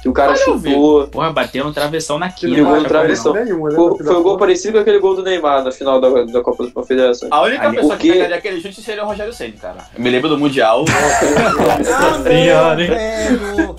Que 0.00 0.08
o 0.08 0.12
cara 0.12 0.36
chutou. 0.36 1.08
Porra, 1.08 1.32
bateu 1.32 1.64
no 1.64 1.72
travessão 1.72 2.16
na 2.16 2.30
quina. 2.30 2.62
Cara, 2.62 2.80
no 2.80 2.84
travessão. 2.84 3.32
Nenhuma, 3.32 3.70
né, 3.70 3.74
Foi, 3.74 4.16
um 4.16 4.22
gol 4.22 4.38
parecido 4.38 4.74
com 4.74 4.78
aquele 4.78 5.00
gol 5.00 5.16
do 5.16 5.22
Neymar 5.22 5.64
na 5.64 5.72
final 5.72 6.00
da, 6.00 6.08
da 6.22 6.40
Copa 6.42 6.62
das 6.62 6.72
Confederações. 6.72 7.32
A 7.32 7.42
única 7.42 7.66
Ali, 7.66 7.76
pessoa 7.76 7.94
o 7.94 7.98
que 7.98 8.12
pegaria 8.12 8.36
aquele 8.36 8.60
chute 8.60 8.80
seria 8.80 9.02
o 9.02 9.06
Rogério 9.08 9.32
Senna, 9.32 9.54
cara. 9.60 9.78
Eu 9.96 10.02
me 10.02 10.08
lembro 10.08 10.28
do 10.28 10.38
Mundial. 10.38 10.84
Hein? 12.30 12.46
velho. 12.88 13.76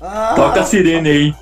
Ah, 0.00 0.34
Toca 0.36 0.60
a 0.60 0.64
sirene 0.64 1.08
aí. 1.08 1.34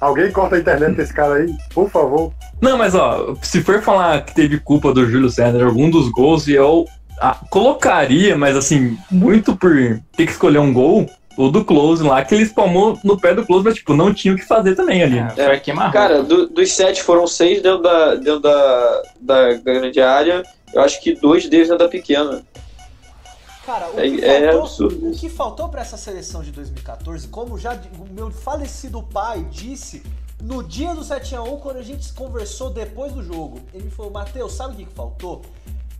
Alguém 0.00 0.32
corta 0.32 0.56
a 0.56 0.58
internet 0.58 0.96
desse 0.96 1.12
cara 1.12 1.34
aí, 1.34 1.54
por 1.74 1.90
favor. 1.90 2.32
Não, 2.60 2.76
mas 2.78 2.94
ó, 2.94 3.36
se 3.42 3.60
for 3.62 3.80
falar 3.82 4.24
que 4.24 4.34
teve 4.34 4.58
culpa 4.58 4.92
do 4.92 5.08
Júlio 5.08 5.28
César 5.28 5.58
em 5.58 5.62
algum 5.62 5.90
dos 5.90 6.08
gols, 6.08 6.48
eu 6.48 6.84
ah, 7.20 7.38
colocaria, 7.50 8.36
mas 8.36 8.56
assim, 8.56 8.96
muito 9.10 9.56
por 9.56 9.72
ter 10.16 10.26
que 10.26 10.32
escolher 10.32 10.58
um 10.58 10.72
gol, 10.72 11.08
o 11.36 11.48
do 11.48 11.64
Close 11.64 12.02
lá, 12.02 12.24
que 12.24 12.34
ele 12.34 12.44
spamou 12.44 12.98
no 13.04 13.16
pé 13.18 13.32
do 13.34 13.46
Close, 13.46 13.64
mas 13.64 13.74
tipo, 13.76 13.94
não 13.94 14.12
tinha 14.12 14.34
o 14.34 14.36
que 14.36 14.44
fazer 14.44 14.74
também 14.74 15.02
ali. 15.02 15.18
É, 15.18 15.28
foi 15.28 15.44
aqui 15.56 15.72
marrom. 15.72 15.92
Cara, 15.92 16.22
do- 16.22 16.48
dos 16.48 16.72
sete 16.72 17.02
foram 17.02 17.26
seis 17.26 17.62
dentro 17.62 17.82
da, 17.82 18.14
dentro 18.16 18.40
da, 18.40 19.02
da 19.20 19.52
grande 19.54 20.00
área. 20.00 20.42
Eu 20.74 20.82
acho 20.82 21.00
que 21.00 21.14
dois 21.14 21.48
deles 21.48 21.68
na 21.68 21.76
da 21.76 21.88
pequena. 21.88 22.42
Cara, 23.64 23.88
o 23.94 24.00
É- 24.00 24.08
que, 24.08 24.24
é 24.24 24.40
faltou, 24.42 24.60
absurdo 24.62 25.08
o 25.10 25.12
que 25.12 25.28
faltou 25.28 25.68
pra 25.68 25.82
essa 25.82 25.96
seleção 25.96 26.42
de 26.42 26.50
2014, 26.50 27.28
como 27.28 27.58
já 27.58 27.74
o 27.98 28.12
meu 28.12 28.30
falecido 28.30 29.02
pai 29.02 29.46
disse 29.50 30.02
no 30.42 30.62
dia 30.62 30.94
do 30.94 31.02
7x1, 31.02 31.58
quando 31.60 31.76
a 31.76 31.82
gente 31.82 32.12
conversou 32.14 32.70
depois 32.70 33.12
do 33.12 33.22
jogo, 33.22 33.60
ele 33.74 33.84
me 33.84 33.90
falou: 33.90 34.10
Matheus, 34.10 34.54
sabe 34.54 34.74
o 34.74 34.76
que, 34.78 34.84
que 34.86 34.94
faltou? 34.94 35.42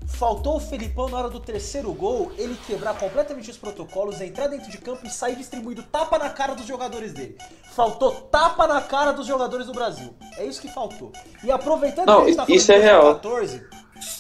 Faltou 0.09 0.57
o 0.57 0.61
Felipão 0.61 1.09
na 1.09 1.19
hora 1.19 1.29
do 1.29 1.39
terceiro 1.39 1.93
gol, 1.93 2.33
ele 2.37 2.59
quebrar 2.67 2.95
completamente 2.99 3.51
os 3.51 3.57
protocolos, 3.57 4.21
entrar 4.21 4.49
dentro 4.49 4.69
de 4.71 4.79
campo 4.79 5.07
e 5.07 5.11
sair 5.11 5.37
distribuindo 5.37 5.83
tapa 5.83 6.19
na 6.19 6.31
cara 6.31 6.55
dos 6.55 6.67
jogadores 6.67 7.13
dele. 7.13 7.37
Faltou 7.73 8.13
tapa 8.13 8.67
na 8.67 8.81
cara 8.81 9.13
dos 9.13 9.27
jogadores 9.27 9.67
do 9.67 9.73
Brasil. 9.73 10.15
É 10.37 10.45
isso 10.45 10.61
que 10.61 10.69
faltou. 10.69 11.13
E 11.45 11.51
aproveitando 11.53 12.07
Não, 12.07 12.17
que 12.17 12.23
a 12.23 12.27
gente 12.27 12.37
tá 12.37 12.47
falando 12.47 12.71
é 12.71 12.79
de 12.79 12.83
real. 12.83 13.03
2014, 13.03 13.67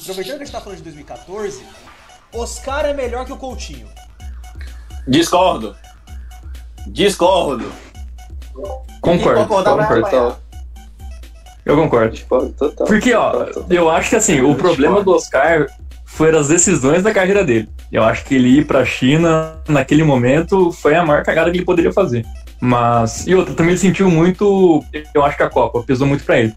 aproveitando 0.03 0.37
que 0.37 0.43
a 0.43 0.45
gente 0.45 0.53
tá 0.53 0.61
falando 0.61 0.77
de 0.79 0.85
2014, 0.85 1.67
Oscar 2.35 2.85
é 2.87 2.95
melhor 2.95 3.25
que 3.25 3.33
o 3.33 3.37
Coutinho. 3.37 3.89
Discordo. 5.09 5.75
Discordo. 6.87 7.73
Concordo, 9.01 9.39
Quem 9.41 9.49
concordar 9.49 9.89
concordo. 9.89 10.48
Eu 11.69 11.77
concordo. 11.77 12.15
Discordo 12.15 12.49
total. 12.59 12.87
Porque, 12.87 13.13
ó, 13.13 13.45
Total. 13.45 13.67
eu 13.69 13.91
acho 13.91 14.09
que 14.09 14.17
assim, 14.17 14.41
o 14.41 14.55
problema 14.55 15.03
do 15.03 15.13
Oscar 15.13 15.67
foram 16.07 16.39
as 16.39 16.49
decisões 16.49 17.03
da 17.03 17.13
carreira 17.13 17.45
dele. 17.45 17.69
Eu 17.93 18.03
acho 18.03 18.25
que 18.25 18.35
ele 18.35 18.61
ir 18.61 18.67
pra 18.67 18.87
China 18.87 19.53
naquele 19.69 20.03
momento 20.03 20.73
foi 20.73 20.95
a 20.95 21.05
maior 21.05 21.23
cagada 21.23 21.51
que 21.51 21.59
ele 21.59 21.67
poderia 21.67 21.93
fazer. 21.93 22.25
Mas, 22.59 23.27
e 23.27 23.35
outra, 23.35 23.55
também 23.55 23.73
ele 23.73 23.79
sentiu 23.79 24.11
muito, 24.11 24.83
eu 25.15 25.23
acho 25.23 25.37
que 25.37 25.43
a 25.43 25.51
Copa 25.51 25.83
pesou 25.83 26.07
muito 26.07 26.25
pra 26.25 26.41
ele. 26.41 26.55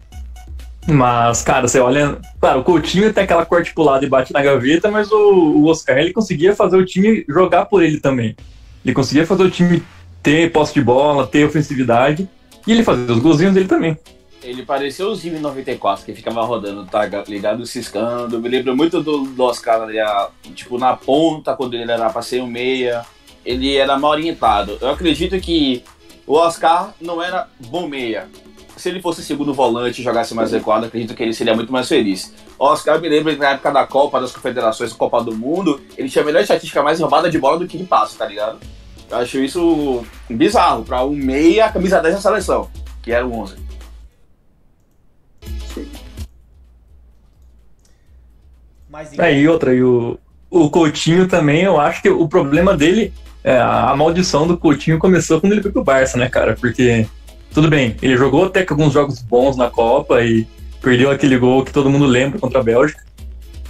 Mas, 0.88 1.42
cara, 1.42 1.68
você 1.68 1.78
olha, 1.78 2.18
claro, 2.40 2.60
o 2.60 2.64
Coutinho 2.64 3.12
tem 3.12 3.24
aquela 3.24 3.44
corte 3.44 3.72
pulada 3.72 4.04
e 4.04 4.08
bate 4.08 4.32
na 4.32 4.42
gaveta, 4.42 4.90
mas 4.90 5.12
o, 5.12 5.16
o 5.16 5.66
Oscar, 5.66 5.98
ele 5.98 6.12
conseguia 6.12 6.56
fazer 6.56 6.76
o 6.76 6.84
time 6.84 7.24
jogar 7.28 7.66
por 7.66 7.82
ele 7.82 8.00
também. 8.00 8.34
Ele 8.84 8.94
conseguia 8.94 9.26
fazer 9.26 9.44
o 9.44 9.50
time 9.50 9.82
ter 10.22 10.50
posse 10.50 10.74
de 10.74 10.82
bola, 10.82 11.26
ter 11.26 11.44
ofensividade, 11.44 12.28
e 12.66 12.72
ele 12.72 12.82
fazia 12.82 13.12
os 13.12 13.20
golzinhos 13.20 13.54
dele 13.54 13.68
também. 13.68 13.96
Ele 14.42 14.64
parecia 14.64 15.06
o 15.06 15.14
Zinho 15.14 15.36
em 15.36 15.40
94, 15.40 16.04
que 16.04 16.14
ficava 16.14 16.42
rodando, 16.42 16.84
tá 16.84 17.06
ligado, 17.28 17.64
ciscando. 17.64 18.40
Me 18.40 18.48
lembro 18.48 18.76
muito 18.76 19.00
do, 19.00 19.22
do 19.24 19.42
Oscar, 19.44 19.88
tipo, 20.54 20.78
na 20.78 20.96
ponta, 20.96 21.54
quando 21.54 21.74
ele 21.74 21.90
era 21.90 22.10
pra 22.10 22.22
ser 22.22 22.42
um 22.42 22.46
meia. 22.46 23.04
Ele 23.44 23.76
era 23.76 23.98
mal 23.98 24.12
orientado. 24.12 24.78
Eu 24.80 24.90
acredito 24.90 25.38
que 25.40 25.84
o 26.26 26.34
Oscar 26.34 26.92
não 27.00 27.22
era 27.22 27.48
bom 27.68 27.86
meia. 27.86 28.28
Se 28.76 28.88
ele 28.88 29.00
fosse 29.00 29.22
segundo 29.22 29.54
volante 29.54 30.00
e 30.00 30.04
jogasse 30.04 30.34
mais 30.34 30.50
recuado, 30.50 30.86
acredito 30.86 31.14
que 31.14 31.22
ele 31.22 31.34
seria 31.34 31.54
muito 31.54 31.72
mais 31.72 31.88
feliz. 31.88 32.32
O 32.58 32.64
Oscar 32.64 33.00
me 33.00 33.08
lembra 33.08 33.34
que 33.34 33.40
na 33.40 33.50
época 33.50 33.70
da 33.70 33.86
Copa, 33.86 34.20
das 34.20 34.32
Confederações, 34.32 34.92
Copa 34.92 35.22
do 35.22 35.36
Mundo, 35.36 35.80
ele 35.96 36.08
tinha 36.08 36.22
a 36.22 36.26
melhor 36.26 36.42
estatística 36.42 36.82
mais 36.82 36.98
roubada 36.98 37.30
de 37.30 37.38
bola 37.38 37.58
do 37.58 37.66
que 37.66 37.78
de 37.78 37.84
passe, 37.84 38.16
tá 38.16 38.26
ligado? 38.26 38.58
Eu 39.10 39.18
acho 39.18 39.38
isso 39.38 40.04
bizarro, 40.28 40.84
pra 40.84 41.04
um 41.04 41.14
meia, 41.14 41.70
camisa 41.70 42.00
10 42.00 42.14
da 42.14 42.20
seleção, 42.20 42.70
que 43.02 43.12
era 43.12 43.26
o 43.26 43.32
11. 43.32 43.56
Mas 48.92 49.18
É, 49.18 49.34
e 49.34 49.48
outra, 49.48 49.74
e 49.74 49.82
o, 49.82 50.18
o 50.50 50.68
Coutinho 50.68 51.26
também, 51.26 51.62
eu 51.62 51.80
acho 51.80 52.02
que 52.02 52.10
o 52.10 52.28
problema 52.28 52.76
dele, 52.76 53.10
é, 53.42 53.58
a 53.58 53.94
maldição 53.96 54.46
do 54.46 54.58
Coutinho 54.58 54.98
começou 54.98 55.40
quando 55.40 55.52
ele 55.52 55.62
foi 55.62 55.72
pro 55.72 55.82
Barça, 55.82 56.18
né, 56.18 56.28
cara? 56.28 56.54
Porque, 56.60 57.06
tudo 57.54 57.70
bem, 57.70 57.96
ele 58.02 58.18
jogou 58.18 58.44
até 58.44 58.62
com 58.62 58.74
alguns 58.74 58.92
jogos 58.92 59.22
bons 59.22 59.56
na 59.56 59.70
Copa 59.70 60.22
e 60.22 60.46
perdeu 60.82 61.10
aquele 61.10 61.38
gol 61.38 61.64
que 61.64 61.72
todo 61.72 61.88
mundo 61.88 62.04
lembra 62.04 62.38
contra 62.38 62.60
a 62.60 62.62
Bélgica. 62.62 63.02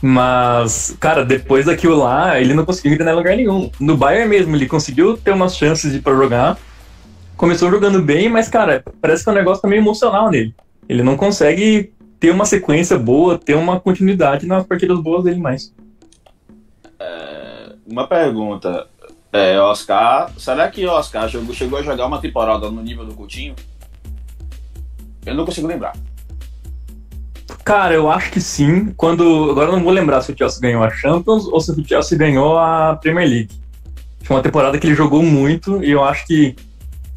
Mas, 0.03 0.97
cara, 0.99 1.25
depois 1.25 1.67
daquilo 1.67 1.97
lá, 1.99 2.41
ele 2.41 2.53
não 2.53 2.65
conseguiu 2.65 2.93
entrar 2.93 3.13
em 3.13 3.17
lugar 3.17 3.37
nenhum. 3.37 3.71
No 3.79 3.97
Bayern 3.97 4.29
mesmo, 4.29 4.57
ele 4.57 4.67
conseguiu 4.67 5.17
ter 5.17 5.31
umas 5.31 5.57
chances 5.57 5.93
de 5.93 6.01
pra 6.01 6.17
jogar. 6.17 6.59
Começou 7.37 7.71
jogando 7.71 8.03
bem, 8.03 8.29
mas, 8.29 8.49
cara, 8.49 8.83
parece 9.01 9.23
que 9.23 9.31
o 9.31 9.33
negócio 9.33 9.63
tá 9.63 9.69
meio 9.69 9.81
emocional 9.81 10.29
nele. 10.29 10.53
Ele 10.89 11.05
não 11.05 11.17
consegue 11.17 11.93
ter 12.23 12.31
uma 12.31 12.45
sequência 12.45 12.97
boa, 12.97 13.37
ter 13.37 13.57
uma 13.57 13.81
continuidade 13.81 14.47
nas 14.47 14.65
partidas 14.65 15.01
boas 15.01 15.25
dele 15.25 15.41
mais. 15.41 15.75
Uma 17.85 18.07
pergunta. 18.07 18.87
É, 19.33 19.59
Oscar, 19.59 20.31
será 20.39 20.71
que 20.71 20.87
o 20.87 20.91
Oscar 20.91 21.29
jogou- 21.29 21.53
chegou 21.53 21.81
a 21.81 21.83
jogar 21.83 22.07
uma 22.07 22.21
temporada 22.21 22.71
no 22.71 22.81
nível 22.81 23.05
do 23.05 23.13
Coutinho? 23.13 23.57
Eu 25.27 25.35
não 25.35 25.45
consigo 25.45 25.67
lembrar. 25.67 25.97
Cara, 27.65 27.93
eu 27.93 28.09
acho 28.09 28.31
que 28.31 28.41
sim. 28.41 28.93
Quando. 28.97 29.51
Agora 29.51 29.71
eu 29.71 29.77
não 29.77 29.83
vou 29.83 29.93
lembrar 29.93 30.23
se 30.23 30.31
o 30.31 30.39
Chelsea 30.39 30.61
ganhou 30.61 30.85
a 30.85 30.91
Champions 30.91 31.49
ou 31.49 31.61
se 31.61 31.73
o 31.73 31.85
Chelsea 31.85 32.17
ganhou 32.17 32.57
a 32.57 32.97
Premier 33.03 33.29
League. 33.29 33.51
Foi 34.23 34.37
uma 34.37 34.43
temporada 34.45 34.79
que 34.79 34.87
ele 34.87 34.95
jogou 34.95 35.25
muito 35.25 35.83
e 35.83 35.91
eu 35.91 36.05
acho 36.05 36.25
que. 36.25 36.55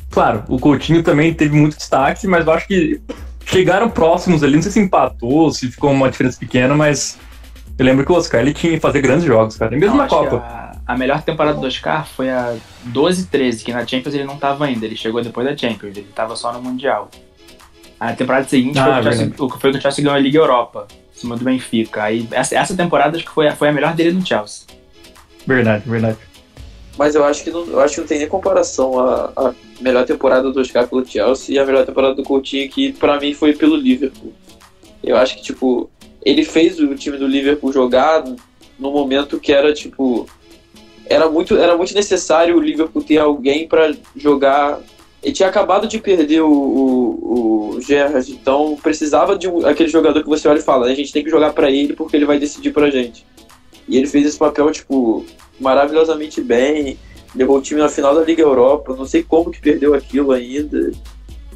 Claro, 0.09 0.43
o 0.47 0.57
Coutinho 0.57 1.03
também 1.03 1.31
teve 1.31 1.55
muito 1.55 1.77
destaque, 1.77 2.25
mas 2.25 2.47
eu 2.47 2.53
acho 2.53 2.67
que 2.67 2.99
chegaram 3.45 3.89
próximos 3.89 4.43
ali. 4.43 4.55
Não 4.55 4.61
sei 4.61 4.71
se 4.71 4.79
empatou, 4.79 5.51
se 5.51 5.69
ficou 5.71 5.91
uma 5.91 6.09
diferença 6.09 6.39
pequena, 6.39 6.75
mas 6.75 7.17
eu 7.77 7.85
lembro 7.85 8.05
que 8.05 8.11
o 8.11 8.15
Oscar 8.15 8.41
ele 8.41 8.53
tinha 8.53 8.73
que 8.73 8.79
fazer 8.79 9.01
grandes 9.01 9.25
jogos, 9.25 9.57
cara. 9.57 9.75
E 9.75 9.79
mesmo 9.79 9.97
na 9.97 10.07
Copa. 10.07 10.37
A, 10.37 10.93
a 10.93 10.97
melhor 10.97 11.21
temporada 11.23 11.59
do 11.59 11.65
Oscar 11.67 12.05
foi 12.07 12.29
a 12.29 12.55
12-13, 12.89 13.63
que 13.63 13.73
na 13.73 13.85
Champions 13.85 14.13
ele 14.15 14.23
não 14.23 14.37
tava 14.37 14.65
ainda, 14.65 14.85
ele 14.85 14.95
chegou 14.95 15.21
depois 15.21 15.47
da 15.47 15.55
Champions, 15.55 15.95
ele 15.97 16.07
tava 16.13 16.35
só 16.35 16.51
no 16.53 16.61
Mundial. 16.61 17.09
A 17.99 18.13
temporada 18.13 18.47
seguinte 18.47 18.77
Ah, 18.77 18.83
foi, 18.83 18.91
o 18.91 18.95
que 18.95 18.99
o 18.99 19.03
Chelsea, 19.03 19.17
verdade. 19.25 19.41
o 19.41 19.49
que 19.49 19.61
foi 19.61 19.71
que 19.71 19.77
o 19.77 19.81
Chelsea 19.81 20.03
ganhou 20.03 20.17
a 20.17 20.19
Liga 20.19 20.37
Europa, 20.37 20.87
em 21.15 21.19
cima 21.19 21.37
do 21.37 21.45
Benfica. 21.45 22.03
Aí, 22.03 22.27
essa, 22.31 22.55
essa 22.55 22.75
temporada 22.75 23.15
acho 23.15 23.25
que 23.25 23.31
foi, 23.31 23.49
foi 23.51 23.69
a 23.69 23.73
melhor 23.73 23.93
dele 23.93 24.11
no 24.11 24.25
Chelsea. 24.25 24.67
Verdade, 25.47 25.83
verdade. 25.87 26.17
Mas 26.97 27.13
eu 27.13 27.23
acho 27.23 27.43
que 27.43 27.51
não, 27.51 27.65
eu 27.65 27.79
acho 27.79 27.95
que 27.95 28.01
não 28.01 28.07
tem 28.07 28.19
nem 28.19 28.27
comparação 28.27 28.99
a, 28.99 29.31
a 29.35 29.53
melhor 29.81 30.05
temporada 30.05 30.49
do 30.49 30.59
Oscar 30.59 30.87
pelo 30.87 31.05
Chelsea 31.05 31.55
e 31.55 31.59
a 31.59 31.65
melhor 31.65 31.85
temporada 31.85 32.15
do 32.15 32.23
Coutinho, 32.23 32.69
que 32.69 32.93
pra 32.93 33.19
mim 33.19 33.33
foi 33.33 33.53
pelo 33.53 33.75
Liverpool. 33.75 34.33
Eu 35.03 35.17
acho 35.17 35.35
que, 35.35 35.43
tipo, 35.43 35.89
ele 36.23 36.43
fez 36.43 36.79
o 36.79 36.95
time 36.95 37.17
do 37.17 37.27
Liverpool 37.27 37.71
jogar 37.71 38.23
no 38.79 38.91
momento 38.91 39.39
que 39.39 39.53
era, 39.53 39.73
tipo. 39.73 40.27
Era 41.07 41.29
muito, 41.29 41.55
era 41.55 41.77
muito 41.77 41.93
necessário 41.93 42.57
o 42.57 42.59
Liverpool 42.59 43.03
ter 43.03 43.19
alguém 43.19 43.67
pra 43.67 43.93
jogar. 44.15 44.79
Ele 45.21 45.33
tinha 45.33 45.49
acabado 45.49 45.87
de 45.87 45.99
perder 45.99 46.41
o, 46.41 46.51
o, 46.51 47.75
o 47.75 47.81
Gerrard, 47.81 48.31
então 48.31 48.77
precisava 48.81 49.37
de 49.37 49.47
um, 49.47 49.65
aquele 49.65 49.89
jogador 49.89 50.23
que 50.23 50.29
você 50.29 50.47
olha 50.47 50.59
e 50.59 50.63
fala: 50.63 50.87
a 50.87 50.95
gente 50.95 51.13
tem 51.13 51.23
que 51.23 51.29
jogar 51.29 51.53
pra 51.53 51.69
ele 51.69 51.93
porque 51.93 52.15
ele 52.15 52.25
vai 52.25 52.39
decidir 52.39 52.71
pra 52.71 52.89
gente. 52.89 53.25
E 53.87 53.97
ele 53.97 54.07
fez 54.07 54.25
esse 54.25 54.37
papel, 54.37 54.71
tipo, 54.71 55.25
maravilhosamente 55.59 56.41
bem. 56.41 56.97
Levou 57.35 57.57
o 57.57 57.61
time 57.61 57.81
na 57.81 57.89
final 57.89 58.15
da 58.15 58.23
Liga 58.23 58.41
Europa. 58.41 58.95
Não 58.95 59.05
sei 59.05 59.23
como 59.23 59.51
que 59.51 59.61
perdeu 59.61 59.93
aquilo 59.93 60.31
ainda. 60.31 60.91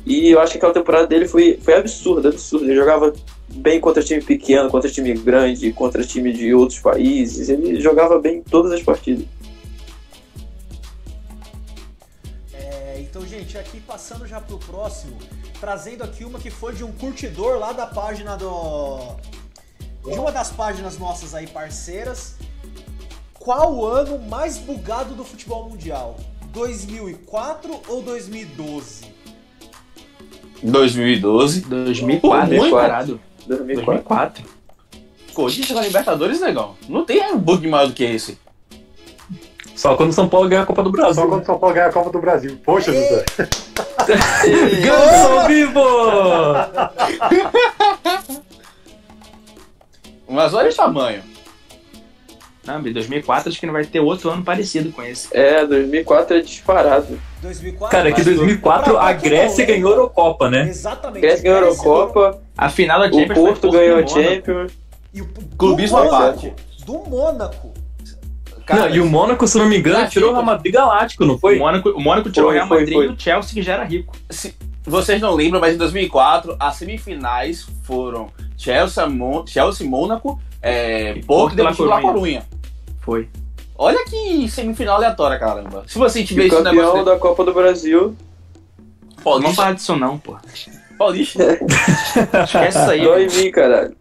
E 0.06 0.30
eu 0.30 0.40
acho 0.40 0.54
que 0.54 0.58
aquela 0.58 0.74
temporada 0.74 1.08
dele 1.08 1.28
foi, 1.28 1.60
foi 1.62 1.76
absurda, 1.76 2.30
absurda. 2.30 2.66
Ele 2.66 2.76
jogava 2.76 3.14
bem 3.48 3.80
contra 3.80 4.04
time 4.04 4.22
pequeno, 4.22 4.70
contra 4.70 4.90
time 4.90 5.14
grande, 5.14 5.72
contra 5.74 6.04
time 6.04 6.32
de 6.34 6.54
outros 6.54 6.80
países. 6.80 7.50
Ele 7.50 7.80
jogava 7.82 8.20
bem 8.20 8.38
em 8.38 8.44
todas 8.44 8.72
as 8.72 8.82
partidas. 8.82 9.26
É, 12.54 13.00
então, 13.00 13.26
gente, 13.26 13.58
aqui 13.58 13.80
passando 13.82 14.26
já 14.26 14.40
pro 14.40 14.58
próximo, 14.58 15.18
trazendo 15.60 16.04
aqui 16.04 16.24
uma 16.24 16.40
que 16.40 16.50
foi 16.50 16.74
de 16.74 16.84
um 16.84 16.92
curtidor 16.92 17.58
lá 17.58 17.74
da 17.74 17.86
página 17.86 18.36
do. 18.36 19.16
De 20.04 20.18
uma 20.20 20.32
das 20.32 20.52
páginas 20.52 20.98
nossas 20.98 21.34
aí 21.36 21.48
parceiras. 21.48 22.36
Qual 23.34 23.74
o 23.74 23.86
ano 23.86 24.20
mais 24.20 24.58
bugado 24.58 25.14
do 25.16 25.24
futebol 25.24 25.70
mundial? 25.70 26.18
2004 26.48 27.82
ou 27.88 28.02
2012? 28.02 29.06
2012. 30.64 31.62
2004, 31.62 32.56
Muito 32.56 32.72
parado. 32.72 33.20
2004. 33.48 34.44
2004. 34.44 34.60
Corinthians 35.34 35.70
na 35.70 35.82
Libertadores, 35.82 36.42
negão. 36.42 36.76
Não 36.88 37.06
tem 37.06 37.38
bug 37.38 37.68
maior 37.68 37.88
do 37.88 37.94
que 37.94 38.04
esse. 38.04 38.38
Só 39.76 39.96
quando 39.96 40.10
o 40.10 40.14
São 40.14 40.28
Paulo 40.28 40.50
ganha 40.50 40.64
a 40.64 40.66
Copa 40.66 40.84
do 40.84 40.92
Brasil. 40.92 41.14
Só 41.14 41.28
quando 41.28 41.44
o 41.44 41.46
São 41.46 41.58
Paulo 41.58 41.74
ganhar 41.74 41.88
a 41.88 41.94
Copa 41.94 42.10
do 42.10 42.20
Brasil. 42.20 42.60
Poxa, 42.66 42.92
José. 42.92 43.24
Ganhou 44.82 45.40
ao 45.40 45.48
vivo! 45.48 45.80
Mas 50.30 50.54
olha 50.54 50.70
o 50.70 50.76
tamanho. 50.76 51.22
Não, 52.66 52.80
em 52.86 52.94
2004 52.94 53.50
acho 53.50 53.60
que 53.60 53.66
não 53.66 53.74
vai 53.74 53.84
ter 53.86 54.00
outro 54.00 54.30
ano 54.30 54.44
parecido 54.44 54.92
com 54.92 55.02
esse. 55.02 55.36
É, 55.36 55.66
2004 55.66 56.38
é 56.38 56.42
disparado. 56.42 57.20
2004? 57.42 57.98
Cara, 57.98 58.10
é 58.10 58.12
que 58.12 58.22
em 58.22 58.26
2004 58.26 58.98
a 58.98 59.14
Grécia 59.14 59.66
ganhou 59.66 59.90
a 59.90 59.94
Eurocopa, 59.96 60.50
né? 60.50 60.70
Exatamente. 60.70 61.22
Grécia 61.22 61.44
ganhou 61.44 61.58
a 61.58 61.62
Eurocopa, 61.62 62.42
A 62.58 62.70
final 62.70 63.00
da 63.00 63.08
o 63.08 63.14
Champions 63.14 63.38
foi 63.40 63.48
Porto 63.48 63.72
ganhou 63.72 64.00
a. 64.00 64.06
Champions. 64.08 64.72
E 65.14 65.22
o, 65.22 65.28
Clubismo 65.58 65.98
à 65.98 66.08
parte. 66.10 66.54
Do 66.86 67.00
Mônaco. 67.00 67.74
Cara, 68.66 68.88
não, 68.88 68.96
e 68.96 69.00
o 69.00 69.06
Mônaco, 69.08 69.48
se 69.48 69.58
não 69.58 69.66
me 69.66 69.80
engano, 69.80 70.08
tirou 70.08 70.30
o 70.30 70.34
Real. 70.34 70.46
Madrid 70.46 70.72
Galáctico, 70.72 71.26
não 71.26 71.36
O 71.36 71.40
foi? 71.40 71.58
Mônaco, 71.58 71.90
o 71.90 72.00
Mônaco 72.00 72.30
tirou 72.30 72.50
o 72.50 72.54
Real 72.54 72.68
foi, 72.68 72.80
Madrid 72.82 72.94
foi. 72.96 73.06
e 73.08 73.10
o 73.10 73.20
Chelsea 73.20 73.54
que 73.56 73.64
já 73.64 73.74
era 73.74 73.84
rico. 73.84 74.16
se 74.30 74.54
vocês 74.90 75.22
não 75.22 75.36
lembram, 75.36 75.62
mas 75.62 75.76
em 75.76 75.78
2004 75.78 76.56
as 76.60 76.76
semifinais 76.76 77.68
foram 77.84 78.32
Chelsea, 78.58 79.08
Mon 79.08 79.46
Chelsea 79.46 79.88
Mônaco, 79.88 80.42
é, 80.62 81.14
Porto 81.26 81.58
e 81.58 81.62
La. 81.62 82.02
Corunha. 82.02 82.46
Foi. 83.02 83.30
Olha 83.78 84.04
que 84.06 84.50
semifinal 84.50 84.98
aleatória, 84.98 85.40
caramba. 85.40 85.86
Se 85.88 85.98
você 85.98 86.24
tiver 86.24 86.44
o 86.44 86.48
esse 86.48 86.56
campeão 86.56 86.74
negócio 86.74 87.06
da 87.06 87.18
Copa 87.18 87.46
do 87.46 87.54
Brasil. 87.54 88.10
de 88.10 89.16
Não 89.16 89.24
Paulista, 89.24 89.56
falar 89.56 89.74
disso 89.74 89.96
não, 89.96 90.18
pô. 90.18 90.38
Paulista. 90.98 91.44
Esquece 92.44 92.78
isso 92.78 92.92
aí. 92.92 93.02
Dói 93.02 93.26
em 93.26 93.30
mim, 93.30 93.52
caralho. 93.52 93.96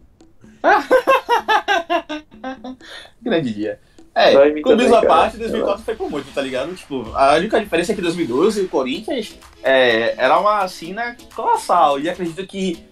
Grande 3.22 3.54
dia. 3.54 3.78
É, 4.20 4.32
também, 4.62 4.90
cara. 4.90 5.06
parte, 5.06 5.36
2004 5.36 5.84
foi 5.84 5.94
por 5.94 6.10
muito, 6.10 6.32
tá 6.34 6.40
ligado? 6.42 6.74
Tipo, 6.74 7.10
a 7.14 7.34
única 7.34 7.60
diferença 7.60 7.92
é 7.92 7.94
que 7.94 8.00
2012 8.02 8.62
o 8.62 8.68
Corinthians 8.68 9.34
é, 9.62 10.14
era 10.16 10.38
uma 10.40 10.58
assina 10.58 11.16
colossal. 11.34 12.00
E 12.00 12.08
acredito 12.08 12.46
que 12.46 12.82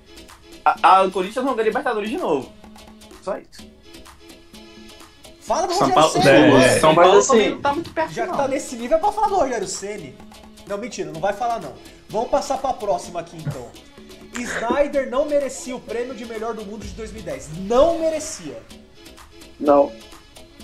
a, 0.64 0.76
a- 0.98 1.02
o 1.04 1.10
Corinthians 1.10 1.44
não 1.44 1.54
ganha 1.54 1.68
Libertadores 1.68 2.10
de 2.10 2.16
novo. 2.18 2.52
Só 3.22 3.36
isso. 3.38 3.66
Fala 5.40 5.66
do 5.68 5.74
São 5.74 5.88
Rogério 5.88 5.94
Paulo, 5.94 6.22
Ceni. 6.22 6.64
é. 6.64 6.78
São 6.80 6.94
Paulo 6.94 7.18
assim, 7.18 7.28
também 7.32 7.50
não 7.50 7.60
tá 7.60 7.72
muito 7.72 7.90
perto, 7.92 8.12
Já 8.12 8.22
que 8.24 8.30
não. 8.30 8.36
tá 8.36 8.48
nesse 8.48 8.76
nível 8.76 8.96
é 8.96 9.00
pra 9.00 9.12
falar 9.12 9.28
do 9.28 9.36
Rogério 9.36 9.66
Ceni. 9.68 10.16
Não, 10.66 10.76
mentira, 10.78 11.12
não 11.12 11.20
vai 11.20 11.32
falar 11.32 11.60
não. 11.60 11.72
Vamos 12.08 12.28
passar 12.30 12.58
pra 12.58 12.72
próxima 12.72 13.20
aqui 13.20 13.36
então. 13.36 13.68
Snyder 14.34 15.08
não 15.08 15.24
merecia 15.26 15.74
o 15.74 15.80
prêmio 15.80 16.14
de 16.14 16.26
melhor 16.26 16.52
do 16.54 16.64
mundo 16.64 16.84
de 16.84 16.92
2010. 16.94 17.50
Não 17.60 17.98
merecia. 18.00 18.60
Não. 19.58 19.90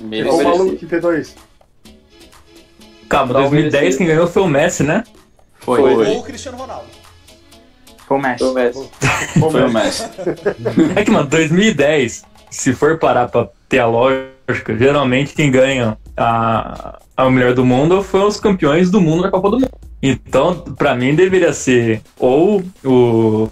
Qual 0.03 0.35
o 0.35 0.39
merecia. 0.39 0.45
maluco 0.45 0.77
que 0.77 0.87
tentou 0.87 1.15
isso? 1.17 1.35
Calma, 3.09 3.33
Não 3.35 3.41
2010 3.43 3.73
merecia. 3.73 3.99
quem 3.99 4.07
ganhou 4.07 4.27
foi 4.27 4.43
o 4.43 4.49
Messi, 4.49 4.83
né? 4.83 5.05
Foi. 5.61 5.81
Foi. 5.81 5.95
Foi, 5.95 6.07
Ou 6.09 6.19
o 6.21 6.23
Cristiano 6.23 6.59
Ronaldo. 6.59 6.87
o 8.11 8.19
Messi. 8.19 8.39
Foi 8.39 8.49
o 8.49 8.55
Messi. 8.55 8.91
Foi 9.39 9.63
o 9.63 9.73
Messi. 9.73 10.05
É 10.97 11.05
que, 11.05 11.11
mano, 11.11 11.29
2010, 11.29 12.25
se 12.51 12.73
for 12.73 12.99
parar 12.99 13.29
pra 13.29 13.49
ter 13.69 13.79
a 13.79 13.87
lógica, 13.87 14.77
geralmente 14.79 15.35
quem 15.35 15.51
ganha 15.51 15.97
a, 16.17 16.99
a 17.17 17.31
melhor 17.31 17.55
do 17.55 17.65
mundo 17.65 18.03
foram 18.03 18.27
os 18.29 18.39
campeões 18.41 18.91
do 18.91 19.01
mundo 19.01 19.23
na 19.23 19.31
Copa 19.31 19.51
do 19.51 19.61
Mundo. 19.61 19.71
Então, 20.03 20.57
pra 20.77 20.95
mim, 20.95 21.15
deveria 21.15 21.53
ser 21.53 22.03
ou 22.19 22.63
o, 22.85 23.49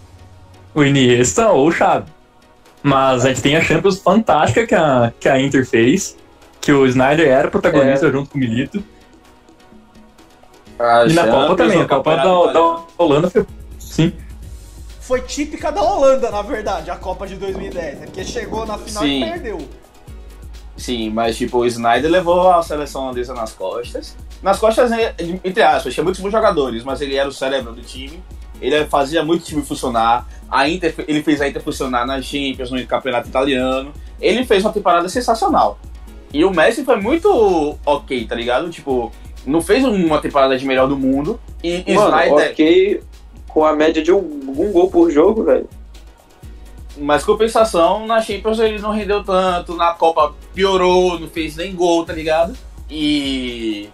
o 0.75 0.83
Iniesta 0.85 1.49
ou 1.51 1.69
o 1.69 1.73
Xavi. 1.73 2.11
Mas 2.83 3.25
a 3.25 3.29
gente 3.29 3.43
tem 3.43 3.57
a 3.57 3.63
Champions 3.63 3.99
fantástica 4.01 4.67
que 4.67 4.75
a, 4.75 5.13
que 5.21 5.29
a 5.29 5.41
Inter 5.41 5.65
fez, 5.67 6.17
que 6.61 6.73
o 6.73 6.87
Snyder 6.87 7.27
era 7.27 7.49
protagonista 7.49 8.11
junto 8.11 8.31
com 8.31 8.39
o 8.39 8.41
Milito. 8.41 8.83
A 10.79 11.07
E 11.07 11.13
na 11.13 11.27
Copa 11.27 11.57
também, 11.57 11.81
a 11.81 11.89
Copa 11.89 12.17
da, 12.17 12.53
da 12.53 12.83
Holanda 12.97 13.31
foi. 13.31 13.47
Sim. 13.79 14.13
Foi 15.01 15.21
típica 15.23 15.73
da 15.73 15.83
Holanda, 15.83 16.31
na 16.31 16.43
verdade, 16.43 16.91
a 16.91 16.97
Copa 16.97 17.27
de 17.27 17.37
2010. 17.37 17.99
né? 17.99 18.07
Porque 18.07 18.25
chegou 18.25 18.65
na 18.65 18.79
final 18.79 19.03
Sim. 19.03 19.23
e 19.23 19.31
perdeu. 19.31 19.59
Sim, 20.77 21.11
mas 21.11 21.37
tipo, 21.37 21.59
o 21.59 21.67
Snyder 21.67 22.11
levou 22.11 22.51
a 22.51 22.63
seleção 22.63 23.03
holandesa 23.03 23.35
nas 23.35 23.53
costas. 23.53 24.17
Nas 24.43 24.59
costas, 24.59 24.91
né, 24.91 25.15
entre 25.45 25.63
aspas, 25.63 25.93
tinha 25.93 26.03
muitos 26.03 26.21
bons 26.23 26.31
jogadores, 26.31 26.83
mas 26.83 27.01
ele 27.03 27.17
era 27.17 27.29
o 27.29 27.33
cérebro 27.33 27.75
do 27.75 27.83
time. 27.83 28.23
Ele 28.61 28.87
fazia 28.87 29.23
muito 29.23 29.43
o 29.43 29.45
time 29.45 29.63
funcionar. 29.63 30.27
A 30.51 30.69
Inter, 30.69 30.95
ele 31.07 31.23
fez 31.23 31.41
a 31.41 31.49
Inter 31.49 31.63
funcionar 31.63 32.07
na 32.07 32.23
Champions, 32.23 32.71
no 32.71 32.87
campeonato 32.87 33.29
italiano. 33.29 33.93
Ele 34.21 34.45
fez 34.45 34.65
uma 34.65 34.73
temporada 34.73 35.09
sensacional. 35.09 35.79
E 36.33 36.45
o 36.45 36.51
Messi 36.51 36.85
foi 36.85 36.97
muito 36.97 37.77
ok, 37.85 38.25
tá 38.27 38.35
ligado? 38.35 38.71
Tipo, 38.71 39.13
não 39.47 39.61
fez 39.61 39.85
uma 39.85 40.21
temporada 40.21 40.57
de 40.57 40.65
melhor 40.67 40.89
do 40.89 40.97
mundo. 40.97 41.41
E 41.63 41.95
Mano, 41.95 42.09
Snyder, 42.09 42.51
ok 42.51 43.03
com 43.53 43.65
a 43.65 43.75
média 43.75 44.03
de 44.03 44.13
um, 44.13 44.19
um 44.19 44.73
gol 44.73 44.91
por 44.91 45.11
jogo, 45.11 45.45
velho. 45.45 45.69
Mas 46.97 47.25
compensação, 47.25 48.07
na 48.07 48.21
Champions 48.21 48.59
ele 48.59 48.79
não 48.79 48.93
rendeu 48.93 49.23
tanto, 49.23 49.75
na 49.75 49.93
Copa 49.93 50.35
piorou, 50.55 51.19
não 51.19 51.29
fez 51.29 51.57
nem 51.57 51.75
gol, 51.75 52.05
tá 52.05 52.13
ligado? 52.13 52.57
E. 52.91 53.89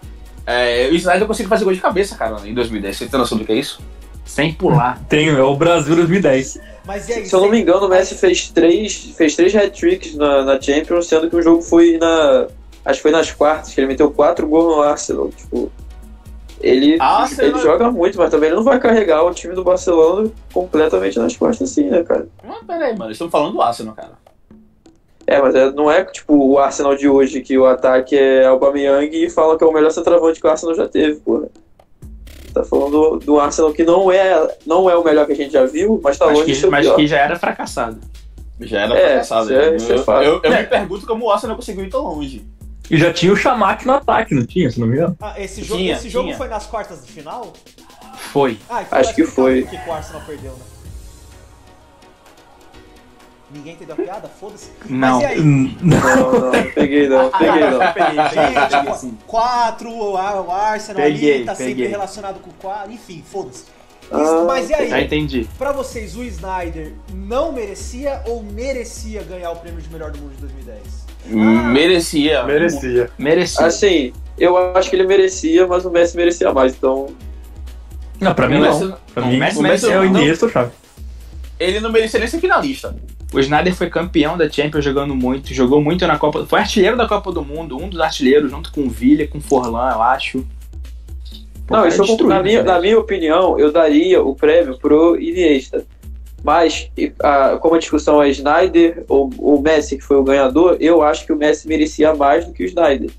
É, 0.45 0.87
o 0.89 0.95
Snyder 0.95 1.27
conseguiu 1.27 1.49
fazer 1.49 1.65
gol 1.65 1.73
de 1.73 1.81
cabeça, 1.81 2.15
cara, 2.15 2.47
em 2.47 2.53
2010. 2.53 2.97
Você 2.97 3.07
tem 3.07 3.19
noção 3.19 3.37
do 3.37 3.45
que 3.45 3.51
é 3.51 3.55
isso? 3.55 3.81
Sem 4.27 4.53
pular. 4.53 5.01
Tem, 5.09 5.29
é 5.29 5.41
o 5.41 5.55
Brasil 5.55 5.95
2010. 5.95 6.59
Mas 6.85 7.09
e 7.09 7.13
aí? 7.13 7.25
Se 7.25 7.33
eu 7.35 7.41
não 7.41 7.49
me 7.49 7.59
engano, 7.59 7.85
o 7.85 7.89
Messi 7.89 8.15
fez 8.15 8.49
três, 8.49 8.95
fez 9.17 9.35
três 9.35 9.53
hat-tricks 9.55 10.15
na, 10.15 10.43
na 10.43 10.61
Champions, 10.61 11.07
sendo 11.07 11.29
que 11.29 11.35
o 11.35 11.41
jogo 11.41 11.61
foi 11.61 11.97
na. 11.97 12.47
Acho 12.85 12.99
que 12.99 13.03
foi 13.03 13.11
nas 13.11 13.29
quartas, 13.31 13.73
que 13.73 13.81
ele 13.81 13.87
meteu 13.87 14.09
quatro 14.11 14.47
gols 14.47 14.75
no 14.77 14.81
Arsenal. 14.81 15.29
Tipo, 15.29 15.69
ele, 16.61 16.97
Arsenal- 17.01 17.51
ele 17.51 17.59
joga 17.59 17.91
muito, 17.91 18.17
mas 18.17 18.29
também 18.31 18.47
ele 18.47 18.55
não 18.55 18.63
vai 18.63 18.79
carregar 18.79 19.23
o 19.23 19.33
time 19.33 19.53
do 19.53 19.63
Barcelona 19.63 20.29
completamente 20.53 21.19
nas 21.19 21.35
costas 21.35 21.71
assim, 21.71 21.89
né, 21.89 22.03
cara? 22.03 22.27
Mas 22.47 22.59
peraí, 22.65 22.97
mano, 22.97 23.11
estamos 23.11 23.31
falando 23.31 23.53
do 23.53 23.61
Arsenal, 23.61 23.93
cara. 23.93 24.11
É, 25.29 25.41
mas 25.41 25.53
é- 25.55 25.71
não 25.71 25.91
é 25.91 26.05
tipo 26.05 26.33
o 26.35 26.57
Arsenal 26.57 26.95
de 26.95 27.09
hoje, 27.09 27.41
que 27.41 27.57
o 27.57 27.65
ataque 27.65 28.15
é 28.17 28.45
Aubameyang 28.45 29.13
e 29.13 29.29
fala 29.29 29.57
que 29.57 29.63
é 29.65 29.67
o 29.67 29.73
melhor 29.73 29.91
centroavante 29.91 30.39
que 30.39 30.47
o 30.47 30.49
Arsenal 30.49 30.73
já 30.73 30.87
teve, 30.87 31.19
porra. 31.19 31.47
Tá 32.59 32.63
falando 32.65 32.91
do, 32.91 33.19
do 33.19 33.39
Arsenal 33.39 33.71
que 33.73 33.83
não 33.83 34.11
é, 34.11 34.55
não 34.65 34.89
é 34.89 34.95
o 34.95 35.03
melhor 35.03 35.25
que 35.25 35.33
a 35.33 35.35
gente 35.35 35.51
já 35.53 35.65
viu, 35.65 35.99
mas 36.03 36.17
tá 36.17 36.25
Mas 36.27 36.37
longe 36.39 36.47
de 36.51 36.55
ser 36.55 36.61
que, 36.61 36.67
o 36.67 36.71
mas 36.71 36.85
pior. 36.85 36.95
que 36.95 37.07
já 37.07 37.17
era 37.19 37.37
fracassado. 37.37 37.99
Já 38.61 38.81
era 38.81 38.93
É, 38.97 39.07
fracassado. 39.09 39.43
isso 39.45 39.53
é- 39.53 39.67
eu 39.69 39.75
isso 39.75 39.91
é 39.91 39.95
eu, 39.95 40.03
fato. 40.03 40.23
eu- 40.23 40.41
eu 40.43 40.53
É. 40.53 40.61
me 40.61 40.67
pergunto 40.67 41.05
como 41.05 41.25
o 41.25 41.31
Arsenal 41.31 41.55
conseguiu 41.55 41.83
ir 41.85 41.89
tão 41.89 42.01
longe. 42.03 42.45
E 42.89 42.97
já 42.97 43.11
tinha 43.11 43.33
o 43.33 43.35
Chamac 43.35 43.85
no 43.85 43.93
ataque, 43.93 44.33
não 44.33 44.45
tinha, 44.45 44.71
se 44.71 44.79
não 44.79 44.87
me 44.87 44.95
engano? 44.95 45.15
Ah, 45.21 45.33
esse 45.39 45.61
jogo, 45.61 45.79
Tinha, 45.81 45.93
esse 45.95 46.09
jogo 46.09 46.25
tinha. 46.27 46.37
foi 46.37 46.47
nas 46.47 46.65
quartas 46.65 47.05
de 47.05 47.11
final? 47.11 47.51
Foi. 48.31 48.57
Ah, 48.69 48.83
Acho 48.91 49.13
que 49.13 49.25
foi. 49.25 49.61
O 49.61 49.67
que 49.67 49.75
o 49.89 49.91
Arsenal 49.93 50.21
perdeu, 50.25 50.51
né? 50.51 50.57
Ninguém 53.53 53.73
entendeu 53.73 53.95
a 53.97 54.01
piada? 54.01 54.27
Foda-se. 54.27 54.69
Não. 54.89 55.21
Mas 55.21 55.23
e 55.23 55.25
aí? 55.25 55.41
Não, 55.41 56.31
não, 56.31 56.51
peguei 56.75 57.07
não, 57.07 57.29
peguei 57.29 57.63
não. 57.63 57.79
Gente, 58.29 58.89
assim. 58.89 59.17
quatro, 59.25 59.89
o 59.89 60.17
Ar- 60.17 60.41
o 60.45 60.51
Arsenal 60.51 61.01
Peguei, 61.03 61.35
ali 61.35 61.45
tá 61.45 61.55
sempre 61.55 61.73
peguei. 61.73 61.87
relacionado 61.87 62.39
com 62.41 62.49
o 62.49 62.53
quatro, 62.55 62.91
enfim, 62.91 63.23
foda-se. 63.31 63.63
Ah, 64.11 64.43
Mas 64.47 64.69
e 64.69 64.73
aí? 64.73 64.89
Já 64.89 65.01
entendi. 65.01 65.47
Pra 65.57 65.71
vocês, 65.71 66.15
o 66.15 66.23
Snyder 66.23 66.93
não 67.13 67.51
merecia 67.51 68.21
ou 68.25 68.41
merecia 68.43 69.23
ganhar 69.23 69.51
o 69.51 69.55
prêmio 69.57 69.81
de 69.81 69.89
melhor 69.91 70.11
do 70.11 70.19
mundo 70.19 70.33
de 70.35 70.41
2010? 70.41 71.07
Merecia. 71.73 72.43
Merecia. 72.43 73.09
Merecia. 73.17 73.65
Assim, 73.65 74.13
eu 74.37 74.55
acho 74.75 74.89
que 74.89 74.95
ele 74.95 75.05
merecia, 75.07 75.67
mas 75.67 75.85
o 75.85 75.89
Messi 75.89 76.15
merecia 76.15 76.53
mais, 76.53 76.73
então. 76.73 77.07
Não, 78.19 78.33
pra 78.33 78.47
mim 78.47 78.57
O 78.57 78.61
Messi- 78.61 78.83
não. 78.85 78.97
Pra 79.13 79.25
mim, 79.25 79.35
o 79.35 79.39
Messi 79.39 79.57
o 79.59 79.61
Messi 79.61 79.91
é 79.91 79.99
o 79.99 80.05
Iniesta, 80.05 80.49
Chave. 80.49 80.71
Ele 81.59 81.79
não 81.79 81.91
merecia 81.91 82.19
nem 82.19 82.29
ser 82.29 82.39
finalista. 82.39 82.95
O 83.33 83.39
Snyder 83.39 83.75
foi 83.75 83.89
campeão 83.89 84.37
da 84.37 84.49
Champions 84.49 84.85
jogando 84.85 85.13
muito, 85.13 85.53
jogou 85.53 85.81
muito 85.81 86.07
na 86.07 86.17
Copa. 86.17 86.45
Foi 86.45 86.59
artilheiro 86.59 86.95
da 86.95 87.07
Copa 87.07 87.31
do 87.31 87.43
Mundo, 87.43 87.77
um 87.77 87.89
dos 87.89 87.99
artilheiros, 87.99 88.49
junto 88.49 88.71
com 88.71 88.81
o 88.81 88.89
Villa, 88.89 89.27
com 89.27 89.37
o 89.37 89.41
Forlan, 89.41 89.91
eu 89.91 90.01
acho. 90.01 90.45
Pô, 91.67 91.75
não, 91.75 91.87
isso 91.87 92.01
eu- 92.03 92.27
na, 92.27 92.41
minha, 92.41 92.63
né? 92.63 92.71
na 92.71 92.79
minha 92.79 92.97
opinião, 92.97 93.59
eu 93.59 93.69
daria 93.71 94.23
o 94.23 94.33
prêmio 94.33 94.77
pro 94.77 95.19
Iniesta. 95.19 95.85
Mas, 96.41 96.89
a- 97.21 97.57
como 97.59 97.75
a 97.75 97.79
discussão 97.79 98.23
é 98.23 98.29
Snyder 98.29 99.03
ou 99.09 99.29
o 99.37 99.59
Messi, 99.61 99.97
que 99.97 100.03
foi 100.03 100.15
o 100.15 100.23
ganhador, 100.23 100.77
eu 100.79 101.01
acho 101.03 101.25
que 101.25 101.33
o 101.33 101.35
Messi 101.35 101.67
merecia 101.67 102.15
mais 102.15 102.45
do 102.45 102.53
que 102.53 102.63
o 102.63 102.65
Snyder. 102.65 103.09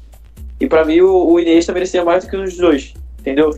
E 0.59 0.66
pra 0.66 0.86
mim, 0.86 1.00
o, 1.02 1.32
o 1.32 1.38
Iniesta 1.38 1.72
merecia 1.74 2.02
mais 2.02 2.24
do 2.24 2.30
que 2.30 2.36
os 2.36 2.56
dois. 2.56 2.94
Entendeu? 3.20 3.50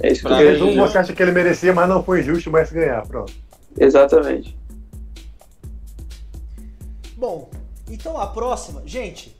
É 0.00 0.12
isso 0.12 0.20
que 0.20 0.26
eu 0.26 0.30
Pra 0.30 0.38
queria 0.38 0.52
Resumo, 0.52 0.74
você 0.86 0.98
acha 0.98 1.12
que 1.12 1.22
ele 1.22 1.32
merecia, 1.32 1.72
mas 1.74 1.88
não 1.88 2.04
foi 2.04 2.22
justo 2.22 2.48
o 2.50 2.52
Messi 2.52 2.74
ganhar. 2.74 3.02
Pronto. 3.06 3.32
Exatamente. 3.78 4.56
Bom, 7.16 7.50
então 7.90 8.18
a 8.18 8.26
próxima, 8.26 8.82
gente, 8.86 9.36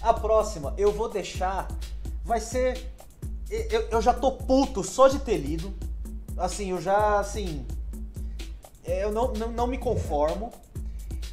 a 0.00 0.12
próxima 0.12 0.74
eu 0.76 0.92
vou 0.92 1.08
deixar. 1.08 1.68
Vai 2.24 2.40
ser. 2.40 2.92
Eu, 3.50 3.82
eu 3.90 4.02
já 4.02 4.12
tô 4.14 4.32
puto 4.32 4.82
só 4.82 5.08
de 5.08 5.18
ter 5.20 5.36
lido. 5.36 5.72
Assim, 6.36 6.70
eu 6.70 6.80
já, 6.80 7.18
assim. 7.20 7.66
é, 8.84 9.04
Eu 9.04 9.12
não, 9.12 9.32
não, 9.32 9.52
não 9.52 9.66
me 9.66 9.78
conformo. 9.78 10.52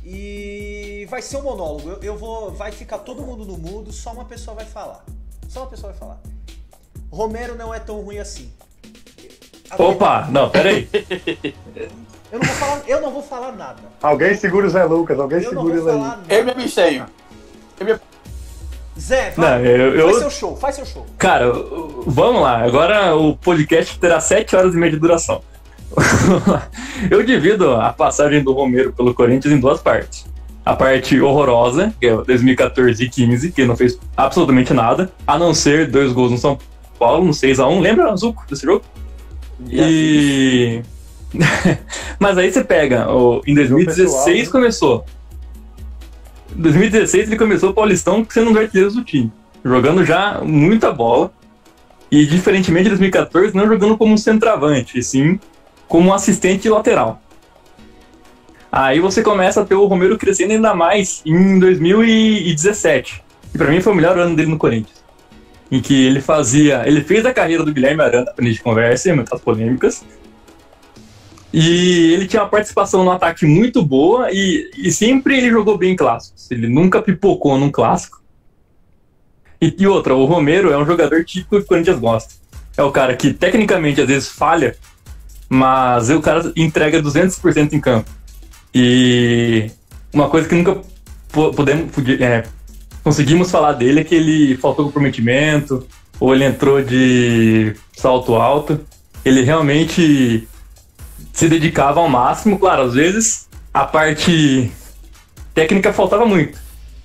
E 0.04 1.06
vai 1.10 1.22
ser 1.22 1.38
um 1.38 1.44
monólogo. 1.44 1.90
Eu, 1.90 2.04
eu 2.04 2.18
vou. 2.18 2.52
Vai 2.52 2.72
ficar 2.72 3.00
todo 3.00 3.22
mundo 3.22 3.46
no 3.46 3.58
mudo, 3.58 3.92
só 3.92 4.12
uma 4.12 4.26
pessoa 4.26 4.56
vai 4.56 4.66
falar. 4.66 5.04
Só 5.48 5.62
uma 5.62 5.70
pessoa 5.70 5.92
vai 5.92 6.00
falar. 6.00 6.22
Romero 7.12 7.56
não 7.56 7.74
é 7.74 7.80
tão 7.80 8.02
ruim 8.02 8.20
assim. 8.20 8.52
A 9.70 9.82
Opa, 9.82 10.28
não, 10.28 10.50
pera 10.50 10.70
aí. 10.70 10.88
Eu 12.32 12.40
não 12.40 12.46
vou 12.46 12.56
falar, 12.56 12.82
eu 12.88 13.02
não 13.02 13.12
vou 13.12 13.24
falar 13.24 13.52
nada. 13.54 13.78
Alguém 14.02 14.36
segura 14.36 14.68
o 14.68 14.70
Zé 14.70 14.84
Lucas, 14.84 15.20
alguém 15.20 15.40
Eu 15.42 15.52
não 15.54 15.64
segura 15.64 15.82
vou 15.82 15.90
ele 15.90 15.90
aí. 15.92 15.98
falar 16.04 16.08
nada. 16.18 16.22
Eu 16.36 16.46
me 16.46 16.52
abstenho. 16.52 17.06
Zé, 19.00 19.34
Não, 19.38 19.44
vai. 19.48 19.66
eu, 19.66 19.96
eu- 19.96 20.08
Faz 20.10 20.18
seu 20.20 20.30
show, 20.30 20.56
faz 20.58 20.76
seu 20.76 20.86
show. 20.86 21.06
Cara, 21.18 21.52
vamos 22.06 22.42
lá. 22.42 22.64
Agora 22.64 23.16
o 23.16 23.36
podcast 23.38 23.98
terá 23.98 24.20
7 24.20 24.56
horas 24.56 24.74
e 24.74 24.78
meia 24.78 24.92
de 24.92 25.00
duração. 25.00 25.42
Eu 27.10 27.24
divido 27.24 27.74
a 27.76 27.92
passagem 27.94 28.44
do 28.44 28.52
Romero 28.54 28.92
pelo 28.94 29.14
Corinthians 29.14 29.54
em 29.54 29.60
duas 29.60 29.82
partes. 29.82 30.26
A 30.66 30.76
parte 30.76 31.20
horrorosa, 31.20 31.94
que 32.00 32.08
é 32.08 32.16
2014 32.16 33.04
e 33.04 33.10
15, 33.10 33.52
que 33.52 33.66
não 33.66 33.76
fez 33.76 33.98
absolutamente 34.16 34.74
nada, 34.74 35.10
a 35.26 35.40
não 35.40 35.54
ser 35.54 35.90
dois 35.90 36.12
gols 36.12 36.30
no 36.32 36.38
São 36.38 36.60
Paulo, 37.00 37.26
no 37.26 37.32
6x1. 37.32 37.80
Lembra, 37.80 38.16
Zuco, 38.18 38.44
desse 38.48 38.66
jogo? 38.66 38.84
E. 39.68 40.82
Mas 42.20 42.38
aí 42.38 42.52
você 42.52 42.64
pega, 42.64 43.10
o- 43.12 43.42
em 43.46 43.54
2016 43.54 44.10
pessoal, 44.10 44.28
né? 44.36 44.46
começou. 44.48 45.06
Em 46.58 46.62
2016 46.62 47.28
ele 47.28 47.38
começou 47.38 47.70
o 47.70 47.74
Paulistão 47.74 48.26
sendo 48.30 48.50
um 48.50 48.54
dos 48.54 48.62
artilheiros 48.62 48.96
do 48.96 49.04
time. 49.04 49.32
Jogando 49.64 50.04
já 50.06 50.42
muita 50.44 50.92
bola. 50.92 51.32
E 52.12 52.26
diferentemente 52.26 52.86
de 52.86 52.90
2014, 52.90 53.56
não 53.56 53.68
jogando 53.68 53.96
como 53.96 54.14
um 54.14 54.18
centroavante, 54.18 54.98
e 54.98 55.04
sim 55.04 55.40
como 55.88 56.10
um 56.10 56.14
assistente 56.14 56.68
lateral. 56.68 57.22
Aí 58.72 59.00
você 59.00 59.22
começa 59.22 59.62
a 59.62 59.66
ter 59.66 59.76
o 59.76 59.86
Romero 59.86 60.18
crescendo 60.18 60.52
ainda 60.54 60.74
mais 60.74 61.22
em 61.26 61.60
2017. 61.60 63.24
E 63.54 63.58
pra 63.58 63.70
mim 63.70 63.80
foi 63.82 63.94
o 63.94 63.96
melhor 63.96 64.18
ano 64.18 64.36
dele 64.36 64.50
no 64.50 64.58
Corinthians. 64.58 65.04
Em 65.72 65.80
que 65.82 66.06
ele 66.06 66.20
fazia. 66.22 66.84
Ele 66.88 67.02
fez 67.04 67.26
a 67.26 67.34
carreira 67.34 67.64
do 67.64 67.72
Guilherme 67.74 68.02
Arana 68.02 68.32
pra 68.36 68.44
gente 68.46 68.62
conversa, 68.62 69.14
muitas 69.14 69.40
polêmicas. 69.42 70.04
E 71.52 72.14
ele 72.14 72.28
tinha 72.28 72.44
uma 72.44 72.50
participação 72.50 73.04
no 73.04 73.12
ataque 73.12 73.46
muito 73.46 73.84
boa 73.84 74.32
e, 74.32 74.70
e 74.78 74.92
sempre 74.92 75.38
ele 75.38 75.50
jogou 75.50 75.78
bem 75.78 75.94
em 75.94 75.96
clássicos. 75.96 76.50
Ele 76.52 76.68
nunca 76.68 77.02
pipocou 77.02 77.58
num 77.58 77.72
clássico. 77.72 78.22
E, 79.62 79.76
e 79.78 79.88
outra, 79.88 80.16
o 80.16 80.26
Romero 80.26 80.72
é 80.72 80.78
um 80.78 80.86
jogador 80.86 81.26
típico 81.26 81.58
que 81.58 81.64
o 81.64 81.66
Corinthians 81.66 82.00
gosta. 82.00 82.34
É 82.78 82.84
o 82.84 82.92
cara 82.92 83.16
que 83.16 83.34
tecnicamente 83.34 84.00
às 84.00 84.08
vezes 84.08 84.30
falha, 84.30 84.76
mas 85.50 86.10
o 86.10 86.22
cara 86.22 86.54
entrega 86.56 87.02
200% 87.02 87.74
em 87.74 87.80
campo. 87.80 88.10
E 88.74 89.72
uma 90.14 90.30
coisa 90.30 90.48
que 90.48 90.56
nunca 90.56 90.78
po- 91.32 91.52
podemos, 91.52 91.90
é, 92.22 92.44
conseguimos 93.04 93.50
falar 93.50 93.74
dele 93.74 94.02
é 94.02 94.04
que 94.04 94.16
ele 94.16 94.56
faltou 94.58 94.86
comprometimento, 94.86 95.86
ou 96.20 96.34
ele 96.34 96.46
entrou 96.46 96.82
de 96.84 97.74
salto 97.98 98.36
alto. 98.36 98.80
Ele 99.26 99.42
realmente 99.42 100.48
se 101.34 101.48
dedicava 101.48 102.00
ao 102.00 102.10
máximo, 102.10 102.58
claro, 102.60 102.84
às 102.84 102.94
vezes 102.94 103.48
a 103.74 103.86
parte 103.86 104.72
técnica 105.54 105.94
faltava 105.94 106.26
muito. 106.26 106.58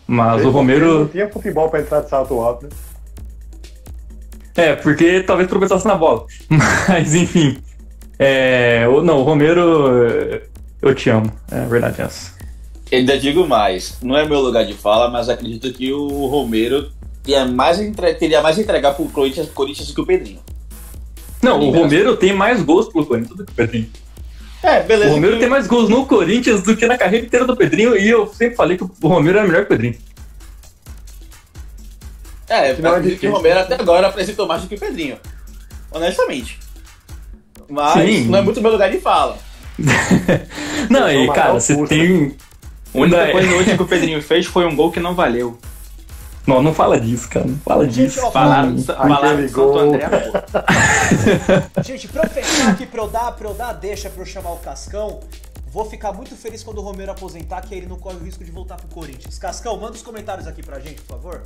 Mas 0.07 0.41
Ele 0.41 0.49
o 0.49 0.51
Romero. 0.51 0.99
Não 1.01 1.09
tinha 1.09 1.29
futebol 1.31 1.69
pra 1.71 1.81
entrar 1.81 2.01
de 2.01 2.11
salto 2.11 2.35
alto, 2.41 2.65
né? 2.67 2.71
É, 4.57 4.77
porque 4.77 5.23
talvez 5.23 5.49
tropeçasse 5.49 5.87
na 5.87 5.97
bola. 5.97 6.27
Mas, 6.89 7.15
enfim. 7.15 7.59
É, 8.19 8.87
não, 9.03 9.21
o 9.21 9.23
Romero, 9.25 10.41
eu 10.81 10.95
te 10.95 11.11
amo. 11.11 11.31
É 11.51 11.65
verdade 11.67 12.01
essa. 12.03 12.33
Ainda 12.93 13.19
digo 13.19 13.49
mais, 13.49 13.99
não 14.03 14.17
é 14.17 14.25
meu 14.29 14.41
lugar 14.41 14.65
de 14.65 14.75
fala, 14.75 15.11
mas 15.11 15.29
acredito 15.29 15.73
que 15.73 15.93
o 15.93 16.27
Romero 16.27 16.91
teria 17.25 17.45
mais, 17.45 17.81
entre- 17.81 18.15
teria 18.15 18.41
mais 18.41 18.57
entregar 18.57 18.95
pro 18.95 19.07
Corinthians, 19.07 19.49
Corinthians 19.51 19.89
do 19.89 19.95
que 19.95 20.01
o 20.01 20.07
Pedrinho. 20.07 20.39
Não, 21.43 21.61
o 21.61 21.71
Romero 21.73 22.17
tem 22.17 22.33
mais 22.33 22.63
gols 22.63 22.89
pro 22.89 23.05
Corinthians 23.05 23.37
do 23.37 23.45
que 23.45 23.51
o 23.51 23.55
Pedrinho. 23.55 23.89
É, 24.65 24.83
beleza. 24.83 25.11
O 25.11 25.15
Romero 25.15 25.35
que- 25.35 25.41
tem 25.41 25.49
mais 25.49 25.67
gols 25.67 25.89
no 25.91 26.07
Corinthians 26.07 26.63
do 26.63 26.75
que 26.75 26.87
na 26.87 26.97
carreira 26.97 27.27
inteira 27.27 27.47
do 27.47 27.55
Pedrinho, 27.57 27.97
e 27.97 28.09
eu 28.09 28.27
sempre 28.33 28.57
falei 28.57 28.79
que 28.79 28.85
o 28.85 28.91
Romero 29.09 29.39
era 29.39 29.47
melhor 29.47 29.61
que 29.61 29.67
o 29.67 29.69
Pedrinho. 29.77 29.97
É, 32.49 32.71
eu 32.71 32.77
Final 32.77 32.95
é 32.95 32.97
acredito 32.99 33.21
que 33.21 33.27
o. 33.29 33.33
Romero 33.33 33.61
até 33.61 33.75
agora 33.75 34.07
apresentou 34.09 34.47
mais 34.47 34.63
do 34.63 34.69
que 34.69 34.75
o 34.75 34.79
Pedrinho. 34.81 35.17
Honestamente. 35.91 36.59
Mas 37.69 37.93
Sim. 38.05 38.25
não 38.27 38.39
é 38.39 38.43
muito 38.43 38.61
meu 38.61 38.73
lugar 38.73 38.91
de 38.91 38.99
fala. 39.01 39.39
Não, 40.89 41.11
e 41.11 41.27
cara, 41.33 41.53
você 41.55 41.75
tem. 41.87 42.37
A 42.95 42.99
única 42.99 43.31
coisa 43.33 43.57
útil 43.57 43.77
que 43.77 43.83
o 43.83 43.87
Pedrinho 43.89 44.23
fez 44.23 44.47
foi 44.47 44.65
um 44.67 44.77
gol 44.77 44.93
que 44.93 45.01
não 45.01 45.15
valeu. 45.15 45.59
Não, 46.47 46.63
não 46.63 46.75
fala 46.75 47.01
disso, 47.01 47.29
cara. 47.29 47.47
Não 47.47 47.57
fala 47.59 47.85
Gente, 47.89 48.09
disso. 48.11 48.21
ó, 48.25 48.31
Falaram, 48.31 48.79
falaram 48.83 49.37
de 49.37 49.49
Santo. 49.49 49.79
André, 49.79 50.09
pô. 50.09 51.81
Gente, 51.83 52.09
pra 52.09 52.25
eu 52.25 52.31
fechar 52.31 52.71
aqui, 52.71 52.87
pra 52.87 53.03
eu 53.03 53.09
dar, 53.09 53.33
pra 53.33 53.49
eu 53.49 53.55
dar 53.55 53.69
a 53.69 53.73
deixa 53.73 54.11
pra 54.11 54.23
eu 54.23 54.27
chamar 54.27 54.53
o 54.53 54.59
Cascão, 54.59 55.21
vou 55.73 55.85
ficar 55.89 56.13
muito 56.13 56.37
feliz 56.37 56.63
quando 56.63 56.79
o 56.79 56.83
Romero 56.83 57.13
aposentar, 57.13 57.63
que 57.63 57.75
aí 57.75 57.81
ele 57.81 57.89
não 57.89 57.97
corre 57.99 58.17
o 58.17 58.23
risco 58.25 58.45
de 58.45 58.51
voltar 58.51 58.77
pro 58.77 58.89
Corinthians. 58.89 59.39
Cascão, 59.39 59.79
manda 59.79 59.95
os 59.95 60.03
comentários 60.03 60.47
aqui 60.47 60.63
pra 60.63 60.79
gente, 60.81 61.01
por 61.03 61.17
favor. 61.17 61.43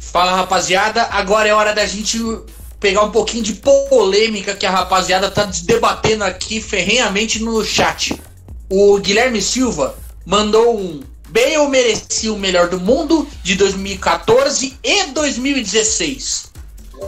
Fala 0.00 0.34
rapaziada, 0.36 1.02
agora 1.10 1.48
é 1.48 1.52
hora 1.54 1.74
da 1.74 1.84
gente 1.86 2.18
pegar 2.80 3.02
um 3.02 3.10
pouquinho 3.10 3.42
de 3.42 3.54
polêmica 3.54 4.54
que 4.54 4.66
a 4.66 4.70
rapaziada 4.70 5.30
tá 5.30 5.48
debatendo 5.64 6.24
aqui 6.24 6.60
ferrenhamente 6.60 7.42
no 7.42 7.64
chat. 7.64 8.20
O 8.70 8.98
Guilherme 8.98 9.40
Silva 9.40 9.94
mandou 10.24 10.78
um 10.78 11.00
Bale 11.34 11.68
merecia 11.68 12.32
o 12.32 12.38
melhor 12.38 12.68
do 12.68 12.78
mundo 12.78 13.26
de 13.42 13.56
2014 13.56 14.78
e 14.84 15.06
2016. 15.06 16.52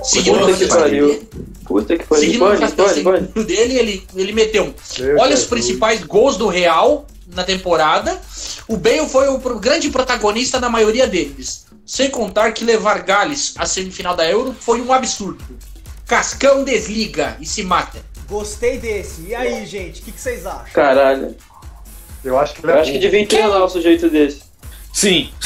Seguindo 0.03 0.41
Puta 0.41 0.51
o 0.51 0.57
que 0.57 0.67
pariu. 0.67 1.29
Puta 1.65 1.97
que 1.97 2.05
pariu. 2.05 2.25
Seguindo 2.25 2.45
o 2.45 2.49
Pode, 2.49 2.73
pode, 2.73 3.03
pode. 3.03 3.21
raciocínio 3.21 3.45
dele, 3.45 3.79
ele, 3.79 4.07
ele 4.17 4.33
meteu 4.33 4.65
um. 4.65 4.75
Meu 4.99 5.19
Olha 5.19 5.33
os 5.33 5.45
principais 5.45 6.03
gols 6.03 6.37
do 6.37 6.49
Real 6.49 7.07
na 7.33 7.45
temporada. 7.45 8.21
O 8.67 8.77
Bale 8.77 9.09
foi 9.09 9.29
o 9.29 9.39
grande 9.61 9.91
protagonista 9.91 10.59
na 10.59 10.69
maioria 10.69 11.07
deles. 11.07 11.65
Sem 11.87 12.11
contar 12.11 12.51
que 12.51 12.65
levar 12.65 13.03
Gales 13.03 13.55
à 13.57 13.65
semifinal 13.65 14.17
da 14.17 14.29
Euro 14.29 14.57
foi 14.59 14.81
um 14.81 14.93
absurdo. 14.93 15.45
Cascão 16.05 16.65
desliga 16.65 17.37
e 17.41 17.47
se 17.47 17.63
mata. 17.63 18.05
Gostei 18.29 18.79
desse. 18.79 19.23
E 19.29 19.35
aí, 19.37 19.65
gente, 19.67 20.01
o 20.01 20.05
que, 20.05 20.11
que 20.11 20.21
vocês 20.21 20.45
acham? 20.45 20.73
Caralho. 20.73 21.37
Eu 22.27 22.39
acho 22.39 22.55
que 22.55 22.61
ele 22.61 22.73
Eu 22.73 22.77
é 22.77 22.81
acho 22.81 22.93
que 22.93 22.99
devia 22.99 23.27
treinar 23.27 23.65
um 23.65 23.69
sujeito 23.69 24.11
desse. 24.11 24.43
Sim. 24.93 25.31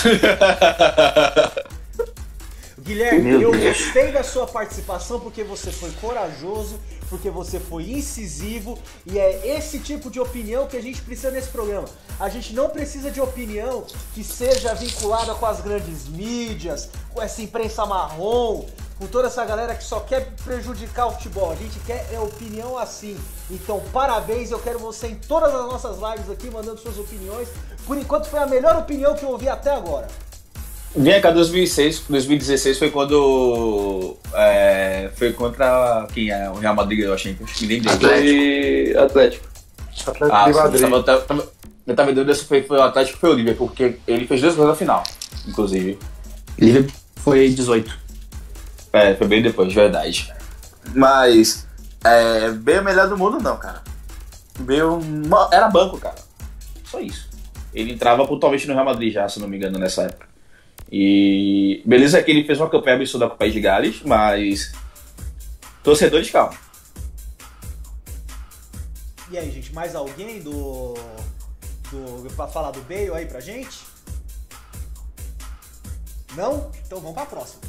Guilherme, 2.80 3.20
Meu 3.20 3.40
eu 3.42 3.50
Deus. 3.52 3.78
gostei 3.78 4.10
da 4.10 4.22
sua 4.22 4.46
participação 4.46 5.20
porque 5.20 5.44
você 5.44 5.70
foi 5.70 5.90
corajoso, 6.00 6.80
porque 7.10 7.28
você 7.28 7.60
foi 7.60 7.90
incisivo 7.90 8.78
e 9.06 9.18
é 9.18 9.56
esse 9.56 9.78
tipo 9.80 10.10
de 10.10 10.18
opinião 10.18 10.66
que 10.66 10.76
a 10.76 10.82
gente 10.82 11.02
precisa 11.02 11.30
nesse 11.30 11.48
programa. 11.48 11.86
A 12.18 12.28
gente 12.30 12.54
não 12.54 12.70
precisa 12.70 13.10
de 13.10 13.20
opinião 13.20 13.84
que 14.14 14.24
seja 14.24 14.72
vinculada 14.74 15.34
com 15.34 15.44
as 15.44 15.60
grandes 15.60 16.08
mídias, 16.08 16.88
com 17.12 17.20
essa 17.20 17.42
imprensa 17.42 17.84
marrom, 17.84 18.64
com 19.00 19.06
toda 19.06 19.28
essa 19.28 19.42
galera 19.46 19.74
que 19.74 19.82
só 19.82 20.00
quer 20.00 20.28
prejudicar 20.44 21.06
o 21.06 21.12
futebol. 21.12 21.50
A 21.50 21.56
gente 21.56 21.78
quer 21.86 22.06
é 22.12 22.20
opinião 22.20 22.76
assim. 22.76 23.16
Então, 23.50 23.82
parabéns, 23.94 24.50
eu 24.50 24.58
quero 24.58 24.78
você 24.78 25.06
em 25.08 25.14
todas 25.14 25.54
as 25.54 25.64
nossas 25.64 25.96
lives 25.96 26.30
aqui 26.30 26.50
mandando 26.50 26.78
suas 26.78 26.98
opiniões. 26.98 27.48
Por 27.86 27.96
enquanto 27.96 28.26
foi 28.26 28.38
a 28.40 28.46
melhor 28.46 28.76
opinião 28.76 29.14
que 29.14 29.24
eu 29.24 29.30
ouvi 29.30 29.48
até 29.48 29.70
agora. 29.72 30.06
Vem 30.94 31.18
cá, 31.18 31.30
2006, 31.30 32.00
2016 32.10 32.78
foi 32.78 32.90
quando. 32.90 34.18
É, 34.34 35.10
foi 35.14 35.32
contra 35.32 36.06
quem 36.12 36.30
é? 36.30 36.50
O 36.50 36.54
Real 36.54 36.74
Madrid 36.74 36.98
ganhou 36.98 37.14
a 37.14 37.16
Champions. 37.16 37.58
Me 37.58 37.66
lembrei. 37.80 38.92
Foi 38.92 39.02
Atlético. 39.02 39.48
Atlético 40.06 40.30
Ah, 40.30 40.44
de 40.50 40.52
Madrid. 40.54 40.82
eu 40.82 41.02
tava, 41.02 41.20
tava, 41.22 41.48
eu 41.86 41.96
tava 41.96 42.10
em 42.10 42.14
dúvida 42.14 42.34
se 42.34 42.44
foi, 42.44 42.62
foi 42.64 42.76
o 42.76 42.82
Atlético 42.82 43.16
ou 43.16 43.20
foi 43.20 43.30
o 43.30 43.32
Liverpool, 43.34 43.68
porque 43.68 43.96
ele 44.06 44.26
fez 44.26 44.42
dois 44.42 44.54
gols 44.56 44.68
na 44.68 44.74
final, 44.74 45.02
inclusive. 45.48 45.98
Liverpool 46.58 46.92
foi 47.22 47.48
18. 47.48 48.09
É, 48.92 49.14
foi 49.14 49.26
bem 49.28 49.42
depois, 49.42 49.72
verdade. 49.72 50.32
Mas, 50.94 51.66
é, 52.04 52.50
bem 52.50 52.80
o 52.80 52.84
melhor 52.84 53.08
do 53.08 53.16
mundo 53.16 53.38
não, 53.40 53.56
cara. 53.56 53.82
Uma- 54.58 55.48
era 55.52 55.68
banco, 55.68 55.98
cara. 55.98 56.16
Só 56.84 57.00
isso. 57.00 57.28
Ele 57.72 57.92
entrava 57.92 58.26
pontualmente 58.26 58.66
no 58.66 58.74
Real 58.74 58.84
Madrid 58.84 59.12
já, 59.12 59.28
se 59.28 59.38
não 59.38 59.46
me 59.48 59.56
engano, 59.56 59.78
nessa 59.78 60.02
época. 60.02 60.28
E 60.90 61.82
beleza 61.86 62.20
que 62.22 62.30
ele 62.32 62.44
fez 62.44 62.58
uma 62.58 62.68
campanha 62.68 62.96
absurda 62.96 63.28
com 63.28 63.34
o 63.34 63.38
País 63.38 63.52
de 63.52 63.60
Gales, 63.60 64.02
mas 64.04 64.72
torcedor 65.84 66.20
de 66.20 66.30
calma. 66.32 66.54
E 69.30 69.38
aí, 69.38 69.48
gente, 69.52 69.72
mais 69.72 69.94
alguém 69.94 70.40
do. 70.40 70.94
do 71.92 72.28
pra 72.34 72.48
falar 72.48 72.72
do 72.72 72.80
Bale 72.80 73.12
aí 73.14 73.26
pra 73.26 73.38
gente? 73.38 73.78
Não? 76.36 76.72
Então 76.84 76.98
vamos 76.98 77.14
pra 77.14 77.26
próxima. 77.26 77.60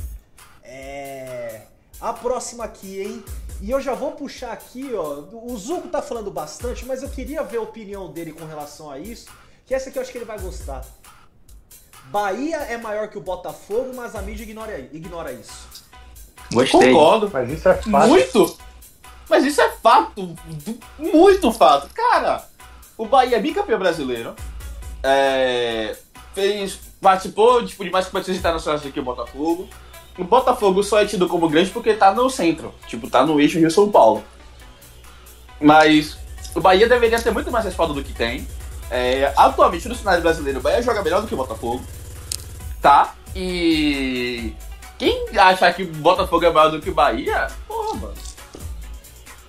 É. 0.71 1.61
A 1.99 2.13
próxima 2.13 2.63
aqui, 2.63 3.01
hein? 3.01 3.23
E 3.61 3.69
eu 3.69 3.81
já 3.81 3.93
vou 3.93 4.13
puxar 4.13 4.53
aqui, 4.53 4.89
ó. 4.95 5.23
O 5.31 5.55
Zuko 5.57 5.89
tá 5.89 6.01
falando 6.01 6.31
bastante, 6.31 6.85
mas 6.85 7.03
eu 7.03 7.09
queria 7.09 7.43
ver 7.43 7.57
a 7.57 7.61
opinião 7.61 8.11
dele 8.11 8.31
com 8.31 8.45
relação 8.45 8.89
a 8.89 8.97
isso. 8.97 9.29
Que 9.65 9.75
essa 9.75 9.89
aqui 9.89 9.99
eu 9.99 10.01
acho 10.01 10.11
que 10.11 10.17
ele 10.17 10.25
vai 10.25 10.39
gostar. 10.39 10.83
Bahia 12.05 12.57
é 12.57 12.77
maior 12.77 13.09
que 13.09 13.17
o 13.17 13.21
Botafogo, 13.21 13.91
mas 13.95 14.15
a 14.15 14.21
mídia 14.21 14.43
ignora, 14.43 14.79
ignora 14.79 15.31
isso. 15.31 15.67
Gostei. 16.51 16.91
Concordo. 16.91 17.29
Mas 17.31 17.49
isso 17.51 17.69
é 17.69 17.75
fácil. 17.75 18.09
Muito! 18.09 18.57
Mas 19.29 19.45
isso 19.45 19.61
é 19.61 19.69
fato, 19.71 20.35
muito 20.97 21.53
fato. 21.53 21.87
Cara, 21.93 22.45
o 22.97 23.05
Bahia 23.05 23.37
é 23.37 23.39
bicampeão 23.39 23.79
brasileiro. 23.79 24.35
É, 25.01 25.95
fez, 26.33 26.77
participou 26.99 27.65
tipo, 27.65 27.83
de 27.83 27.89
mais 27.89 28.07
competições 28.07 28.37
internacionais 28.37 28.81
do 28.81 28.91
que 28.91 28.99
o 28.99 29.03
Botafogo. 29.03 29.69
O 30.17 30.23
Botafogo 30.23 30.83
só 30.83 31.01
é 31.01 31.05
tido 31.05 31.27
como 31.27 31.49
grande 31.49 31.69
porque 31.69 31.93
tá 31.93 32.13
no 32.13 32.29
centro. 32.29 32.73
Tipo, 32.87 33.09
tá 33.09 33.25
no 33.25 33.39
eixo 33.39 33.59
Rio-São 33.59 33.89
Paulo. 33.89 34.23
Mas 35.59 36.17
o 36.53 36.59
Bahia 36.59 36.87
deveria 36.87 37.21
ter 37.21 37.31
muito 37.31 37.51
mais 37.51 37.65
respaldo 37.65 37.93
do 37.93 38.03
que 38.03 38.13
tem. 38.13 38.47
É, 38.89 39.31
atualmente, 39.37 39.87
no 39.87 39.95
cenário 39.95 40.21
brasileiro, 40.21 40.59
o 40.59 40.61
Bahia 40.61 40.81
joga 40.81 41.01
melhor 41.01 41.21
do 41.21 41.27
que 41.27 41.33
o 41.33 41.37
Botafogo. 41.37 41.81
Tá? 42.81 43.15
E... 43.35 44.53
Quem 44.97 45.25
achar 45.35 45.73
que 45.73 45.83
o 45.83 45.87
Botafogo 45.87 46.45
é 46.45 46.51
maior 46.51 46.69
do 46.69 46.81
que 46.81 46.89
o 46.89 46.93
Bahia, 46.93 47.47
porra, 47.67 47.95
mano. 47.95 48.13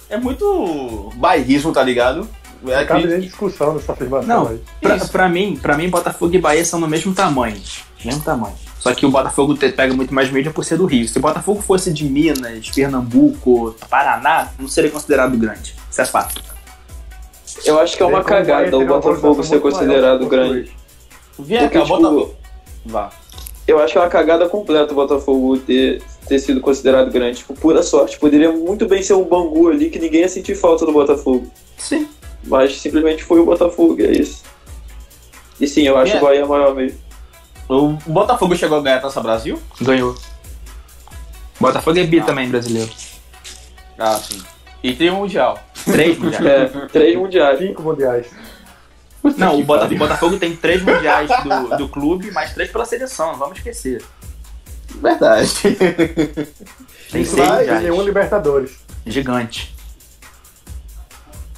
É 0.08 0.16
muito 0.16 1.10
bairrismo, 1.16 1.72
tá 1.72 1.82
ligado? 1.82 2.28
É 2.66 2.80
Não 2.80 2.86
cabe 2.86 3.06
nem 3.08 3.20
discussão 3.20 3.74
nessa 3.74 3.92
afirmação 3.92 4.28
Não, 4.28 4.48
aí. 4.48 4.62
pra, 4.80 4.98
pra 4.98 5.28
mim, 5.28 5.58
pra 5.60 5.76
mim, 5.76 5.90
Botafogo 5.90 6.34
e 6.34 6.38
Bahia 6.38 6.64
são 6.64 6.80
do 6.80 6.86
mesmo 6.86 7.12
tamanho. 7.12 7.60
Mesmo 8.04 8.22
tamanho. 8.22 8.54
Só 8.82 8.92
que 8.92 9.06
o 9.06 9.10
Botafogo 9.12 9.56
pega 9.56 9.94
muito 9.94 10.12
mais 10.12 10.28
mídia 10.32 10.50
por 10.50 10.64
ser 10.64 10.76
do 10.76 10.86
Rio. 10.86 11.06
Se 11.06 11.16
o 11.16 11.20
Botafogo 11.20 11.62
fosse 11.62 11.92
de 11.92 12.04
Minas, 12.04 12.68
Pernambuco, 12.70 13.76
Paraná, 13.88 14.48
não 14.58 14.66
seria 14.66 14.90
considerado 14.90 15.38
grande. 15.38 15.76
Isso 15.88 16.00
é 16.02 16.04
fato. 16.04 16.42
Eu 17.64 17.78
acho 17.78 17.96
que 17.96 18.02
é 18.02 18.06
uma 18.06 18.24
cagada 18.24 18.76
o 18.76 18.84
Botafogo 18.84 19.44
ser 19.44 19.60
considerado 19.60 20.26
grande. 20.26 20.72
Vem 21.38 21.68
cá, 21.68 21.80
tipo, 21.82 21.96
Botafogo. 21.96 22.34
Vá. 22.84 23.10
Eu 23.68 23.78
acho 23.78 23.92
que 23.92 23.98
é 23.98 24.00
uma 24.00 24.10
cagada 24.10 24.48
completa 24.48 24.92
o 24.92 24.96
Botafogo 24.96 25.56
ter, 25.58 26.02
ter 26.26 26.40
sido 26.40 26.60
considerado 26.60 27.08
grande. 27.12 27.38
Tipo, 27.38 27.54
pura 27.54 27.84
sorte. 27.84 28.18
Poderia 28.18 28.50
muito 28.50 28.88
bem 28.88 29.00
ser 29.00 29.14
um 29.14 29.22
Bangu 29.22 29.68
ali 29.68 29.90
que 29.90 30.00
ninguém 30.00 30.22
ia 30.22 30.28
sentir 30.28 30.56
falta 30.56 30.84
do 30.84 30.92
Botafogo. 30.92 31.46
Sim. 31.78 32.08
Mas 32.42 32.80
simplesmente 32.80 33.22
foi 33.22 33.38
o 33.38 33.44
Botafogo, 33.44 34.02
é 34.02 34.10
isso. 34.10 34.42
E 35.60 35.68
sim, 35.68 35.82
eu 35.86 35.96
acho 35.96 36.16
É. 36.16 36.18
o 36.18 36.20
Bahia 36.20 36.44
maior 36.44 36.74
mesmo. 36.74 36.98
O 37.68 37.92
Botafogo 38.06 38.54
chegou 38.56 38.78
a 38.78 38.82
ganhar 38.82 38.96
a 38.96 39.00
Taça 39.00 39.20
Brasil? 39.20 39.60
Ganhou. 39.80 40.14
Botafogo 41.60 41.98
é 41.98 42.04
bi 42.04 42.20
Ah. 42.20 42.24
também, 42.24 42.48
brasileiro. 42.48 42.90
Ah, 43.98 44.14
sim. 44.18 44.42
E 44.82 44.92
tem 44.94 45.10
o 45.10 45.14
Mundial. 45.16 45.58
Três 45.84 46.18
mundiais. 46.18 46.46
É, 46.46 46.86
três 46.86 47.16
mundiais. 47.16 47.58
Cinco 47.58 47.82
mundiais. 47.82 48.26
Não, 49.36 49.54
o 49.54 49.58
Que 49.58 49.62
Bota- 49.64 49.82
pariu. 49.82 49.98
Botafogo 49.98 50.38
tem 50.38 50.56
três 50.56 50.82
mundiais 50.82 51.30
do, 51.44 51.76
do 51.76 51.88
clube, 51.88 52.30
mais 52.32 52.52
três 52.52 52.70
pela 52.70 52.84
seleção, 52.84 53.28
não 53.32 53.38
vamos 53.38 53.58
esquecer. 53.58 54.02
Verdade. 54.96 55.48
Tem 57.10 57.24
seis 57.24 57.30
mundiais. 57.30 57.82
nenhum 57.82 58.02
Libertadores. 58.02 58.78
Gigante. 59.06 59.74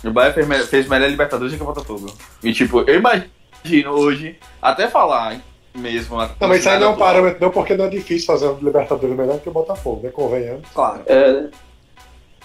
o 0.04 0.10
Bahia 0.10 0.32
fez, 0.34 0.68
fez 0.68 0.88
melhor 0.88 1.08
Libertadores 1.08 1.52
do 1.52 1.56
que 1.56 1.62
o 1.62 1.66
Botafogo. 1.66 2.14
E 2.42 2.52
tipo, 2.52 2.80
eu 2.82 2.96
imagino 2.96 3.90
hoje, 3.92 4.38
até 4.60 4.88
falar 4.88 5.40
mesmo. 5.74 6.16
Não, 6.16 6.48
mas 6.48 6.60
isso 6.60 6.68
aí 6.68 6.78
não 6.78 6.88
é 6.88 6.90
um 6.90 6.96
parâmetro, 6.96 7.38
não, 7.40 7.50
porque 7.50 7.76
não 7.76 7.84
é 7.86 7.88
difícil 7.88 8.26
fazer 8.26 8.46
um 8.48 8.58
Libertadores 8.60 9.16
melhor 9.16 9.38
que 9.40 9.48
o 9.48 9.52
Botafogo, 9.52 10.00
né? 10.04 10.10
Convenhamos. 10.10 10.62
Claro. 10.74 11.02
É, 11.06 11.46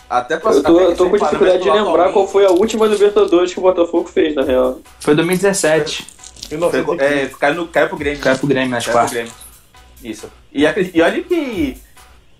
Até 0.10 0.38
pra, 0.38 0.52
eu 0.52 0.64
tô, 0.64 0.80
eu 0.80 0.96
tô 0.96 1.10
com 1.10 1.18
dificuldade 1.18 1.62
de 1.64 1.70
lembrar 1.70 2.12
qual 2.12 2.28
foi 2.28 2.46
a 2.46 2.50
última 2.50 2.88
Libertadores 2.88 3.54
que 3.54 3.60
o 3.60 3.64
Botafogo 3.64 4.08
fez, 4.10 4.34
na 4.36 4.44
real. 4.44 4.80
Foi 5.00 5.14
2017. 5.16 6.04
Foi- 6.50 6.58
1915. 6.58 7.04
É, 7.14 7.28
caiu, 7.40 7.56
no, 7.56 7.68
caiu 7.68 7.88
pro 7.90 7.98
Grêmio. 7.98 8.20
Caiu 8.20 8.38
pro 8.40 8.48
Grêmio 8.48 8.70
nas 8.72 8.84
Caiu 8.86 8.94
pro 8.98 9.00
quartas. 9.08 9.14
Grêmio. 9.14 9.32
Isso. 10.04 10.32
E, 10.52 10.64
e 10.96 11.02
olha 11.02 11.22
que 11.22 11.78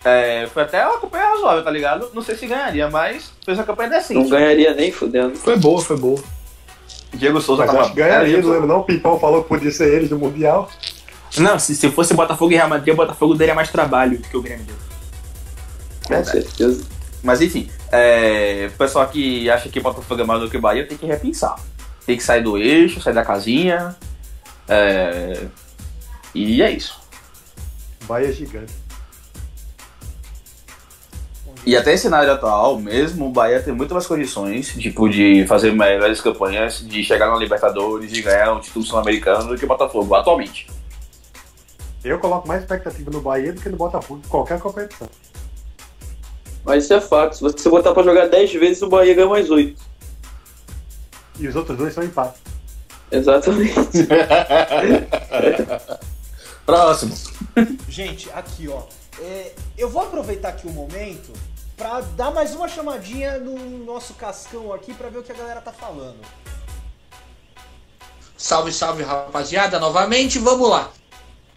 é, 0.04 0.48
foi 0.52 0.64
até 0.64 0.88
uma 0.88 0.98
campanha 1.00 1.26
razoável, 1.28 1.64
tá 1.64 1.70
ligado? 1.70 2.10
Não 2.14 2.22
sei 2.24 2.36
se 2.36 2.48
ganharia, 2.48 2.90
mas 2.90 3.32
fez 3.46 3.58
uma 3.58 3.64
campanha 3.66 3.90
Não 3.90 3.98
decente. 3.98 4.30
ganharia 4.30 4.74
nem 4.74 4.92
fudendo. 4.92 5.36
Foi 5.36 5.56
boa, 5.58 5.80
foi 5.82 5.98
boa. 5.98 6.20
Diego 7.14 7.42
Souza 7.42 7.64
Mas 7.64 7.72
tava. 7.72 7.84
acho 7.84 7.94
que 7.94 7.98
ganharia, 7.98 8.28
Diego 8.28 8.48
não 8.48 8.54
lembro 8.54 8.68
não. 8.68 8.80
O 8.80 8.84
Pipão 8.84 9.20
falou 9.20 9.44
que 9.44 9.50
podia 9.50 9.72
ser 9.72 9.94
eles 9.94 10.10
no 10.10 10.18
Mundial. 10.20 10.70
Não, 11.38 11.60
se, 11.60 11.76
se 11.76 11.90
fosse 11.92 12.14
Botafogo 12.14 12.52
e 12.52 12.56
Real 12.56 12.70
Madrid, 12.70 12.94
o 12.94 12.98
Botafogo 12.98 13.36
daria 13.36 13.54
mais 13.54 13.70
trabalho 13.70 14.18
do 14.18 14.28
que 14.28 14.38
o 14.38 14.42
Grêmio 14.42 14.66
deu. 14.66 14.76
Com 16.08 16.14
Verdade. 16.16 16.32
certeza. 16.32 16.84
Mas 17.24 17.42
enfim, 17.42 17.70
é, 17.92 18.70
o 18.74 18.78
pessoal 18.78 19.08
que 19.08 19.50
acha 19.50 19.70
que 19.70 19.80
Botafogo 19.80 20.22
é 20.22 20.26
maior 20.26 20.40
do 20.40 20.50
que 20.50 20.58
o 20.58 20.62
Bahia 20.62 20.88
tem 20.88 20.98
que 20.98 21.06
repensar. 21.06 21.56
Tem 22.06 22.18
que 22.18 22.24
sair 22.24 22.42
do 22.44 22.58
eixo, 22.58 23.02
sair 23.02 23.14
da 23.14 23.24
casinha. 23.26 23.96
é, 24.68 25.46
e 26.34 26.62
é 26.62 26.72
isso. 26.72 27.00
Bahia 28.08 28.30
é 28.30 28.32
gigante. 28.32 28.74
E 31.70 31.78
até 31.78 31.94
esse 31.94 32.02
cenário 32.02 32.34
atual, 32.34 32.80
mesmo 32.80 33.28
o 33.28 33.30
Bahia 33.30 33.62
tem 33.62 33.72
muito 33.72 33.94
mais 33.94 34.08
condições, 34.08 34.70
tipo, 34.70 35.08
de 35.08 35.46
fazer 35.46 35.72
melhores 35.72 36.20
campanhas, 36.20 36.80
de 36.80 37.04
chegar 37.04 37.30
na 37.30 37.38
Libertadores, 37.38 38.12
de 38.12 38.24
ganhar 38.24 38.52
um 38.54 38.60
título 38.60 38.84
sul-americano 38.84 39.50
do 39.50 39.56
que 39.56 39.66
o 39.66 39.68
Botafogo, 39.68 40.16
atualmente. 40.16 40.68
Eu 42.04 42.18
coloco 42.18 42.48
mais 42.48 42.64
expectativa 42.64 43.12
no 43.12 43.22
Bahia 43.22 43.54
do 43.54 43.62
que 43.62 43.70
no 43.70 43.78
Botafogo 43.78 44.20
em 44.26 44.28
qualquer 44.28 44.60
competição. 44.60 45.08
Mas 46.66 46.86
isso 46.86 46.96
é 46.96 47.02
fato. 47.02 47.36
Se 47.36 47.44
você 47.44 47.70
botar 47.70 47.94
pra 47.94 48.02
jogar 48.02 48.28
10 48.28 48.52
vezes, 48.54 48.82
o 48.82 48.90
Bahia 48.90 49.14
ganha 49.14 49.30
mais 49.30 49.52
8. 49.52 49.80
E 51.38 51.48
os 51.48 51.56
outros 51.56 51.78
dois 51.78 51.94
são 51.94 52.04
empates. 52.04 52.42
Exatamente. 53.12 53.76
Próximo. 56.66 57.16
Gente, 57.88 58.28
aqui 58.32 58.68
ó. 58.68 58.82
é, 59.22 59.52
eu 59.78 59.88
vou 59.88 60.02
aproveitar 60.02 60.50
aqui 60.50 60.66
o 60.66 60.72
momento 60.72 61.32
pra 61.80 62.02
dar 62.02 62.30
mais 62.30 62.54
uma 62.54 62.68
chamadinha 62.68 63.40
no 63.40 63.86
nosso 63.86 64.14
cascão 64.16 64.74
aqui 64.74 64.94
pra 64.94 65.08
ver 65.08 65.20
o 65.20 65.24
que 65.24 65.32
a 65.32 65.36
galera 65.36 65.62
tá 65.62 65.72
falando. 65.72 66.20
Salve, 68.38 68.74
salve, 68.74 69.02
rapaziada. 69.02 69.80
Novamente, 69.80 70.40
vamos 70.40 70.70
lá. 70.70 70.92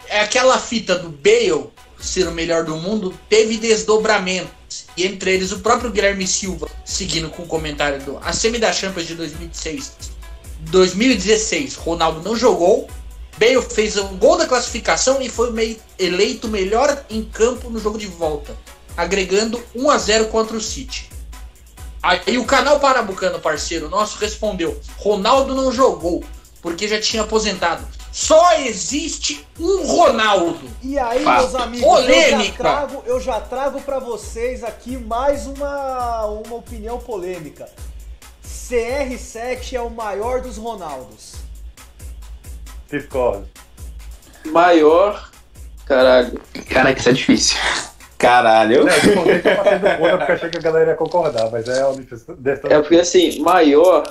É 0.07 0.21
aquela 0.21 0.59
fita 0.61 0.97
do 0.97 1.09
Bale 1.09 1.71
ser 1.99 2.29
o 2.29 2.33
melhor 2.33 2.65
do 2.65 2.77
mundo 2.77 3.13
teve 3.29 3.59
desdobramentos. 3.59 4.87
E 4.97 5.05
entre 5.05 5.35
eles 5.35 5.51
o 5.51 5.59
próprio 5.59 5.91
Guilherme 5.91 6.27
Silva, 6.27 6.69
seguindo 6.85 7.29
com 7.29 7.43
o 7.43 7.47
comentário 7.47 8.01
do 8.03 8.19
a 8.19 8.33
semi 8.33 8.59
da 8.59 8.73
Champions 8.73 9.09
de 9.09 9.17
2006. 9.17 9.93
2016, 10.71 11.75
Ronaldo 11.75 12.23
não 12.23 12.37
jogou. 12.37 12.89
Bale 13.39 13.61
fez 13.63 13.97
um 13.97 14.17
gol 14.19 14.37
da 14.37 14.47
classificação 14.47 15.21
e 15.21 15.29
foi 15.29 15.81
eleito 15.99 16.47
melhor 16.47 17.05
em 17.11 17.25
campo 17.25 17.71
no 17.71 17.81
jogo 17.81 17.99
de 17.99 18.07
volta, 18.07 18.57
agregando 18.97 19.63
1 19.75 19.91
a 19.91 19.99
0 19.99 20.27
contra 20.27 20.57
o 20.57 20.61
City. 20.61 21.11
Aí 22.03 22.37
o 22.37 22.45
canal 22.45 22.81
Parabucano, 22.81 23.39
parceiro 23.39 23.89
nosso, 23.89 24.19
respondeu: 24.19 24.79
Ronaldo 24.99 25.55
não 25.55 25.71
jogou, 25.71 26.25
porque 26.61 26.89
já 26.89 27.01
tinha 27.01 27.23
aposentado. 27.23 27.87
Só 28.11 28.55
existe 28.59 29.47
um 29.59 29.87
Ronaldo. 29.87 30.69
E 30.83 30.99
aí, 30.99 31.25
Pá. 31.25 31.39
meus 31.39 31.55
amigos, 31.55 31.87
eu 31.87 31.97
já 31.97 32.03
Polêmica. 32.03 32.59
trago, 32.59 33.03
eu 33.07 33.21
já 33.21 33.41
trago 33.41 33.81
para 33.81 33.99
vocês 34.01 34.63
aqui 34.63 34.99
mais 34.99 35.47
uma, 35.47 36.27
uma 36.27 36.57
opinião 36.57 36.99
polêmica. 36.99 37.67
CR7 38.45 39.73
é 39.75 39.81
o 39.81 39.89
maior 39.89 40.43
dos 40.43 40.59
Ronaldos. 40.59 41.37
Discordo. 42.91 43.49
Maior. 44.47 45.31
Caralho. 45.87 46.39
Caraca, 46.69 46.99
isso 47.01 47.09
é 47.09 47.13
difícil. 47.13 47.57
Caralho. 48.23 48.89
Eu 48.89 49.15
contei 49.17 49.41
que 49.41 49.49
eu 49.49 49.57
passei 49.57 49.79
do 49.81 49.99
conta 49.99 50.19
porque 50.19 50.33
achei 50.33 50.51
que 50.51 50.59
a 50.59 50.61
galera 50.61 50.91
ia 50.93 50.97
concordar, 50.97 51.51
mas 51.51 51.67
é. 51.69 51.83
É 52.71 52.81
porque 52.81 52.95
assim, 52.97 53.41
maior, 53.41 54.05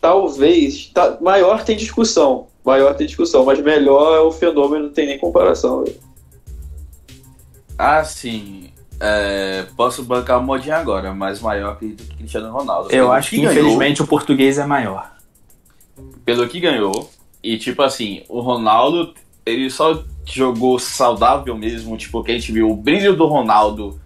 talvez. 0.00 0.90
tá- 0.92 1.16
maior 1.20 1.64
tem 1.64 1.74
discussão. 1.74 2.48
Maior 2.62 2.94
tem 2.94 3.06
discussão, 3.06 3.46
mas 3.46 3.58
melhor 3.60 4.14
é 4.14 4.20
o 4.20 4.30
fenômeno, 4.30 4.84
não 4.84 4.92
tem 4.92 5.06
nem 5.06 5.18
comparação. 5.18 5.82
velho. 5.82 5.96
Ah, 7.78 8.04
sim. 8.04 8.70
É, 9.00 9.64
posso 9.76 10.02
bancar 10.02 10.38
o 10.40 10.42
modinho 10.42 10.74
agora, 10.74 11.14
mas 11.14 11.40
maior 11.40 11.78
que, 11.78 11.94
que 11.94 12.16
Cristiano 12.16 12.50
Ronaldo. 12.52 12.88
Eu 12.88 13.04
Pelo 13.04 13.12
acho 13.12 13.30
que, 13.30 13.36
ganhou, 13.36 13.52
infelizmente, 13.52 14.02
o 14.02 14.06
português 14.06 14.58
é 14.58 14.66
maior. 14.66 15.10
Pelo 16.24 16.46
que 16.48 16.60
ganhou. 16.60 17.08
E, 17.42 17.56
tipo 17.56 17.80
assim, 17.82 18.24
o 18.28 18.40
Ronaldo, 18.40 19.14
ele 19.46 19.70
só 19.70 20.02
jogou 20.34 20.78
saudável 20.78 21.56
mesmo. 21.56 21.96
Tipo, 21.96 22.22
que 22.22 22.32
a 22.32 22.34
gente 22.34 22.52
viu 22.52 22.70
o 22.70 22.76
brilho 22.76 23.16
do 23.16 23.26
Ronaldo, 23.26 24.00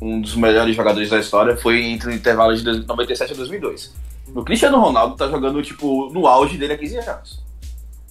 um 0.00 0.20
dos 0.20 0.34
melhores 0.34 0.74
jogadores 0.74 1.10
da 1.10 1.18
história, 1.18 1.56
foi 1.56 1.82
entre 1.84 2.08
o 2.08 2.12
intervalo 2.12 2.56
de 2.56 2.86
97 2.86 3.32
e 3.32 3.36
2002. 3.36 3.94
O 4.34 4.42
Cristiano 4.42 4.80
Ronaldo 4.80 5.16
tá 5.16 5.28
jogando, 5.28 5.62
tipo, 5.62 6.10
no 6.12 6.26
auge 6.26 6.56
dele 6.56 6.72
há 6.72 6.78
15 6.78 6.96
anos. 6.98 7.42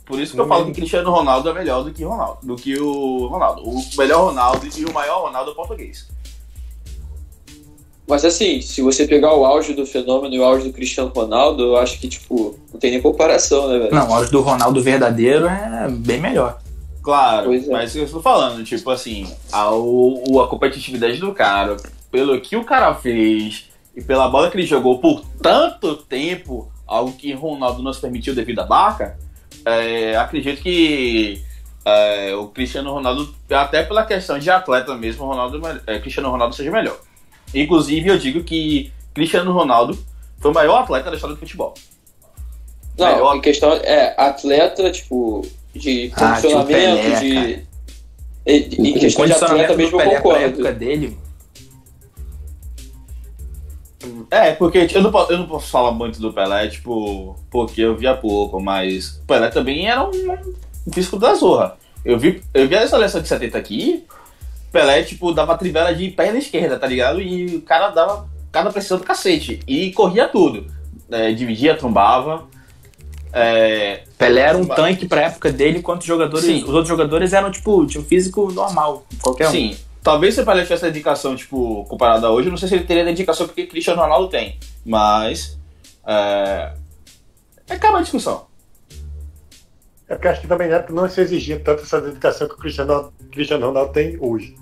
Por 0.06 0.20
isso 0.20 0.34
que 0.34 0.40
eu 0.40 0.44
No 0.46 0.50
falo 0.50 0.66
que 0.66 0.74
Cristiano 0.74 1.10
Ronaldo 1.10 1.50
é 1.50 1.54
melhor 1.54 1.84
do 1.84 1.92
que 1.92 2.04
Ronaldo, 2.04 2.40
do 2.44 2.56
que 2.56 2.78
o 2.78 3.28
Ronaldo. 3.28 3.62
O 3.64 3.82
melhor 3.98 4.26
Ronaldo 4.26 4.68
e 4.78 4.86
o 4.86 4.94
maior 4.94 5.22
Ronaldo 5.22 5.52
é 5.52 5.54
o 5.54 5.56
português. 5.56 6.10
Mas 8.08 8.26
assim, 8.26 8.62
se 8.62 8.82
você 8.82 9.08
pegar 9.08 9.34
o 9.34 9.46
auge 9.46 9.74
do 9.74 9.86
fenômeno 9.86 10.36
e 10.36 10.40
o 10.40 10.44
auge 10.44 10.68
do 10.68 10.74
Cristiano 10.74 11.10
Ronaldo, 11.16 11.64
eu 11.64 11.78
acho 11.78 11.98
que, 11.98 12.10
tipo, 12.10 12.60
não 12.74 12.78
tem 12.78 12.92
nem 12.92 13.02
comparação, 13.02 13.70
né, 13.70 13.80
velho? 13.80 13.96
Não, 13.96 14.10
o 14.10 14.14
auge 14.14 14.30
do 14.30 14.42
Ronaldo 14.42 14.84
verdadeiro 14.84 15.48
é 15.48 15.88
bem 15.90 16.20
melhor. 16.20 16.60
Claro, 17.02 17.54
é. 17.54 17.60
mas 17.68 17.96
eu 17.96 18.04
estou 18.04 18.22
falando, 18.22 18.64
tipo 18.64 18.90
assim, 18.90 19.28
a, 19.52 19.72
o, 19.72 20.40
a 20.40 20.48
competitividade 20.48 21.18
do 21.18 21.34
cara, 21.34 21.78
pelo 22.12 22.40
que 22.40 22.56
o 22.56 22.64
cara 22.64 22.94
fez 22.94 23.70
e 23.96 24.02
pela 24.02 24.30
bola 24.30 24.50
que 24.50 24.58
ele 24.58 24.68
jogou 24.68 25.00
por 25.00 25.26
tanto 25.42 25.96
tempo, 25.96 26.72
algo 26.86 27.14
que 27.14 27.34
Ronaldo 27.34 27.82
não 27.82 27.92
se 27.92 28.02
permitiu 28.02 28.36
devido 28.36 28.60
à 28.60 28.66
barca, 28.66 29.18
é, 29.66 30.16
acredito 30.16 30.62
que 30.62 31.42
é, 31.84 32.36
o 32.36 32.48
Cristiano 32.48 32.94
Ronaldo, 32.94 33.34
até 33.50 33.84
pela 33.84 34.06
questão 34.06 34.38
de 34.38 34.50
atleta 34.50 34.96
mesmo, 34.96 35.26
o 35.26 35.28
Ronaldo, 35.28 35.62
é, 35.88 36.00
Cristiano 36.00 36.30
Ronaldo 36.30 36.56
seja 36.56 36.72
melhor. 36.72 37.00
Inclusive, 37.54 38.10
eu 38.10 38.18
digo 38.18 38.44
que 38.44 38.92
Cristiano 39.14 39.52
Ronaldo 39.52 39.98
foi 40.40 40.52
o 40.52 40.54
maior 40.54 40.84
atleta 40.84 41.10
da 41.10 41.16
história 41.16 41.36
do 41.36 41.40
futebol. 41.40 41.74
Não, 42.98 43.08
melhor. 43.08 43.36
em 43.36 43.42
questão. 43.42 43.74
É, 43.74 44.14
atleta, 44.18 44.92
tipo, 44.92 45.46
de 45.74 46.12
Ah, 46.16 46.30
condicionamento, 46.36 46.68
Pelé, 46.68 47.20
de. 47.20 47.72
Em 48.46 48.94
questão 48.94 49.26
de 49.26 49.34
atleta 49.34 49.68
condicionamento 49.74 49.78
mesmo, 49.78 49.96
eu 49.96 49.98
Pelé 50.00 50.12
pra 50.12 50.22
concordo. 50.22 50.46
época 50.46 50.72
dele. 50.74 51.18
É, 54.32 54.54
porque 54.54 54.88
eu 54.94 55.02
não, 55.02 55.12
posso, 55.12 55.32
eu 55.32 55.38
não 55.38 55.48
posso 55.48 55.70
falar 55.70 55.92
muito 55.92 56.20
do 56.20 56.34
Pelé, 56.34 56.68
tipo, 56.68 57.36
porque 57.52 57.82
eu 57.82 57.96
via 57.96 58.16
pouco, 58.16 58.60
mas 58.60 59.20
o 59.22 59.26
Pelé 59.28 59.50
também 59.50 59.88
era 59.88 60.04
um, 60.04 60.10
um 60.88 60.92
físico 60.92 61.20
da 61.20 61.36
zorra. 61.36 61.78
Eu 62.04 62.18
vi, 62.18 62.42
eu 62.54 62.68
vi 62.68 62.76
a 62.76 62.88
seleção 62.88 63.22
de 63.22 63.28
70 63.28 63.58
aqui, 63.58 64.04
Pelé, 64.72 65.04
tipo, 65.04 65.32
dava 65.34 65.56
trivela 65.58 65.94
de 65.94 66.10
perna 66.10 66.40
esquerda, 66.40 66.80
tá 66.80 66.88
ligado? 66.88 67.22
E 67.22 67.58
o 67.58 67.62
cara 67.62 67.90
dava 67.90 68.28
cada 68.52 68.72
pressão 68.72 68.98
do 68.98 69.04
cacete. 69.04 69.60
E 69.68 69.92
corria 69.92 70.28
tudo. 70.28 70.66
É, 71.12 71.32
dividia, 71.32 71.76
trombava. 71.78 72.48
É, 73.34 74.04
Pelé 74.18 74.42
era 74.42 74.58
um 74.58 74.66
tanque 74.66 75.08
pra 75.08 75.22
época 75.22 75.52
dele, 75.52 75.80
enquanto 75.80 76.02
os 76.02 76.08
jogadores, 76.08 76.46
Sim. 76.46 76.64
os 76.64 76.70
outros 76.70 76.90
jogadores 76.90 77.32
eram, 77.34 77.50
tipo, 77.50 77.86
tinha 77.86 78.02
um 78.02 78.06
físico 78.06 78.52
normal, 78.52 79.06
qualquer 79.22 79.48
um. 79.48 79.52
Sim, 79.52 79.78
talvez 80.04 80.36
se 80.36 80.42
o 80.42 80.46
Pelé 80.46 80.64
tivesse 80.64 80.86
a 80.86 80.90
dedicação, 80.90 81.36
tipo, 81.36 81.86
comparada 81.86 82.28
a 82.28 82.32
hoje, 82.32 82.48
eu 82.48 82.52
não 82.52 82.58
sei 82.58 82.68
se 82.68 82.76
ele 82.76 82.84
teria 82.84 83.04
a 83.04 83.06
dedicação 83.06 83.48
que 83.48 83.68
Cristiano 83.68 84.02
Ronaldo 84.02 84.28
tem. 84.30 84.58
Mas. 84.86 85.58
É. 86.06 86.74
Acaba 87.70 88.00
a 88.00 88.02
discussão. 88.02 88.48
É 90.10 90.16
porque 90.16 90.28
acho 90.28 90.42
que 90.42 90.48
também 90.48 90.68
na 90.68 90.76
época 90.76 90.94
não 90.94 91.08
se 91.08 91.22
exigia 91.22 91.58
tanto 91.58 91.84
essa 91.84 92.02
dedicação 92.02 92.46
que 92.46 92.56
o 92.56 92.58
Cristiano, 92.58 93.14
Cristiano 93.32 93.68
Ronaldo 93.68 93.94
tem 93.94 94.18
hoje. 94.20 94.58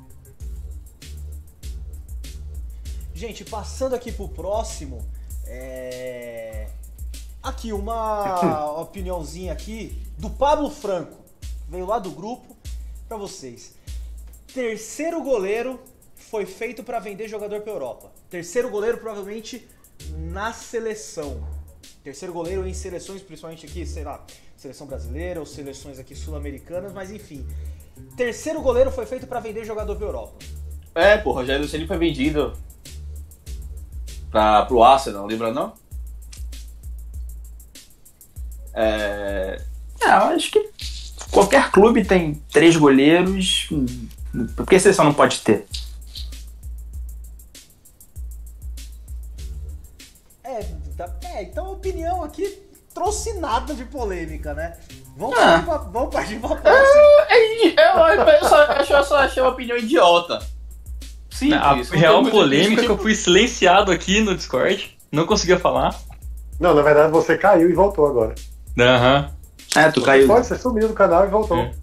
Gente, 3.15 3.43
passando 3.43 3.95
aqui 3.95 4.11
pro 4.11 4.29
próximo, 4.29 5.03
é... 5.47 6.48
aqui 7.41 7.71
uma 7.73 8.71
opiniãozinha 8.81 9.53
aqui 9.53 9.97
do 10.17 10.29
Pablo 10.29 10.69
Franco, 10.69 11.17
veio 11.67 11.85
lá 11.85 11.99
do 11.99 12.11
grupo 12.11 12.55
pra 13.07 13.17
vocês. 13.17 13.73
Terceiro 14.53 15.21
goleiro 15.21 15.79
foi 16.15 16.45
feito 16.45 16.83
pra 16.83 16.99
vender 16.99 17.27
jogador 17.27 17.61
pra 17.61 17.71
Europa. 17.71 18.11
Terceiro 18.29 18.69
goleiro 18.69 18.97
provavelmente 18.97 19.67
na 20.31 20.53
seleção. 20.53 21.43
Terceiro 22.03 22.33
goleiro 22.33 22.67
em 22.67 22.73
seleções, 22.73 23.21
principalmente 23.21 23.65
aqui, 23.65 23.85
sei 23.85 24.03
lá, 24.03 24.23
seleção 24.55 24.87
brasileira 24.87 25.39
ou 25.39 25.45
seleções 25.45 25.99
aqui 25.99 26.15
sul-americanas, 26.15 26.93
mas 26.93 27.11
enfim. 27.11 27.45
Terceiro 28.15 28.61
goleiro 28.61 28.91
foi 28.91 29.05
feito 29.05 29.27
pra 29.27 29.39
vender 29.39 29.65
jogador 29.65 29.95
pra 29.95 30.05
Europa. 30.05 30.33
É, 30.95 31.17
pô, 31.17 31.31
Rogério 31.31 31.67
Ceni 31.67 31.87
foi 31.87 31.97
vendido 31.97 32.53
pra, 34.31 34.65
pro 34.65 34.83
Arsenal, 34.83 35.25
lembra 35.25 35.51
não? 35.51 35.73
É, 38.81 39.61
É, 40.01 40.05
eu 40.07 40.35
acho 40.35 40.51
que 40.51 40.69
qualquer 41.31 41.69
clube 41.71 42.05
tem 42.05 42.35
três 42.51 42.77
goleiros. 42.77 43.67
hum, 43.71 43.85
Por 44.55 44.65
que 44.65 44.79
você 44.79 44.93
só 44.93 45.03
não 45.03 45.13
pode 45.13 45.41
ter? 45.41 45.65
É, 50.43 50.63
tá- 50.97 51.09
é, 51.25 51.43
então 51.43 51.65
a 51.65 51.69
opinião 51.71 52.23
aqui 52.23 52.57
trouxe 52.93 53.33
nada 53.39 53.73
de 53.73 53.85
polêmica, 53.85 54.53
né? 54.53 54.77
Vamos 55.17 55.37
Ah. 55.37 55.43
partir 55.45 55.65
pra, 55.65 55.77
vamos 55.77 56.13
partir 56.13 56.39
pra 56.39 56.55
próxima. 56.55 57.01
é, 57.29 57.67
eu, 57.67 58.23
eu 58.27 58.45
só, 58.49 58.63
acho- 58.63 58.93
eu 58.93 59.03
só 59.03 59.17
achei 59.17 59.43
uma 59.43 59.51
opinião 59.51 59.77
idiota. 59.77 60.39
Simples. 61.29 61.91
A 61.91 61.95
real 61.95 62.23
polêmica 62.25 62.81
é 62.81 62.85
que 62.85 62.91
eu 62.91 62.97
fui 62.97 63.15
silenciado 63.15 63.91
aqui 63.91 64.21
no 64.21 64.35
Discord. 64.35 64.97
Não 65.11 65.25
conseguia 65.25 65.59
falar. 65.59 65.95
Não, 66.59 66.73
na 66.73 66.81
verdade 66.81 67.11
você 67.11 67.37
caiu 67.37 67.69
e 67.69 67.73
voltou 67.73 68.05
agora. 68.05 68.35
Aham. 68.77 69.33
É, 69.75 69.91
tu 69.91 70.01
caiu. 70.01 70.27
Pode, 70.27 70.47
você 70.47 70.57
sumiu 70.57 70.87
do 70.87 70.93
canal 70.93 71.25
e 71.25 71.29
voltou. 71.29 71.57
É. 71.57 71.73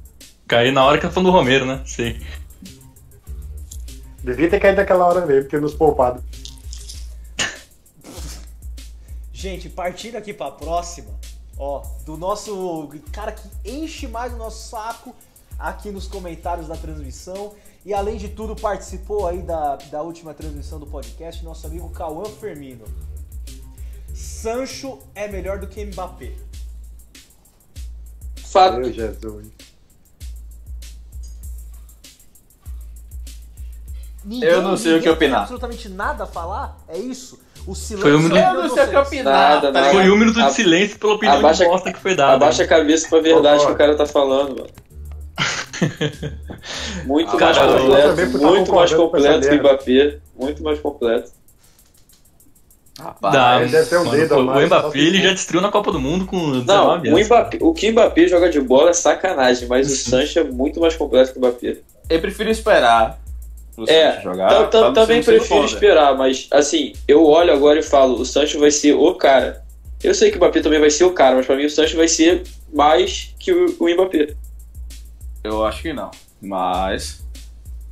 Caí 0.46 0.70
na 0.70 0.84
hora 0.84 0.98
que 0.98 1.06
eu 1.06 1.10
falando 1.10 1.30
do 1.30 1.36
Romero, 1.36 1.64
né? 1.66 1.82
Sei. 1.84 2.20
Devia 4.22 4.50
ter 4.50 4.60
caído 4.60 4.78
naquela 4.78 5.06
hora 5.06 5.24
mesmo, 5.24 5.48
ter 5.48 5.60
nos 5.60 5.74
poupado. 5.74 6.22
Gente, 9.32 9.68
partindo 9.68 10.16
aqui 10.16 10.32
pra 10.32 10.50
próxima, 10.50 11.10
ó, 11.56 11.82
do 12.04 12.16
nosso 12.16 12.88
cara 13.12 13.32
que 13.32 13.48
enche 13.64 14.08
mais 14.08 14.32
o 14.32 14.36
nosso 14.36 14.68
saco 14.68 15.14
aqui 15.58 15.90
nos 15.90 16.06
comentários 16.08 16.66
da 16.66 16.76
transmissão. 16.76 17.54
E 17.84 17.94
além 17.94 18.16
de 18.16 18.28
tudo, 18.28 18.56
participou 18.56 19.28
aí 19.28 19.42
da, 19.42 19.76
da 19.76 20.02
última 20.02 20.34
transmissão 20.34 20.80
do 20.80 20.86
podcast, 20.86 21.44
nosso 21.44 21.66
amigo 21.66 21.88
Cauã 21.90 22.24
Fermino. 22.24 22.84
Sancho 24.12 24.98
é 25.14 25.28
melhor 25.28 25.58
do 25.60 25.68
que 25.68 25.84
Mbappé. 25.84 26.32
Fato. 28.60 28.76
Meu 28.78 28.92
Jesus. 28.92 29.46
Ninguém, 34.24 34.48
Eu 34.48 34.62
não 34.62 34.76
sei 34.76 34.98
o 34.98 35.02
que 35.02 35.08
opinar. 35.08 35.34
Tem 35.36 35.42
absolutamente 35.42 35.88
nada 35.88 36.24
a 36.24 36.26
falar? 36.26 36.78
É 36.88 36.98
isso? 36.98 37.38
O 37.66 37.74
silêncio. 37.74 38.02
Foi 38.02 38.16
um 38.16 38.20
minuto- 38.22 38.38
é 38.38 38.48
Eu 38.50 38.54
não 38.54 38.68
sei 38.68 38.84
o 38.84 38.88
que 38.90 38.96
opinar. 38.96 39.32
Nada, 39.54 39.72
tá 39.72 39.80
nada. 39.80 39.92
Foi 39.92 40.10
um 40.10 40.16
minuto 40.16 40.40
A- 40.40 40.46
de 40.48 40.52
silêncio 40.54 40.98
pela 40.98 41.14
opinião 41.14 41.38
abaixa- 41.38 41.64
de 41.64 41.70
bosta 41.70 41.92
que 41.92 41.98
foi 42.00 42.14
dada. 42.16 42.32
Abaixa 42.34 42.62
a 42.64 42.66
cabeça 42.66 43.08
pra 43.08 43.20
verdade 43.20 43.64
que 43.64 43.72
o 43.72 43.76
cara 43.76 43.96
tá 43.96 44.06
falando, 44.06 44.56
mano. 44.56 44.70
Muito 47.04 47.38
mais 47.38 47.56
Cara, 47.58 47.78
completo, 47.78 48.16
muito 48.16 48.72
mais 48.74 48.92
concordando 48.94 49.10
com 49.10 49.16
essa 49.18 49.36
completo 49.36 49.48
que 49.48 49.54
o. 49.54 49.58
Mbappé. 49.60 50.18
Muito 50.36 50.62
mais 50.62 50.80
completo. 50.80 51.30
Rapaz, 52.98 53.34
Dá, 53.34 53.60
ele 53.60 53.70
deve 53.70 53.90
ter 53.90 53.96
um 53.98 54.04
mano, 54.04 54.16
dedo 54.16 54.36
o 54.38 54.66
Mbappé 54.66 54.98
ele 54.98 55.22
já 55.22 55.32
destruiu 55.32 55.60
na 55.60 55.70
Copa 55.70 55.92
do 55.92 56.00
Mundo 56.00 56.24
com 56.24 56.52
19 56.52 56.64
Não, 56.66 56.86
o, 56.86 56.90
anos. 56.92 57.26
Mbappé, 57.26 57.58
o 57.60 57.74
que 57.74 57.88
o 57.90 57.92
Mbappé 57.92 58.26
joga 58.26 58.48
de 58.48 58.58
bola 58.60 58.90
é 58.90 58.92
sacanagem, 58.94 59.68
mas 59.68 59.90
o. 59.92 59.96
Sancho 59.96 60.38
é 60.38 60.44
muito 60.44 60.80
mais 60.80 60.96
completo 60.96 61.32
que 61.32 61.38
o 61.38 61.40
Mbappé. 61.40 61.76
eu 62.08 62.20
prefiro 62.20 62.48
esperar 62.50 63.18
o 63.76 63.84
É, 63.86 64.12
Sancho 64.12 64.22
jogar. 64.22 64.70
Também 64.94 65.22
prefiro 65.22 65.64
esperar, 65.66 66.16
mas 66.16 66.48
assim, 66.50 66.94
eu 67.06 67.22
olho 67.26 67.52
agora 67.52 67.78
e 67.78 67.82
falo, 67.82 68.18
o 68.18 68.24
Sancho 68.24 68.58
vai 68.58 68.70
ser 68.70 68.94
o 68.94 69.14
cara. 69.14 69.62
Eu 70.02 70.14
sei 70.14 70.30
que 70.30 70.36
o 70.36 70.40
Mbappé 70.40 70.60
também 70.60 70.80
vai 70.80 70.90
ser 70.90 71.04
o 71.04 71.12
cara, 71.12 71.36
mas 71.36 71.44
pra 71.44 71.56
mim 71.56 71.66
o 71.66 71.70
Sancho 71.70 71.96
vai 71.98 72.08
ser 72.08 72.44
mais 72.72 73.34
que 73.38 73.52
o, 73.52 73.76
o 73.78 73.88
Mbappé. 73.90 74.34
Eu 75.44 75.64
acho 75.66 75.82
que 75.82 75.92
não. 75.92 76.10
Mas. 76.40 77.22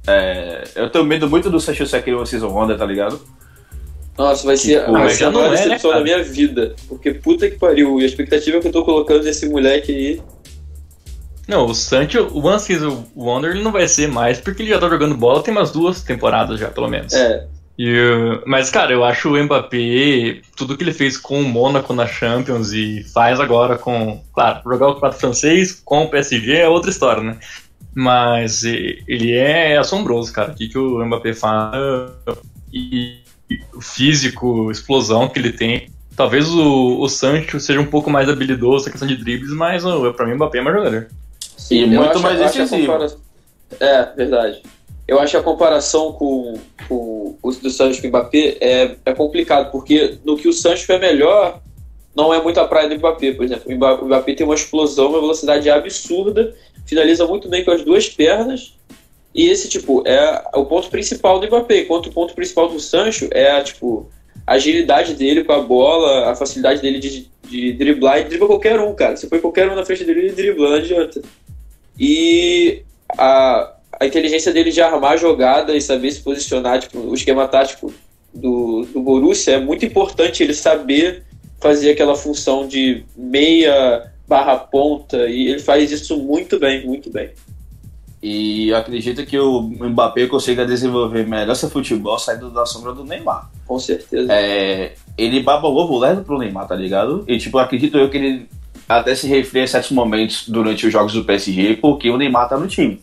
é, 0.06 0.64
eu 0.74 0.88
tenho 0.88 1.04
medo 1.04 1.28
muito 1.28 1.50
do 1.50 1.60
Sancho 1.60 1.86
ser 1.86 1.96
aquele 1.98 2.24
Season 2.24 2.48
Wonder, 2.48 2.78
tá 2.78 2.86
ligado? 2.86 3.20
Nossa, 4.16 4.46
vai 4.46 4.56
ser, 4.56 4.88
vai 4.88 5.10
ser 5.10 5.24
a 5.24 5.30
maior 5.30 5.48
é, 5.48 5.50
né, 5.50 5.56
decepção 5.56 5.90
da 5.90 6.00
minha 6.00 6.22
vida. 6.22 6.74
Porque 6.88 7.12
puta 7.12 7.50
que 7.50 7.58
pariu, 7.58 8.00
e 8.00 8.04
a 8.04 8.06
expectativa 8.06 8.60
que 8.60 8.68
eu 8.68 8.72
tô 8.72 8.84
colocando 8.84 9.24
nesse 9.24 9.48
moleque 9.48 9.92
aí. 9.92 10.22
Não, 11.48 11.66
o 11.66 11.74
Sancho, 11.74 12.28
o 12.32 12.46
One 12.46 12.60
Season 12.60 13.04
Wonder, 13.14 13.50
ele 13.50 13.62
não 13.62 13.72
vai 13.72 13.86
ser 13.86 14.08
mais, 14.08 14.40
porque 14.40 14.62
ele 14.62 14.70
já 14.70 14.78
tá 14.78 14.88
jogando 14.88 15.16
bola 15.16 15.42
tem 15.42 15.52
umas 15.52 15.70
duas 15.70 16.02
temporadas 16.02 16.58
já, 16.58 16.68
pelo 16.68 16.88
menos. 16.88 17.12
É, 17.12 17.46
E, 17.76 18.40
mas, 18.46 18.70
cara, 18.70 18.92
eu 18.92 19.04
acho 19.04 19.28
o 19.28 19.42
Mbappé, 19.42 20.40
tudo 20.56 20.76
que 20.76 20.84
ele 20.84 20.94
fez 20.94 21.18
com 21.18 21.40
o 21.40 21.44
Mônaco 21.44 21.92
na 21.92 22.06
Champions 22.06 22.72
e 22.72 23.02
faz 23.12 23.40
agora 23.40 23.76
com. 23.76 24.22
Claro, 24.32 24.62
jogar 24.64 24.88
o 24.88 24.94
campeonato 24.94 25.20
francês 25.20 25.82
com 25.84 26.04
o 26.04 26.08
PSG 26.08 26.52
é 26.58 26.68
outra 26.68 26.90
história, 26.90 27.22
né? 27.22 27.36
Mas 27.94 28.64
ele 28.64 29.32
é 29.32 29.76
assombroso, 29.76 30.32
cara. 30.32 30.52
O 30.52 30.54
que, 30.54 30.68
que 30.68 30.78
o 30.78 31.04
Mbappé 31.04 31.34
faz 31.34 31.76
e, 32.72 33.18
físico, 33.80 34.70
explosão 34.70 35.28
que 35.28 35.38
ele 35.38 35.52
tem. 35.52 35.88
Talvez 36.16 36.48
o, 36.48 37.00
o 37.00 37.08
Sancho 37.08 37.58
seja 37.58 37.80
um 37.80 37.86
pouco 37.86 38.08
mais 38.10 38.28
habilidoso 38.28 38.84
na 38.86 38.90
questão 38.92 39.08
de 39.08 39.16
dribles, 39.16 39.50
mas 39.50 39.82
pra 40.16 40.26
mim 40.26 40.32
o 40.32 40.36
Mbappé 40.36 40.58
é 40.58 40.62
mais 40.62 40.76
jogador. 40.76 41.08
E 41.70 41.80
eu 41.82 41.88
muito 41.88 42.10
acho- 42.10 42.22
mais 42.22 42.38
decisivo. 42.38 42.86
compara- 42.92 43.12
É, 43.80 44.02
verdade. 44.16 44.62
Eu 45.06 45.18
acho 45.20 45.32
que 45.32 45.36
a 45.36 45.42
comparação 45.42 46.12
com, 46.12 46.54
com 46.88 47.36
o 47.42 47.52
do 47.52 47.70
Sancho 47.70 48.00
com 48.00 48.06
o 48.06 48.10
Mbappé 48.10 48.56
é, 48.60 48.96
é 49.04 49.12
complicado, 49.12 49.70
porque 49.70 50.18
no 50.24 50.36
que 50.36 50.48
o 50.48 50.52
Sancho 50.52 50.90
é 50.92 50.98
melhor, 50.98 51.60
não 52.16 52.32
é 52.32 52.40
muito 52.42 52.58
a 52.60 52.66
praia 52.66 52.88
do 52.88 52.94
Mbappé, 52.96 53.32
por 53.32 53.44
exemplo. 53.44 53.70
O 53.72 54.06
Mbappé 54.06 54.34
tem 54.34 54.46
uma 54.46 54.54
explosão, 54.54 55.08
uma 55.08 55.20
velocidade 55.20 55.68
absurda, 55.68 56.54
finaliza 56.86 57.26
muito 57.26 57.48
bem 57.48 57.64
com 57.64 57.72
as 57.72 57.82
duas 57.84 58.08
pernas, 58.08 58.74
e 59.34 59.48
esse, 59.48 59.68
tipo, 59.68 60.06
é 60.06 60.44
o 60.54 60.64
ponto 60.64 60.88
principal 60.88 61.40
do 61.40 61.46
Mbappé, 61.46 61.80
enquanto 61.80 62.06
o 62.06 62.12
ponto 62.12 62.34
principal 62.34 62.68
do 62.68 62.78
Sancho 62.78 63.28
é 63.32 63.50
a, 63.50 63.62
tipo, 63.62 64.08
a 64.46 64.54
agilidade 64.54 65.14
dele 65.14 65.42
com 65.42 65.52
a 65.52 65.60
bola, 65.60 66.30
a 66.30 66.36
facilidade 66.36 66.80
dele 66.80 67.00
de, 67.00 67.28
de 67.48 67.72
driblar, 67.72 68.20
e 68.20 68.24
dribla 68.24 68.46
qualquer 68.46 68.78
um, 68.78 68.94
cara. 68.94 69.16
Você 69.16 69.26
põe 69.26 69.40
qualquer 69.40 69.68
um 69.68 69.74
na 69.74 69.84
frente 69.84 70.04
dele 70.04 70.28
e 70.28 70.32
dribla, 70.32 70.70
não 70.70 70.76
adianta. 70.76 71.20
E 71.98 72.82
a, 73.18 73.74
a 74.00 74.06
inteligência 74.06 74.52
dele 74.52 74.70
de 74.70 74.80
armar 74.80 75.12
a 75.12 75.16
jogada 75.16 75.74
e 75.74 75.80
saber 75.80 76.12
se 76.12 76.20
posicionar, 76.20 76.78
tipo, 76.78 76.98
o 76.98 77.14
esquema 77.14 77.48
tático 77.48 77.92
do, 78.32 78.86
do 78.92 79.00
Borussia 79.00 79.54
é 79.54 79.60
muito 79.60 79.84
importante 79.84 80.44
ele 80.44 80.54
saber 80.54 81.24
fazer 81.60 81.90
aquela 81.90 82.14
função 82.14 82.68
de 82.68 83.04
meia 83.16 84.12
barra 84.28 84.56
ponta 84.56 85.28
e 85.28 85.48
ele 85.48 85.60
faz 85.60 85.90
isso 85.90 86.18
muito 86.18 86.58
bem, 86.58 86.86
muito 86.86 87.10
bem. 87.10 87.30
E 88.26 88.70
eu 88.70 88.78
acredito 88.78 89.26
que 89.26 89.38
o 89.38 89.60
Mbappé 89.60 90.26
consiga 90.26 90.64
desenvolver 90.64 91.26
melhor 91.26 91.54
seu 91.54 91.68
futebol 91.68 92.18
saindo 92.18 92.48
da 92.50 92.64
sombra 92.64 92.94
do 92.94 93.04
Neymar. 93.04 93.50
Com 93.66 93.78
certeza. 93.78 94.32
É, 94.32 94.94
ele 95.18 95.42
baba 95.42 95.68
o 95.68 95.76
ovo 95.76 95.98
leve 95.98 96.22
pro 96.22 96.38
Neymar, 96.38 96.66
tá 96.66 96.74
ligado? 96.74 97.22
E 97.28 97.36
tipo, 97.36 97.58
acredito 97.58 97.98
eu 97.98 98.08
que 98.08 98.16
ele 98.16 98.48
até 98.88 99.14
se 99.14 99.28
refria 99.28 99.64
em 99.64 99.66
certos 99.66 99.90
momentos 99.90 100.48
durante 100.48 100.86
os 100.86 100.92
jogos 100.92 101.12
do 101.12 101.22
PSG, 101.22 101.76
porque 101.76 102.08
o 102.08 102.16
Neymar 102.16 102.48
tá 102.48 102.56
no 102.56 102.66
time. 102.66 102.98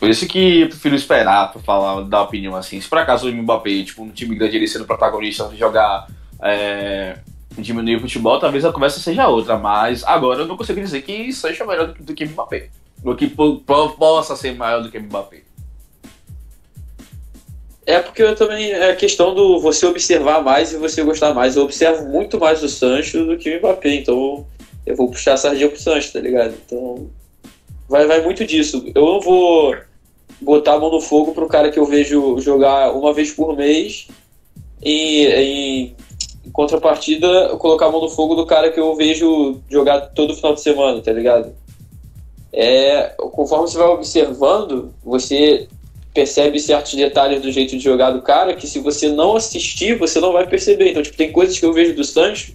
Por 0.00 0.10
isso 0.10 0.26
que 0.26 0.62
eu 0.62 0.68
prefiro 0.68 0.96
esperar 0.96 1.52
pra 1.52 1.62
falar, 1.62 2.02
dar 2.02 2.22
opinião 2.22 2.56
assim. 2.56 2.80
Se 2.80 2.88
por 2.88 2.98
acaso 2.98 3.28
o 3.28 3.32
Mbappé, 3.32 3.84
tipo, 3.84 4.02
um 4.02 4.10
time 4.10 4.34
grande 4.34 4.56
ele 4.56 4.66
sendo 4.66 4.84
protagonista, 4.84 5.48
jogar. 5.56 6.08
É, 6.42 7.18
diminuir 7.56 7.96
o 7.96 8.00
futebol, 8.00 8.40
talvez 8.40 8.64
a 8.64 8.72
conversa 8.72 8.98
seja 8.98 9.28
outra, 9.28 9.56
mas 9.56 10.02
agora 10.02 10.40
eu 10.40 10.46
não 10.46 10.56
consigo 10.56 10.80
dizer 10.80 11.02
que 11.02 11.32
Sancho 11.32 11.62
é 11.62 11.66
melhor 11.66 11.86
do 11.86 11.94
que, 11.94 12.02
do 12.02 12.14
que 12.14 12.26
Mbappé. 12.26 12.70
Ou 13.04 13.14
que 13.16 13.26
po- 13.26 13.56
po- 13.58 13.90
possa 13.90 14.36
ser 14.36 14.54
maior 14.54 14.82
do 14.82 14.90
que 14.90 14.98
Mbappé. 14.98 15.42
É 17.86 17.98
porque 17.98 18.22
eu 18.22 18.36
também 18.36 18.70
é 18.72 18.94
questão 18.94 19.34
do 19.34 19.58
você 19.58 19.86
observar 19.86 20.42
mais 20.42 20.72
e 20.72 20.76
você 20.76 21.02
gostar 21.02 21.34
mais. 21.34 21.56
Eu 21.56 21.64
observo 21.64 22.06
muito 22.06 22.38
mais 22.38 22.62
o 22.62 22.68
Sancho 22.68 23.24
do 23.24 23.36
que 23.36 23.56
o 23.56 23.58
Mbappé, 23.58 23.94
então 23.94 24.46
eu 24.86 24.94
vou 24.94 25.10
puxar 25.10 25.34
a 25.34 25.36
sardinha 25.36 25.68
pro 25.68 25.80
Sancho, 25.80 26.12
tá 26.12 26.20
ligado? 26.20 26.54
Então 26.66 27.10
vai, 27.88 28.06
vai 28.06 28.22
muito 28.22 28.44
disso. 28.46 28.84
Eu 28.94 29.04
não 29.04 29.20
vou 29.20 29.74
botar 30.40 30.74
a 30.74 30.78
mão 30.78 30.90
no 30.90 31.00
fogo 31.00 31.32
pro 31.32 31.48
cara 31.48 31.70
que 31.70 31.78
eu 31.78 31.84
vejo 31.86 32.38
jogar 32.40 32.92
uma 32.92 33.12
vez 33.12 33.32
por 33.32 33.56
mês 33.56 34.06
e 34.82 35.26
em, 35.26 35.96
em 36.46 36.50
contrapartida 36.52 37.56
colocar 37.56 37.86
a 37.86 37.90
mão 37.90 38.00
no 38.00 38.08
fogo 38.08 38.34
do 38.34 38.46
cara 38.46 38.70
que 38.70 38.78
eu 38.78 38.94
vejo 38.94 39.60
jogar 39.68 40.00
todo 40.10 40.34
final 40.34 40.54
de 40.54 40.60
semana, 40.60 41.00
tá 41.00 41.12
ligado? 41.12 41.54
É, 42.52 43.14
conforme 43.16 43.68
você 43.68 43.78
vai 43.78 43.88
observando, 43.88 44.92
você 45.04 45.68
percebe 46.12 46.58
certos 46.58 46.94
detalhes 46.94 47.40
do 47.40 47.52
jeito 47.52 47.76
de 47.76 47.82
jogar 47.82 48.10
do 48.10 48.22
cara 48.22 48.54
que 48.54 48.66
se 48.66 48.80
você 48.80 49.08
não 49.08 49.36
assistir, 49.36 49.96
você 49.96 50.18
não 50.20 50.32
vai 50.32 50.46
perceber. 50.46 50.90
Então, 50.90 51.02
tipo, 51.02 51.16
tem 51.16 51.30
coisas 51.30 51.58
que 51.58 51.64
eu 51.64 51.72
vejo 51.72 51.94
do 51.94 52.04
Sancho 52.04 52.54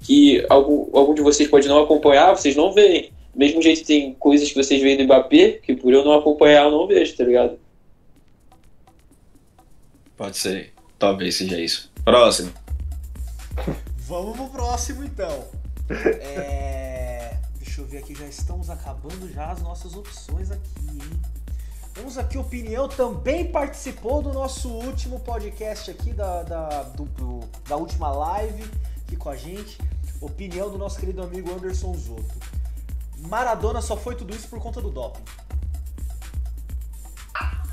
que 0.00 0.44
algum, 0.48 0.96
algum 0.96 1.14
de 1.14 1.22
vocês 1.22 1.48
pode 1.48 1.66
não 1.66 1.82
acompanhar, 1.82 2.36
vocês 2.36 2.54
não 2.54 2.72
veem. 2.72 3.10
Do 3.32 3.38
mesmo 3.38 3.60
jeito 3.60 3.84
tem 3.84 4.14
coisas 4.14 4.48
que 4.48 4.54
vocês 4.54 4.80
veem 4.80 4.96
do 4.96 5.04
Mbappé, 5.04 5.60
que 5.62 5.74
por 5.74 5.92
eu 5.92 6.04
não 6.04 6.12
acompanhar 6.12 6.64
eu 6.64 6.70
não 6.70 6.86
vejo, 6.86 7.16
tá 7.16 7.24
ligado? 7.24 7.58
Pode 10.16 10.36
ser. 10.36 10.72
Talvez 10.98 11.36
seja 11.36 11.58
isso. 11.58 11.90
Próximo. 12.04 12.52
Vamos 14.06 14.36
pro 14.36 14.48
próximo 14.48 15.04
então. 15.04 15.44
É, 15.90 17.23
Deixa 17.74 17.82
eu 17.82 17.86
ver 17.90 17.98
aqui, 17.98 18.14
já 18.14 18.26
estamos 18.28 18.70
acabando 18.70 19.28
já 19.32 19.50
as 19.50 19.60
nossas 19.60 19.96
opções 19.96 20.48
aqui, 20.48 20.70
hein? 20.88 21.20
Vamos 21.96 22.16
aqui, 22.16 22.38
opinião 22.38 22.86
também 22.88 23.50
participou 23.50 24.22
do 24.22 24.32
nosso 24.32 24.68
último 24.68 25.18
podcast 25.18 25.90
aqui, 25.90 26.12
da, 26.12 26.44
da, 26.44 26.82
do- 26.84 27.04
do- 27.06 27.40
da 27.68 27.74
última 27.74 28.12
live 28.12 28.62
aqui 29.04 29.16
com 29.16 29.28
a 29.28 29.34
gente. 29.34 29.76
Opinião 30.20 30.70
do 30.70 30.78
nosso 30.78 31.00
querido 31.00 31.20
amigo 31.20 31.52
Anderson 31.52 31.92
Zoto. 31.94 32.24
Maradona 33.18 33.82
só 33.82 33.96
foi 33.96 34.14
tudo 34.14 34.32
isso 34.36 34.46
por 34.46 34.60
conta 34.60 34.80
do 34.80 34.90
doping. 34.90 35.24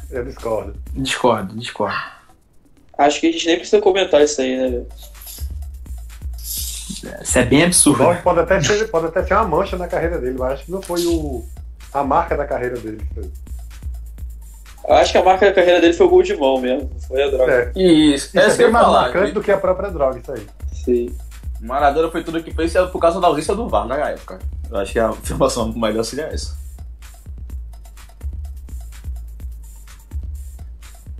Eu 0.09 0.25
discordo. 0.25 0.81
Discordo, 0.93 1.55
discordo. 1.55 1.95
Acho 2.97 3.19
que 3.21 3.27
a 3.27 3.31
gente 3.31 3.45
nem 3.45 3.57
precisa 3.57 3.79
comentar 3.79 4.19
isso 4.23 4.41
aí, 4.41 4.57
né, 4.57 4.67
velho? 4.67 4.87
Isso 7.21 7.39
é 7.39 7.43
bem 7.45 7.63
absurdo. 7.63 8.03
Dog 8.03 8.21
pode 8.21 8.39
até, 8.39 8.61
ser, 8.61 8.85
pode 8.89 9.07
até 9.07 9.23
ser 9.23 9.33
uma 9.35 9.45
mancha 9.47 9.77
na 9.77 9.87
carreira 9.87 10.19
dele, 10.19 10.35
mas 10.37 10.53
acho 10.53 10.65
que 10.65 10.71
não 10.71 10.81
foi 10.81 11.05
o, 11.05 11.43
a 11.93 12.03
marca 12.03 12.35
da 12.37 12.45
carreira 12.45 12.77
dele. 12.77 13.01
Eu 14.87 14.95
acho 14.95 15.11
que 15.11 15.17
a 15.17 15.23
marca 15.23 15.45
da 15.45 15.53
carreira 15.53 15.79
dele 15.79 15.93
foi 15.93 16.05
o 16.05 16.09
gol 16.09 16.23
de 16.23 16.35
mão 16.35 16.59
mesmo, 16.59 16.89
foi 17.07 17.23
a 17.23 17.29
droga. 17.29 17.71
É, 17.75 17.81
Isso, 17.81 18.27
isso 18.37 18.61
é 18.61 18.67
mais 18.67 18.85
falar. 18.85 19.01
marcante 19.03 19.31
do 19.31 19.41
que 19.41 19.51
a 19.51 19.57
própria 19.57 19.89
droga, 19.91 20.19
isso 20.19 20.31
aí. 20.31 20.47
Sim. 20.73 21.15
Maradona 21.61 22.09
foi 22.09 22.23
tudo 22.23 22.41
que 22.43 22.51
fez 22.51 22.73
por 22.91 22.99
causa 22.99 23.21
da 23.21 23.27
ausência 23.27 23.53
do 23.53 23.69
VAR 23.69 23.85
na 23.87 24.09
época. 24.09 24.39
Eu 24.69 24.77
acho 24.77 24.91
que 24.93 24.99
a 24.99 25.09
afirmação 25.09 25.71
melhor 25.73 26.03
seria 26.03 26.25
essa. 26.25 26.57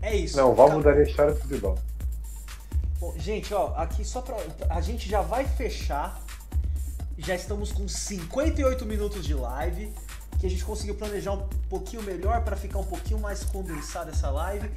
É 0.01 0.15
isso. 0.15 0.35
Não, 0.37 0.51
o 0.51 0.55
Val 0.55 0.69
Ca- 0.69 0.73
mudaria 0.75 1.01
a 1.01 1.05
história 1.05 1.33
do 1.33 1.39
futebol. 1.39 1.77
Bom, 3.01 3.15
gente, 3.17 3.51
ó, 3.51 3.73
aqui 3.75 4.05
só 4.05 4.21
pra. 4.21 4.37
A 4.69 4.79
gente 4.79 5.09
já 5.09 5.21
vai 5.21 5.43
fechar. 5.43 6.21
Já 7.17 7.33
estamos 7.33 7.71
com 7.71 7.87
58 7.87 8.85
minutos 8.85 9.25
de 9.25 9.33
live. 9.33 9.91
Que 10.39 10.45
a 10.45 10.49
gente 10.49 10.63
conseguiu 10.63 10.93
planejar 10.93 11.31
um 11.33 11.47
pouquinho 11.67 12.03
melhor 12.03 12.43
para 12.43 12.55
ficar 12.55 12.77
um 12.77 12.83
pouquinho 12.85 13.19
mais 13.19 13.43
condensada 13.43 14.11
essa 14.11 14.29
live. 14.29 14.69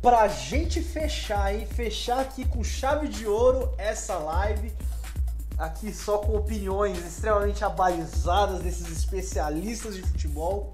Pra 0.00 0.28
gente 0.28 0.80
fechar, 0.80 1.52
hein? 1.52 1.66
Fechar 1.66 2.20
aqui 2.20 2.44
com 2.44 2.62
chave 2.62 3.08
de 3.08 3.26
ouro 3.26 3.74
essa 3.78 4.16
live. 4.16 4.72
Aqui 5.58 5.92
só 5.92 6.18
com 6.18 6.36
opiniões 6.36 7.04
extremamente 7.04 7.64
abalizadas 7.64 8.62
desses 8.62 8.88
especialistas 8.90 9.96
de 9.96 10.02
futebol. 10.02 10.72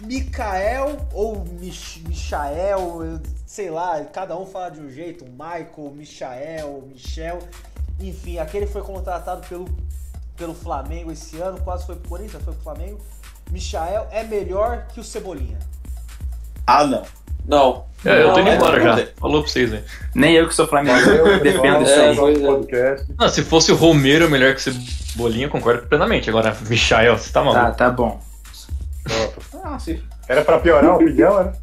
Mikael 0.00 0.98
ou 1.12 1.44
Mich 1.44 2.00
Michael, 2.06 3.04
eu- 3.04 3.41
sei 3.52 3.70
lá, 3.70 4.02
cada 4.10 4.34
um 4.34 4.46
fala 4.46 4.70
de 4.70 4.80
um 4.80 4.90
jeito, 4.90 5.26
Michael, 5.26 5.92
Michael, 5.94 6.84
Michel, 6.88 7.38
enfim, 8.00 8.38
aquele 8.38 8.66
foi 8.66 8.80
contratado 8.80 9.46
pelo, 9.46 9.68
pelo 10.38 10.54
Flamengo 10.54 11.12
esse 11.12 11.36
ano, 11.38 11.60
quase 11.60 11.84
foi 11.84 11.96
pro 11.96 12.08
Corinthians, 12.08 12.42
foi 12.42 12.54
pro 12.54 12.62
Flamengo. 12.62 12.98
Michael 13.50 14.08
é 14.10 14.24
melhor 14.24 14.86
que 14.86 15.00
o 15.00 15.04
Cebolinha. 15.04 15.58
Ah, 16.66 16.86
não. 16.86 17.02
Não. 17.44 17.84
É, 18.06 18.22
eu 18.22 18.32
tô 18.32 18.38
indo 18.40 18.48
Não, 18.48 18.54
embora 18.56 18.78
é, 18.78 18.82
já. 18.84 18.96
não. 18.96 19.06
Falou 19.16 19.42
pra 19.42 19.50
vocês 19.52 19.70
aí. 19.70 19.84
Nem 20.14 20.32
eu 20.34 20.48
que 20.48 20.54
sou 20.54 20.66
flamenguista 20.66 21.38
defendo 21.40 21.82
isso 21.82 21.92
É, 21.92 22.08
aí. 22.08 22.66
é. 22.72 23.04
Não, 23.18 23.28
se 23.28 23.42
fosse 23.42 23.70
o 23.70 23.76
Romero 23.76 24.30
melhor 24.30 24.54
que 24.54 24.62
Cebolinha, 24.62 25.44
eu 25.44 25.50
concordo 25.50 25.86
plenamente. 25.86 26.30
Agora, 26.30 26.56
Michael, 26.70 27.18
você 27.18 27.30
tá 27.30 27.40
Tá, 27.40 27.44
maluco. 27.44 27.76
tá 27.76 27.90
bom. 27.90 28.18
Pronto. 29.04 29.42
Ah, 29.62 29.78
sim. 29.78 30.00
Era 30.26 30.42
pra 30.42 30.58
piorar 30.58 30.90
a 30.92 30.94
opinião, 30.94 31.38
era? 31.38 31.61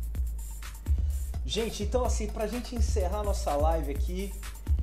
Gente, 1.49 1.81
então 1.81 2.05
assim, 2.05 2.27
pra 2.27 2.45
gente 2.45 2.75
encerrar 2.75 3.23
nossa 3.23 3.55
live 3.55 3.91
aqui, 3.91 4.31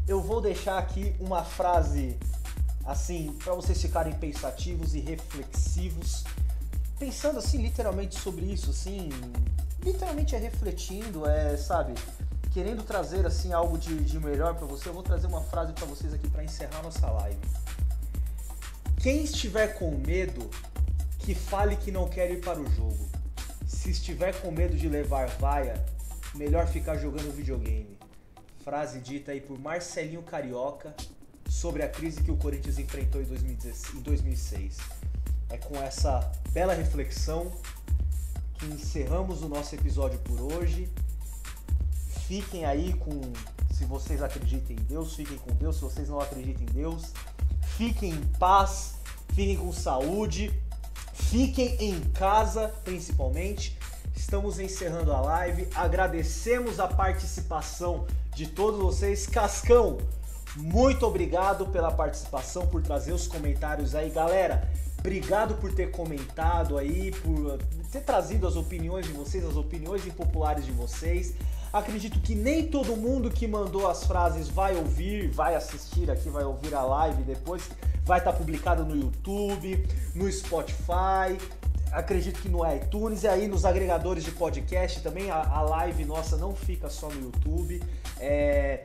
eu 0.09 0.21
vou 0.21 0.41
deixar 0.41 0.79
aqui 0.79 1.15
uma 1.21 1.45
frase 1.45 2.19
assim, 2.85 3.33
pra 3.45 3.55
vocês 3.55 3.81
ficarem 3.81 4.13
pensativos 4.15 4.93
e 4.93 4.99
reflexivos, 4.99 6.25
pensando 6.99 7.39
assim 7.39 7.63
literalmente 7.63 8.19
sobre 8.19 8.47
isso, 8.47 8.71
assim, 8.71 9.11
literalmente 9.81 10.35
é 10.35 10.39
refletindo, 10.39 11.25
é, 11.25 11.57
sabe, 11.57 11.95
querendo 12.53 12.83
trazer 12.83 13.25
assim 13.25 13.53
algo 13.53 13.79
de, 13.79 14.03
de 14.03 14.19
melhor 14.19 14.57
pra 14.57 14.67
você. 14.67 14.89
Eu 14.89 14.93
vou 14.93 15.05
trazer 15.05 15.29
uma 15.29 15.43
frase 15.43 15.73
pra 15.73 15.87
vocês 15.87 16.13
aqui 16.13 16.29
pra 16.29 16.43
encerrar 16.43 16.83
nossa 16.83 17.09
live. 17.09 17.39
Quem 18.99 19.23
estiver 19.23 19.79
com 19.79 19.93
medo, 20.05 20.51
que 21.21 21.33
fale 21.33 21.77
que 21.77 21.93
não 21.93 22.09
quer 22.09 22.29
ir 22.29 22.41
para 22.41 22.59
o 22.59 22.69
jogo. 22.73 23.09
Se 23.69 23.89
estiver 23.89 24.35
com 24.41 24.51
medo 24.51 24.77
de 24.77 24.89
levar 24.89 25.29
vaia, 25.29 25.95
melhor 26.37 26.67
ficar 26.67 26.97
jogando 26.97 27.35
videogame. 27.35 27.99
Frase 28.63 29.01
dita 29.01 29.33
aí 29.33 29.41
por 29.41 29.59
Marcelinho 29.59 30.23
Carioca 30.23 30.95
sobre 31.49 31.83
a 31.83 31.89
crise 31.89 32.23
que 32.23 32.31
o 32.31 32.37
Corinthians 32.37 32.79
enfrentou 32.79 33.21
em 33.21 33.25
2016 33.25 33.95
em 33.95 34.01
2006. 34.01 34.79
É 35.49 35.57
com 35.57 35.77
essa 35.77 36.21
bela 36.51 36.75
reflexão 36.75 37.53
que 38.59 38.67
encerramos 38.67 39.43
o 39.43 39.49
nosso 39.49 39.75
episódio 39.75 40.19
por 40.21 40.41
hoje. 40.53 40.89
Fiquem 42.27 42.65
aí 42.65 42.93
com. 42.95 43.21
Se 43.73 43.85
vocês 43.85 44.23
acreditam 44.23 44.73
em 44.75 44.81
Deus, 44.81 45.15
fiquem 45.15 45.39
com 45.39 45.53
Deus. 45.53 45.77
Se 45.77 45.83
vocês 45.83 46.09
não 46.09 46.19
acreditam 46.19 46.63
em 46.63 46.73
Deus, 46.73 47.13
fiquem 47.77 48.11
em 48.11 48.27
paz, 48.39 48.97
fiquem 49.29 49.57
com 49.57 49.73
saúde, 49.73 50.53
fiquem 51.13 51.77
em 51.79 52.01
casa 52.11 52.69
principalmente. 52.85 53.79
Estamos 54.27 54.59
encerrando 54.59 55.13
a 55.13 55.21
live. 55.21 55.69
Agradecemos 55.73 56.81
a 56.81 56.89
participação 56.89 58.09
de 58.35 58.49
todos 58.49 58.81
vocês. 58.81 59.25
Cascão, 59.25 59.99
muito 60.57 61.07
obrigado 61.07 61.67
pela 61.67 61.93
participação, 61.93 62.67
por 62.67 62.83
trazer 62.83 63.13
os 63.13 63.29
comentários 63.29 63.95
aí, 63.95 64.11
galera. 64.11 64.69
Obrigado 64.99 65.55
por 65.55 65.73
ter 65.73 65.93
comentado 65.93 66.77
aí, 66.77 67.13
por 67.13 67.57
ter 67.93 68.01
trazido 68.01 68.49
as 68.49 68.57
opiniões 68.57 69.07
de 69.07 69.13
vocês, 69.13 69.45
as 69.45 69.55
opiniões 69.55 70.05
impopulares 70.05 70.67
de 70.67 70.73
vocês. 70.73 71.33
Acredito 71.73 72.19
que 72.19 72.35
nem 72.35 72.67
todo 72.67 72.97
mundo 72.97 73.31
que 73.31 73.47
mandou 73.47 73.89
as 73.89 74.03
frases 74.09 74.49
vai 74.49 74.75
ouvir, 74.75 75.31
vai 75.31 75.55
assistir 75.55 76.11
aqui, 76.11 76.29
vai 76.29 76.43
ouvir 76.43 76.75
a 76.75 76.83
live 76.83 77.23
depois. 77.23 77.63
Vai 78.05 78.19
estar 78.19 78.33
publicado 78.33 78.85
no 78.85 78.97
YouTube, 78.97 79.87
no 80.17 80.31
Spotify, 80.33 81.39
acredito 81.97 82.41
que 82.43 82.49
no 82.49 82.61
iTunes 82.71 83.23
e 83.23 83.29
aí 83.29 83.49
nos 83.49 83.65
agregadores 83.65 84.23
de 84.23 84.31
podcast 84.31 85.01
também. 85.01 85.31
A, 85.31 85.43
a 85.43 85.63
live 85.63 86.05
nossa 86.05 86.37
não 86.37 86.55
fica 86.55 86.91
só 86.91 87.09
no 87.09 87.21
YouTube. 87.21 87.83
É, 88.21 88.85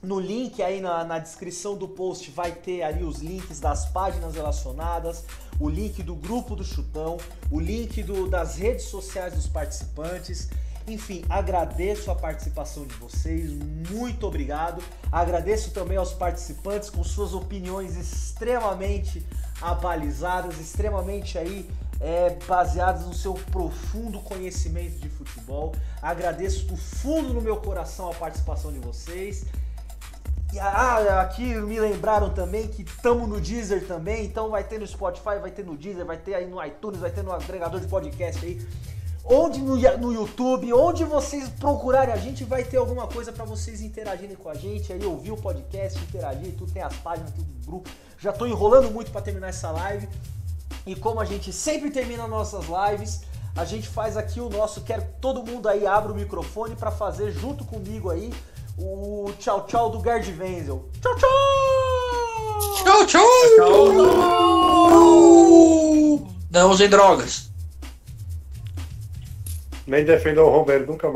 no 0.00 0.20
link 0.20 0.62
aí 0.62 0.80
na, 0.80 1.04
na 1.04 1.18
descrição 1.18 1.76
do 1.76 1.88
post 1.88 2.30
vai 2.30 2.52
ter 2.52 2.82
ali 2.82 3.02
os 3.02 3.18
links 3.18 3.58
das 3.58 3.86
páginas 3.86 4.34
relacionadas, 4.34 5.24
o 5.58 5.68
link 5.68 6.02
do 6.02 6.14
grupo 6.14 6.54
do 6.54 6.62
Chutão, 6.62 7.16
o 7.50 7.58
link 7.58 8.02
do, 8.02 8.28
das 8.28 8.56
redes 8.56 8.84
sociais 8.84 9.34
dos 9.34 9.48
participantes. 9.48 10.48
Enfim, 10.86 11.24
agradeço 11.30 12.10
a 12.10 12.14
participação 12.14 12.86
de 12.86 12.94
vocês, 12.96 13.50
muito 13.90 14.26
obrigado. 14.26 14.82
Agradeço 15.10 15.70
também 15.70 15.96
aos 15.96 16.12
participantes 16.12 16.90
com 16.90 17.02
suas 17.02 17.32
opiniões 17.32 17.96
extremamente 17.96 19.24
abalizadas, 19.62 20.60
extremamente 20.60 21.38
aí 21.38 21.68
é, 22.04 22.36
baseadas 22.46 23.06
no 23.06 23.14
seu 23.14 23.32
profundo 23.32 24.20
conhecimento 24.20 24.98
de 24.98 25.08
futebol. 25.08 25.74
Agradeço 26.02 26.66
do 26.66 26.76
fundo 26.76 27.32
do 27.32 27.40
meu 27.40 27.56
coração 27.56 28.10
a 28.10 28.14
participação 28.14 28.70
de 28.70 28.78
vocês. 28.78 29.46
E, 30.52 30.58
ah, 30.58 31.22
aqui 31.22 31.42
me 31.54 31.80
lembraram 31.80 32.28
também 32.28 32.68
que 32.68 32.82
estamos 32.82 33.26
no 33.26 33.40
Deezer 33.40 33.86
também, 33.86 34.26
então 34.26 34.50
vai 34.50 34.62
ter 34.62 34.78
no 34.78 34.86
Spotify, 34.86 35.38
vai 35.40 35.50
ter 35.50 35.64
no 35.64 35.78
Deezer, 35.78 36.04
vai 36.04 36.18
ter 36.18 36.34
aí 36.34 36.46
no 36.46 36.62
iTunes, 36.62 37.00
vai 37.00 37.10
ter 37.10 37.22
no 37.22 37.32
agregador 37.32 37.80
de 37.80 37.86
podcast 37.86 38.44
aí. 38.44 38.60
Onde 39.24 39.62
no, 39.62 39.76
no 39.96 40.12
YouTube, 40.12 40.70
onde 40.74 41.04
vocês 41.04 41.48
procurarem 41.48 42.12
a 42.12 42.18
gente, 42.18 42.44
vai 42.44 42.62
ter 42.62 42.76
alguma 42.76 43.06
coisa 43.06 43.32
para 43.32 43.46
vocês 43.46 43.80
interagirem 43.80 44.36
com 44.36 44.50
a 44.50 44.54
gente, 44.54 44.92
aí 44.92 45.02
ouvir 45.02 45.32
o 45.32 45.38
podcast, 45.38 45.98
interagir, 45.98 46.52
tudo 46.52 46.70
tem 46.70 46.82
as 46.82 46.94
páginas, 46.96 47.32
tudo 47.32 47.48
no 47.50 47.66
grupo. 47.66 47.88
Já 48.18 48.30
tô 48.30 48.46
enrolando 48.46 48.90
muito 48.90 49.10
para 49.10 49.22
terminar 49.22 49.48
essa 49.48 49.70
live. 49.70 50.06
E 50.86 50.94
como 50.94 51.20
a 51.20 51.24
gente 51.24 51.52
sempre 51.52 51.90
termina 51.90 52.26
nossas 52.26 52.66
lives, 52.66 53.22
a 53.56 53.64
gente 53.64 53.88
faz 53.88 54.16
aqui 54.16 54.40
o 54.40 54.48
nosso. 54.48 54.82
Quero 54.82 55.02
que 55.02 55.12
todo 55.20 55.44
mundo 55.44 55.68
aí 55.68 55.86
abra 55.86 56.12
o 56.12 56.14
microfone 56.14 56.74
para 56.74 56.90
fazer 56.90 57.30
junto 57.32 57.64
comigo 57.64 58.10
aí 58.10 58.32
o 58.76 59.30
tchau 59.38 59.64
tchau 59.66 59.90
do 59.90 60.02
Gerd 60.02 60.34
Wenzel. 60.38 60.88
Tchau 61.00 61.16
tchau! 61.16 61.30
Tchau, 62.84 63.06
tchau! 63.06 63.24
Não 66.50 66.70
usem 66.70 66.88
drogas. 66.88 67.50
Nem 69.86 70.04
defendam 70.04 70.44
o 70.46 70.50
Romero 70.50 70.86
nunca 70.86 71.10
mais. 71.10 71.12